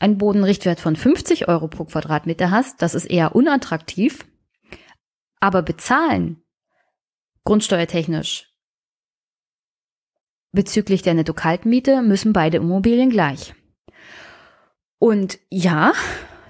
[0.00, 4.26] einen Bodenrichtwert von 50 Euro pro Quadratmeter hast, das ist eher unattraktiv.
[5.40, 6.42] Aber bezahlen,
[7.44, 8.50] grundsteuertechnisch,
[10.52, 13.54] bezüglich der Netto-Kaltmiete müssen beide Immobilien gleich.
[15.00, 15.94] Und ja,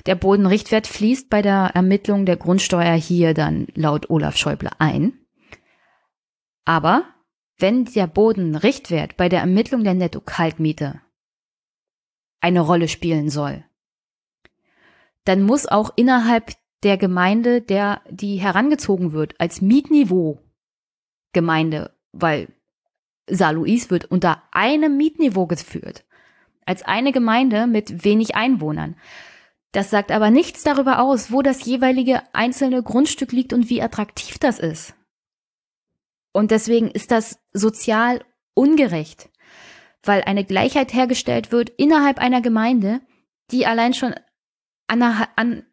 [0.06, 5.12] der Bodenrichtwert fließt bei der Ermittlung der Grundsteuer hier dann laut Olaf Schäuble ein.
[6.64, 7.04] Aber
[7.58, 11.00] wenn der Bodenrichtwert bei der Ermittlung der Netto-Kaltmiete
[12.40, 13.64] eine Rolle spielen soll.
[15.24, 16.52] Dann muss auch innerhalb
[16.82, 20.42] der Gemeinde, der die herangezogen wird, als Mietniveau
[21.32, 22.48] Gemeinde, weil
[23.28, 26.04] Saarlouis wird unter einem Mietniveau geführt,
[26.70, 28.96] als eine Gemeinde mit wenig Einwohnern.
[29.72, 34.38] Das sagt aber nichts darüber aus, wo das jeweilige einzelne Grundstück liegt und wie attraktiv
[34.38, 34.94] das ist.
[36.32, 38.24] Und deswegen ist das sozial
[38.54, 39.28] ungerecht
[40.02, 43.00] weil eine Gleichheit hergestellt wird innerhalb einer Gemeinde,
[43.50, 44.14] die allein schon
[44.86, 45.02] an,
[45.36, 45.66] an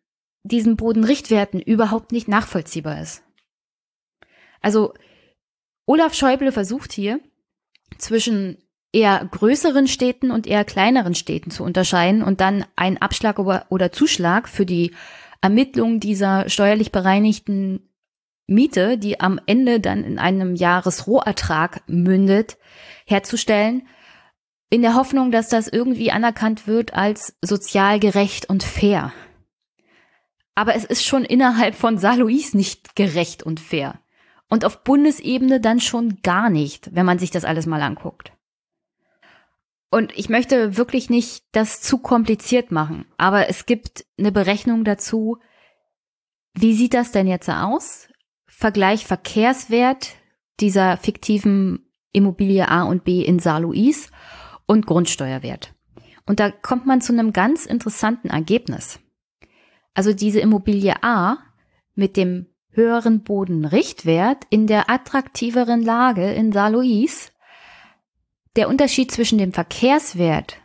[0.43, 3.23] diesen Bodenrichtwerten überhaupt nicht nachvollziehbar ist.
[4.61, 4.93] Also
[5.85, 7.19] Olaf Schäuble versucht hier
[7.97, 8.57] zwischen
[8.97, 14.49] eher größeren Städten und eher kleineren Städten zu unterscheiden und dann einen Abschlag oder Zuschlag
[14.49, 14.95] für die
[15.39, 17.91] Ermittlung dieser steuerlich bereinigten
[18.47, 22.57] Miete, die am Ende dann in einem Jahresrohertrag mündet,
[23.05, 23.87] herzustellen,
[24.71, 29.13] in der Hoffnung, dass das irgendwie anerkannt wird als sozial gerecht und fair.
[30.55, 33.99] Aber es ist schon innerhalb von Saarlouis nicht gerecht und fair.
[34.49, 38.31] Und auf Bundesebene dann schon gar nicht, wenn man sich das alles mal anguckt.
[39.89, 45.37] Und ich möchte wirklich nicht das zu kompliziert machen, aber es gibt eine Berechnung dazu.
[46.53, 48.09] Wie sieht das denn jetzt aus?
[48.47, 50.15] Vergleich Verkehrswert
[50.59, 54.11] dieser fiktiven Immobilie A und B in Saarlouis
[54.65, 55.73] und Grundsteuerwert.
[56.25, 58.99] Und da kommt man zu einem ganz interessanten Ergebnis.
[59.93, 61.37] Also diese Immobilie A
[61.95, 67.31] mit dem höheren Bodenrichtwert in der attraktiveren Lage in Saarlouis,
[68.57, 70.57] der Unterschied zwischen dem Verkehrswert,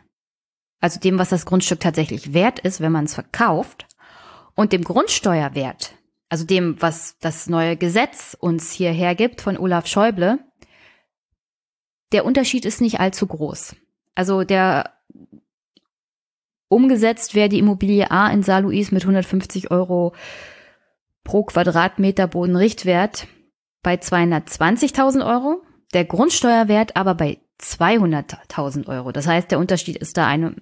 [0.81, 3.87] also dem, was das Grundstück tatsächlich wert ist, wenn man es verkauft,
[4.55, 5.95] und dem Grundsteuerwert,
[6.29, 10.39] also dem, was das neue Gesetz uns hierher gibt von Olaf Schäuble,
[12.11, 13.75] der Unterschied ist nicht allzu groß.
[14.15, 14.93] Also der
[16.67, 20.13] umgesetzt wäre die Immobilie A in Saarlouis mit 150 Euro
[21.23, 23.27] pro Quadratmeter Bodenrichtwert
[23.81, 25.63] bei 220.000 Euro,
[25.93, 29.11] der Grundsteuerwert aber bei 200.000 Euro.
[29.11, 30.55] Das heißt, der Unterschied ist da eine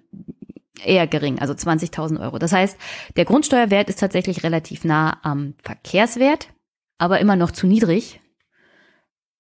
[0.84, 2.40] eher gering, also 20.000 Euro.
[2.40, 2.78] Das heißt,
[3.15, 6.49] der Grundsteuerwert ist tatsächlich relativ nah am Verkehrswert,
[6.98, 8.22] aber immer noch zu niedrig.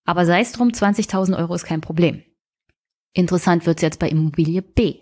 [0.05, 2.23] Aber sei es drum, 20.000 Euro ist kein Problem.
[3.13, 4.99] Interessant wird's jetzt bei Immobilie B.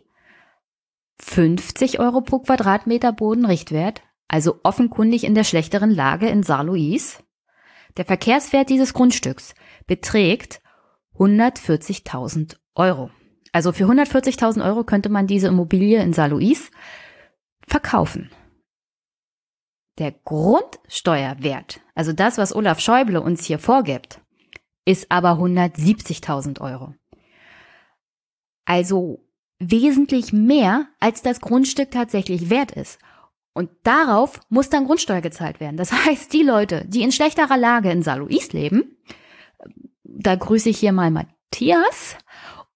[1.22, 7.24] 50 Euro pro Quadratmeter Bodenrichtwert, also offenkundig in der schlechteren Lage in Saarlouis.
[7.98, 9.56] Der Verkehrswert dieses Grundstücks
[9.86, 10.62] beträgt
[11.20, 13.12] 140.000 Euro.
[13.52, 16.72] Also für 140.000 Euro könnte man diese Immobilie in Saarlouis
[17.68, 18.30] verkaufen.
[19.98, 24.22] Der Grundsteuerwert, also das, was Olaf Schäuble uns hier vorgibt,
[24.86, 26.96] ist aber 170.000 Euro.
[28.66, 29.26] Also
[29.60, 33.00] wesentlich mehr, als das Grundstück tatsächlich wert ist.
[33.54, 35.76] Und darauf muss dann Grundsteuer gezahlt werden.
[35.76, 38.96] Das heißt, die Leute, die in schlechterer Lage in Saarlouis leben,
[40.18, 42.18] da grüße ich hier mal Matthias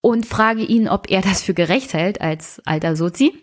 [0.01, 3.33] und frage ihn, ob er das für gerecht hält als alter Sozi.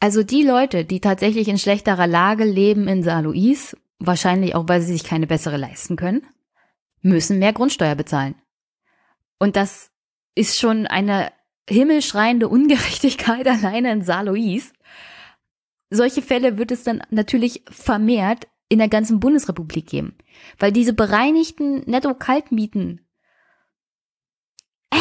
[0.00, 4.92] Also die Leute, die tatsächlich in schlechterer Lage leben in Saarlouis, wahrscheinlich auch, weil sie
[4.92, 6.24] sich keine bessere leisten können,
[7.02, 8.36] müssen mehr Grundsteuer bezahlen.
[9.40, 9.90] Und das
[10.34, 11.32] ist schon eine
[11.68, 14.72] himmelschreiende Ungerechtigkeit alleine in Saarlouis.
[15.90, 20.16] Solche Fälle wird es dann natürlich vermehrt in der ganzen Bundesrepublik geben.
[20.58, 23.06] Weil diese bereinigten Netto-Kaltmieten,
[24.90, 24.96] äh,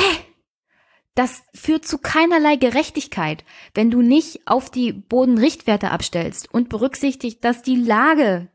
[1.15, 7.61] das führt zu keinerlei Gerechtigkeit, wenn du nicht auf die Bodenrichtwerte abstellst und berücksichtigt, dass
[7.61, 8.49] die Lage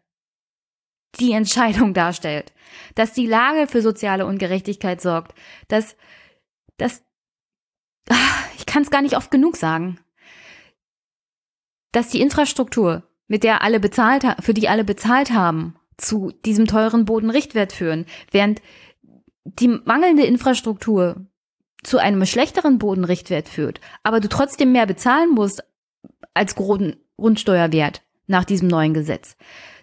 [1.20, 2.52] die Entscheidung darstellt,
[2.94, 5.34] dass die Lage für soziale Ungerechtigkeit sorgt,
[5.68, 5.97] dass,
[6.78, 7.02] dass,
[8.09, 8.14] ah,
[8.56, 9.98] ich kann es gar nicht oft genug sagen,
[11.90, 17.06] dass die Infrastruktur mit der alle bezahlt, für die alle bezahlt haben, zu diesem teuren
[17.06, 18.60] Bodenrichtwert führen, während
[19.44, 21.24] die mangelnde Infrastruktur
[21.82, 25.64] zu einem schlechteren Bodenrichtwert führt, aber du trotzdem mehr bezahlen musst
[26.34, 29.38] als Grundsteuerwert nach diesem neuen Gesetz,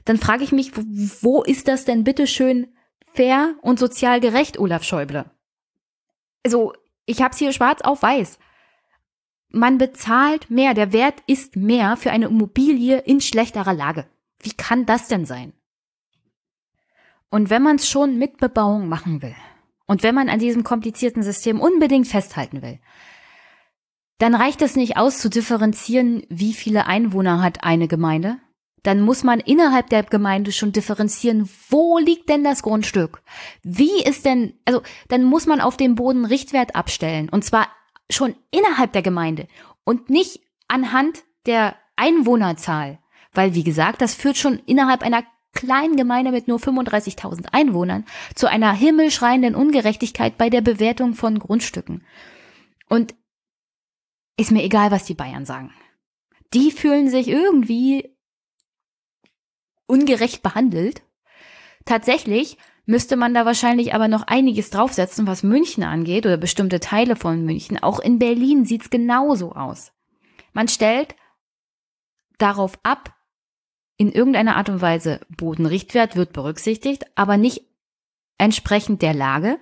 [0.06, 0.72] dann frage ich mich,
[1.24, 2.68] wo ist das denn bitte schön
[3.16, 5.26] fair und sozial gerecht, Olaf Schäuble?
[6.46, 6.74] Also,
[7.08, 8.38] ich hab's hier schwarz auf weiß
[9.52, 14.06] man bezahlt mehr, der Wert ist mehr für eine Immobilie in schlechterer Lage.
[14.42, 15.54] Wie kann das denn sein?
[17.30, 19.36] Und wenn man es schon mit Bebauung machen will
[19.86, 22.80] und wenn man an diesem komplizierten System unbedingt festhalten will,
[24.18, 28.38] dann reicht es nicht aus zu differenzieren, wie viele Einwohner hat eine Gemeinde.
[28.84, 33.22] Dann muss man innerhalb der Gemeinde schon differenzieren, wo liegt denn das Grundstück?
[33.62, 37.68] Wie ist denn, also dann muss man auf dem Boden Richtwert abstellen und zwar
[38.10, 39.48] schon innerhalb der Gemeinde
[39.84, 43.00] und nicht anhand der Einwohnerzahl.
[43.34, 45.24] Weil, wie gesagt, das führt schon innerhalb einer
[45.54, 48.06] kleinen Gemeinde mit nur 35.000 Einwohnern
[48.36, 52.06] zu einer himmelschreienden Ungerechtigkeit bei der Bewertung von Grundstücken.
[52.88, 53.16] Und
[54.38, 55.74] ist mir egal, was die Bayern sagen.
[56.54, 58.16] Die fühlen sich irgendwie
[59.86, 61.04] ungerecht behandelt.
[61.86, 62.58] Tatsächlich
[62.90, 67.46] müsste man da wahrscheinlich aber noch einiges draufsetzen, was München angeht oder bestimmte Teile von
[67.46, 67.78] München.
[67.78, 69.92] Auch in Berlin sieht's genauso aus.
[70.54, 71.16] Man stellt
[72.40, 73.14] darauf ab,
[73.98, 77.62] in irgendeiner Art und Weise Bodenrichtwert wird berücksichtigt, aber nicht
[78.40, 79.60] entsprechend der Lage,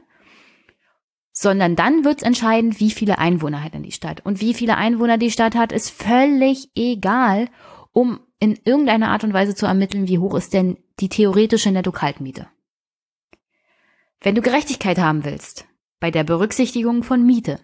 [1.33, 4.25] sondern dann wird's entscheidend, wie viele Einwohner hat denn die Stadt.
[4.25, 7.49] Und wie viele Einwohner die Stadt hat, ist völlig egal,
[7.91, 12.47] um in irgendeiner Art und Weise zu ermitteln, wie hoch ist denn die theoretische Netto-Kaltmiete.
[14.21, 15.67] Wenn du Gerechtigkeit haben willst,
[15.99, 17.59] bei der Berücksichtigung von Miete,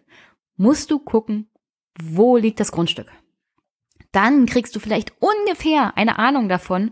[0.56, 1.50] musst du gucken,
[2.00, 3.12] wo liegt das Grundstück.
[4.12, 6.92] Dann kriegst du vielleicht ungefähr eine Ahnung davon,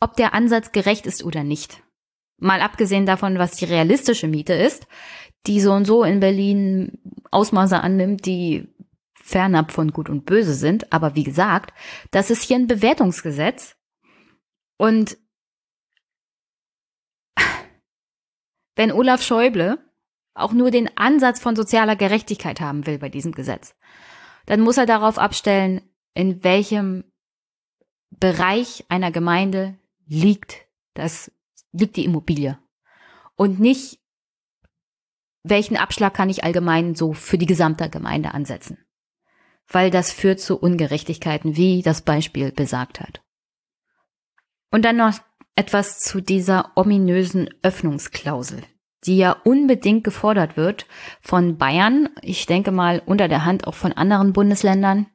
[0.00, 1.82] ob der Ansatz gerecht ist oder nicht.
[2.38, 4.86] Mal abgesehen davon, was die realistische Miete ist,
[5.46, 6.98] die so und so in Berlin
[7.30, 8.68] Ausmaße annimmt, die
[9.14, 10.92] fernab von Gut und Böse sind.
[10.92, 11.72] Aber wie gesagt,
[12.10, 13.76] das ist hier ein Bewertungsgesetz.
[14.76, 15.18] Und
[18.78, 19.84] wenn Olaf Schäuble
[20.34, 23.74] auch nur den Ansatz von sozialer Gerechtigkeit haben will bei diesem Gesetz,
[24.46, 25.82] dann muss er darauf abstellen,
[26.14, 27.02] in welchem
[28.10, 29.76] Bereich einer Gemeinde
[30.06, 31.32] liegt das,
[31.72, 32.56] liegt die Immobilie.
[33.34, 33.98] Und nicht,
[35.42, 38.78] welchen Abschlag kann ich allgemein so für die gesamte Gemeinde ansetzen.
[39.66, 43.22] Weil das führt zu Ungerechtigkeiten, wie das Beispiel besagt hat.
[44.70, 45.18] Und dann noch
[45.58, 48.62] etwas zu dieser ominösen Öffnungsklausel,
[49.04, 50.86] die ja unbedingt gefordert wird
[51.20, 55.08] von Bayern, ich denke mal unter der Hand auch von anderen Bundesländern.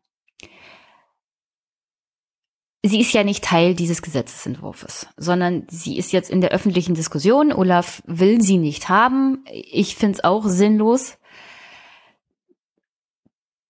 [2.85, 7.53] Sie ist ja nicht Teil dieses Gesetzesentwurfs, sondern sie ist jetzt in der öffentlichen Diskussion.
[7.53, 9.45] Olaf will sie nicht haben.
[9.49, 11.17] Ich finde es auch sinnlos,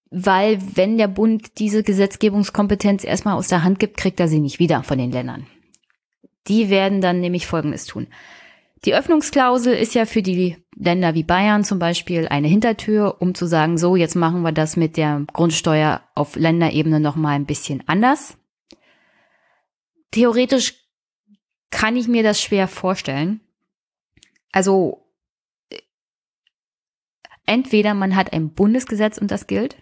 [0.09, 4.57] weil wenn der Bund diese Gesetzgebungskompetenz erstmal aus der Hand gibt, kriegt er sie nicht
[4.57, 5.45] wieder von den Ländern.
[6.47, 8.07] Die werden dann nämlich Folgendes tun.
[8.85, 13.45] Die Öffnungsklausel ist ja für die Länder wie Bayern zum Beispiel eine Hintertür, um zu
[13.45, 18.37] sagen, so, jetzt machen wir das mit der Grundsteuer auf Länderebene nochmal ein bisschen anders.
[20.11, 20.75] Theoretisch
[21.69, 23.39] kann ich mir das schwer vorstellen.
[24.51, 25.07] Also,
[27.45, 29.77] entweder man hat ein Bundesgesetz und das gilt,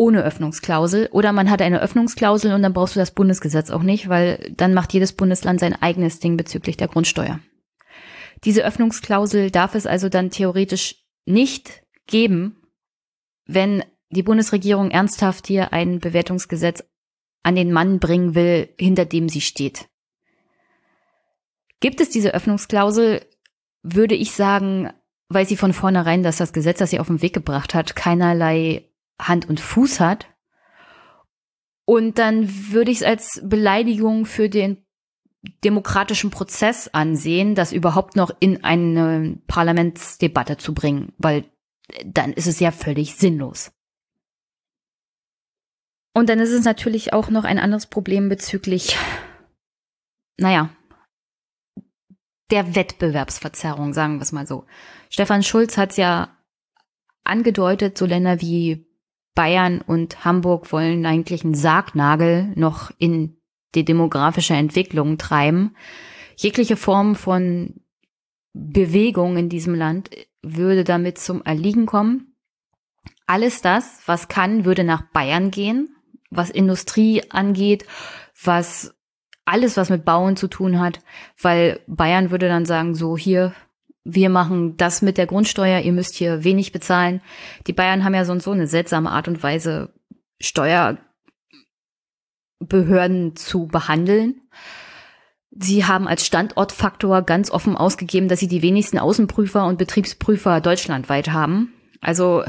[0.00, 4.08] ohne Öffnungsklausel oder man hat eine Öffnungsklausel und dann brauchst du das Bundesgesetz auch nicht,
[4.08, 7.40] weil dann macht jedes Bundesland sein eigenes Ding bezüglich der Grundsteuer.
[8.44, 12.56] Diese Öffnungsklausel darf es also dann theoretisch nicht geben,
[13.44, 16.82] wenn die Bundesregierung ernsthaft hier ein Bewertungsgesetz
[17.42, 19.90] an den Mann bringen will, hinter dem sie steht.
[21.80, 23.20] Gibt es diese Öffnungsklausel,
[23.82, 24.94] würde ich sagen,
[25.28, 28.89] weil sie von vornherein, dass das Gesetz, das sie auf den Weg gebracht hat, keinerlei
[29.28, 30.26] Hand und Fuß hat.
[31.84, 34.84] Und dann würde ich es als Beleidigung für den
[35.64, 41.44] demokratischen Prozess ansehen, das überhaupt noch in eine Parlamentsdebatte zu bringen, weil
[42.04, 43.72] dann ist es ja völlig sinnlos.
[46.12, 48.96] Und dann ist es natürlich auch noch ein anderes Problem bezüglich,
[50.36, 50.70] naja,
[52.50, 54.66] der Wettbewerbsverzerrung, sagen wir es mal so.
[55.08, 56.36] Stefan Schulz hat es ja
[57.24, 58.89] angedeutet, so Länder wie
[59.40, 63.38] Bayern und Hamburg wollen eigentlich einen Sargnagel noch in
[63.74, 65.74] die demografische Entwicklung treiben.
[66.36, 67.80] Jegliche Form von
[68.52, 70.10] Bewegung in diesem Land
[70.42, 72.36] würde damit zum Erliegen kommen.
[73.26, 75.96] Alles das, was kann, würde nach Bayern gehen,
[76.28, 77.86] was Industrie angeht,
[78.44, 78.94] was
[79.46, 81.00] alles, was mit Bauen zu tun hat,
[81.40, 83.54] weil Bayern würde dann sagen, so hier,
[84.04, 87.20] wir machen das mit der Grundsteuer, ihr müsst hier wenig bezahlen.
[87.66, 89.92] Die Bayern haben ja so und so eine seltsame Art und Weise,
[90.40, 94.40] Steuerbehörden zu behandeln.
[95.50, 101.30] Sie haben als Standortfaktor ganz offen ausgegeben, dass sie die wenigsten Außenprüfer und Betriebsprüfer deutschlandweit
[101.30, 101.74] haben.
[102.00, 102.44] Also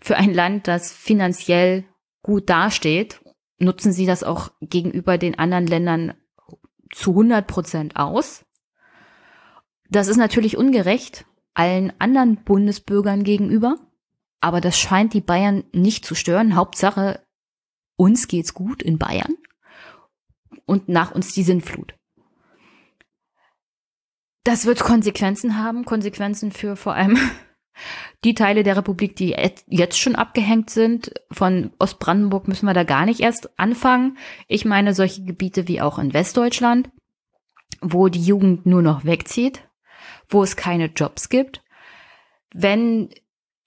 [0.00, 1.84] für ein Land, das finanziell
[2.22, 3.20] gut dasteht,
[3.58, 6.14] nutzen sie das auch gegenüber den anderen Ländern
[6.92, 8.43] zu 100 Prozent aus.
[9.90, 11.24] Das ist natürlich ungerecht
[11.54, 13.78] allen anderen Bundesbürgern gegenüber,
[14.40, 16.56] aber das scheint die Bayern nicht zu stören.
[16.56, 17.20] Hauptsache,
[17.96, 19.36] uns geht's gut in Bayern
[20.66, 21.94] und nach uns die Sinnflut.
[24.42, 27.18] Das wird Konsequenzen haben, Konsequenzen für vor allem
[28.24, 29.34] die Teile der Republik, die
[29.68, 31.14] jetzt schon abgehängt sind.
[31.30, 34.18] Von Ostbrandenburg müssen wir da gar nicht erst anfangen.
[34.48, 36.90] Ich meine solche Gebiete wie auch in Westdeutschland,
[37.80, 39.66] wo die Jugend nur noch wegzieht,
[40.34, 41.62] wo es keine Jobs gibt.
[42.52, 43.08] Wenn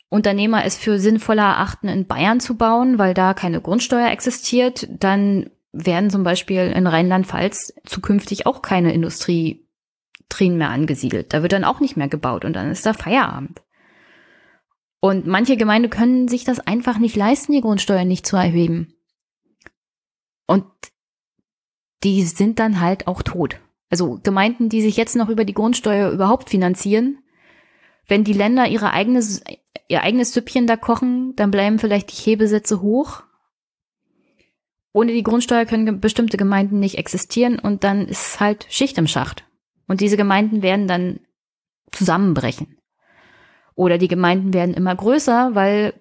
[0.09, 5.49] Unternehmer es für sinnvoller erachten, in Bayern zu bauen, weil da keine Grundsteuer existiert, dann
[5.71, 11.33] werden zum Beispiel in Rheinland-Pfalz zukünftig auch keine Industrietrien mehr angesiedelt.
[11.33, 13.61] Da wird dann auch nicht mehr gebaut und dann ist da Feierabend.
[14.99, 18.93] Und manche Gemeinden können sich das einfach nicht leisten, die Grundsteuer nicht zu erheben.
[20.47, 20.65] Und
[22.03, 23.59] die sind dann halt auch tot.
[23.89, 27.19] Also Gemeinden, die sich jetzt noch über die Grundsteuer überhaupt finanzieren,
[28.07, 29.43] wenn die Länder ihre eigenes,
[29.87, 33.23] ihr eigenes Süppchen da kochen, dann bleiben vielleicht die Hebesätze hoch.
[34.93, 39.45] Ohne die Grundsteuer können bestimmte Gemeinden nicht existieren und dann ist halt Schicht im Schacht.
[39.87, 41.19] Und diese Gemeinden werden dann
[41.91, 42.77] zusammenbrechen.
[43.75, 45.93] Oder die Gemeinden werden immer größer, weil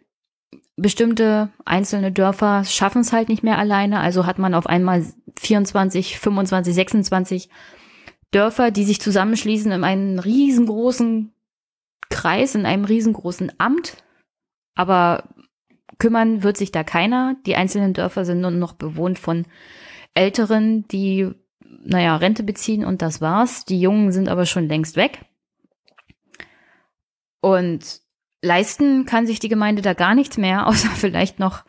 [0.77, 4.01] bestimmte einzelne Dörfer schaffen es halt nicht mehr alleine.
[4.01, 5.05] Also hat man auf einmal
[5.39, 7.48] 24, 25, 26
[8.31, 11.32] Dörfer, die sich zusammenschließen in einen riesengroßen
[12.11, 14.05] Kreis, in einem riesengroßen Amt.
[14.74, 15.24] Aber
[15.98, 17.36] kümmern wird sich da keiner.
[17.47, 19.47] Die einzelnen Dörfer sind nur noch bewohnt von
[20.15, 21.31] Älteren, die,
[21.85, 23.65] naja, Rente beziehen und das war's.
[23.65, 25.24] Die Jungen sind aber schon längst weg.
[27.40, 28.01] Und
[28.43, 31.65] leisten kann sich die Gemeinde da gar nichts mehr, außer vielleicht noch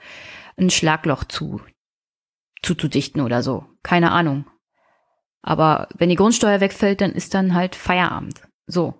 [0.57, 1.61] ein Schlagloch zu,
[2.61, 3.65] zuzudichten oder so.
[3.83, 4.45] Keine Ahnung.
[5.41, 8.41] Aber wenn die Grundsteuer wegfällt, dann ist dann halt Feierabend.
[8.65, 8.95] So.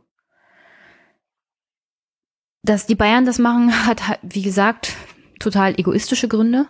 [2.63, 4.95] Dass die Bayern das machen, hat, wie gesagt,
[5.39, 6.67] total egoistische Gründe.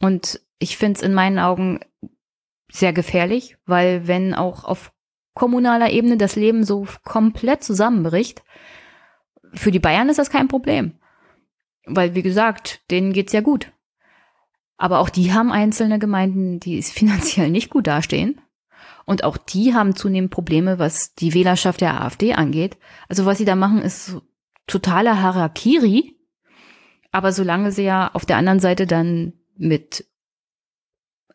[0.00, 1.80] Und ich finde es in meinen Augen
[2.70, 4.92] sehr gefährlich, weil wenn auch auf
[5.34, 8.42] kommunaler Ebene das Leben so komplett zusammenbricht,
[9.54, 10.92] für die Bayern ist das kein Problem.
[11.86, 13.72] Weil, wie gesagt, denen geht's ja gut.
[14.76, 18.40] Aber auch die haben einzelne Gemeinden, die finanziell nicht gut dastehen.
[19.04, 22.76] Und auch die haben zunehmend Probleme, was die Wählerschaft der AfD angeht.
[23.08, 24.16] Also was sie da machen, ist
[24.66, 26.16] totaler Harakiri.
[27.12, 30.04] Aber solange sie ja auf der anderen Seite dann mit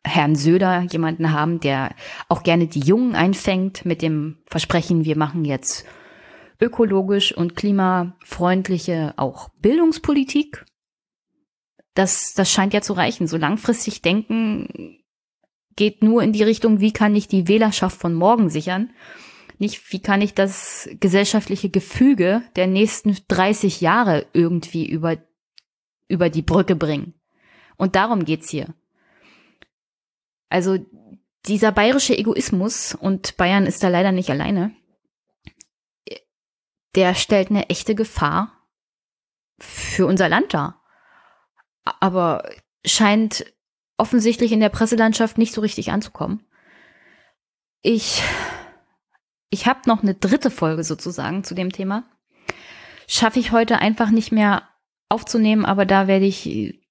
[0.04, 1.96] Herrn Söder jemanden haben, der
[2.28, 5.86] auch gerne die Jungen einfängt mit dem Versprechen, wir machen jetzt
[6.62, 10.66] ökologisch und klimafreundliche auch Bildungspolitik.
[11.96, 13.28] Das, das scheint ja zu reichen.
[13.28, 15.00] So langfristig denken
[15.76, 18.92] geht nur in die Richtung, wie kann ich die Wählerschaft von morgen sichern?
[19.58, 25.18] Nicht, wie kann ich das gesellschaftliche Gefüge der nächsten 30 Jahre irgendwie über,
[26.08, 27.14] über die Brücke bringen?
[27.78, 28.74] Und darum geht's hier.
[30.50, 30.78] Also
[31.48, 34.76] dieser bayerische Egoismus, und Bayern ist da leider nicht alleine,
[36.96, 38.52] der stellt eine echte Gefahr
[39.60, 40.84] für unser Land dar.
[42.00, 42.50] Aber
[42.86, 43.46] scheint
[43.98, 46.46] offensichtlich in der Presselandschaft nicht so richtig anzukommen.
[47.82, 48.24] Ich,
[49.50, 52.04] ich habe noch eine dritte Folge sozusagen zu dem Thema.
[53.08, 54.68] Schaffe ich heute einfach nicht mehr
[55.10, 56.82] aufzunehmen, aber da werde ich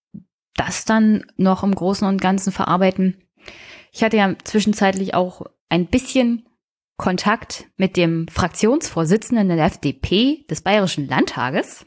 [0.54, 3.24] das dann noch im Großen und Ganzen verarbeiten.
[3.92, 6.48] Ich hatte ja zwischenzeitlich auch ein bisschen
[7.00, 11.86] Kontakt mit dem Fraktionsvorsitzenden der FDP des Bayerischen Landtages.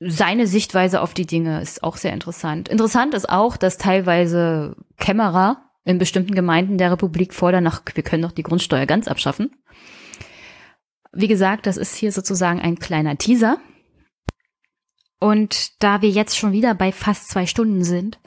[0.00, 2.68] Seine Sichtweise auf die Dinge ist auch sehr interessant.
[2.68, 8.24] Interessant ist auch, dass teilweise Kämmerer in bestimmten Gemeinden der Republik fordern, nach, wir können
[8.24, 9.52] doch die Grundsteuer ganz abschaffen.
[11.12, 13.58] Wie gesagt, das ist hier sozusagen ein kleiner Teaser.
[15.20, 18.18] Und da wir jetzt schon wieder bei fast zwei Stunden sind,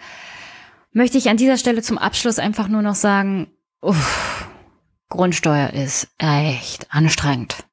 [0.93, 3.51] möchte ich an dieser Stelle zum Abschluss einfach nur noch sagen,
[3.81, 4.47] uff,
[5.11, 7.65] Grundsteuer ist echt anstrengend.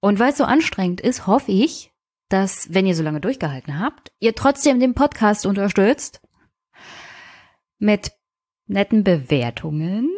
[0.00, 1.92] Und weil es so anstrengend ist, hoffe ich,
[2.28, 6.20] dass, wenn ihr so lange durchgehalten habt, ihr trotzdem den Podcast unterstützt
[7.78, 8.12] mit
[8.66, 10.10] netten Bewertungen.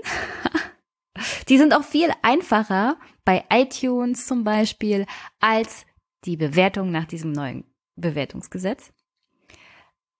[1.49, 5.07] Die sind auch viel einfacher bei iTunes zum Beispiel
[5.39, 5.87] als
[6.25, 7.65] die Bewertung nach diesem neuen
[7.97, 8.93] Bewertungsgesetz.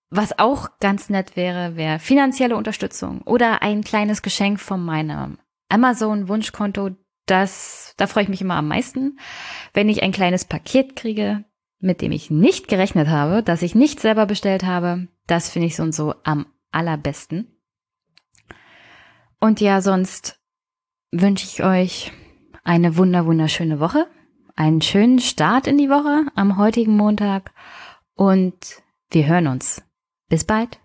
[0.09, 5.39] Was auch ganz nett wäre, wäre finanzielle Unterstützung oder ein kleines Geschenk von meinem
[5.71, 6.91] Amazon-Wunschkonto.
[7.27, 9.19] Das, da freue ich mich immer am meisten,
[9.73, 11.45] wenn ich ein kleines Paket kriege,
[11.79, 15.09] mit dem ich nicht gerechnet habe, das ich nicht selber bestellt habe.
[15.27, 17.57] Das finde ich so und so am allerbesten.
[19.39, 20.41] Und ja, sonst
[21.13, 22.13] wünsche ich euch
[22.63, 24.07] eine wunder wunderschöne Woche,
[24.57, 27.53] einen schönen Start in die Woche am heutigen Montag
[28.15, 29.83] und wir hören uns.
[30.29, 30.79] Bis bald.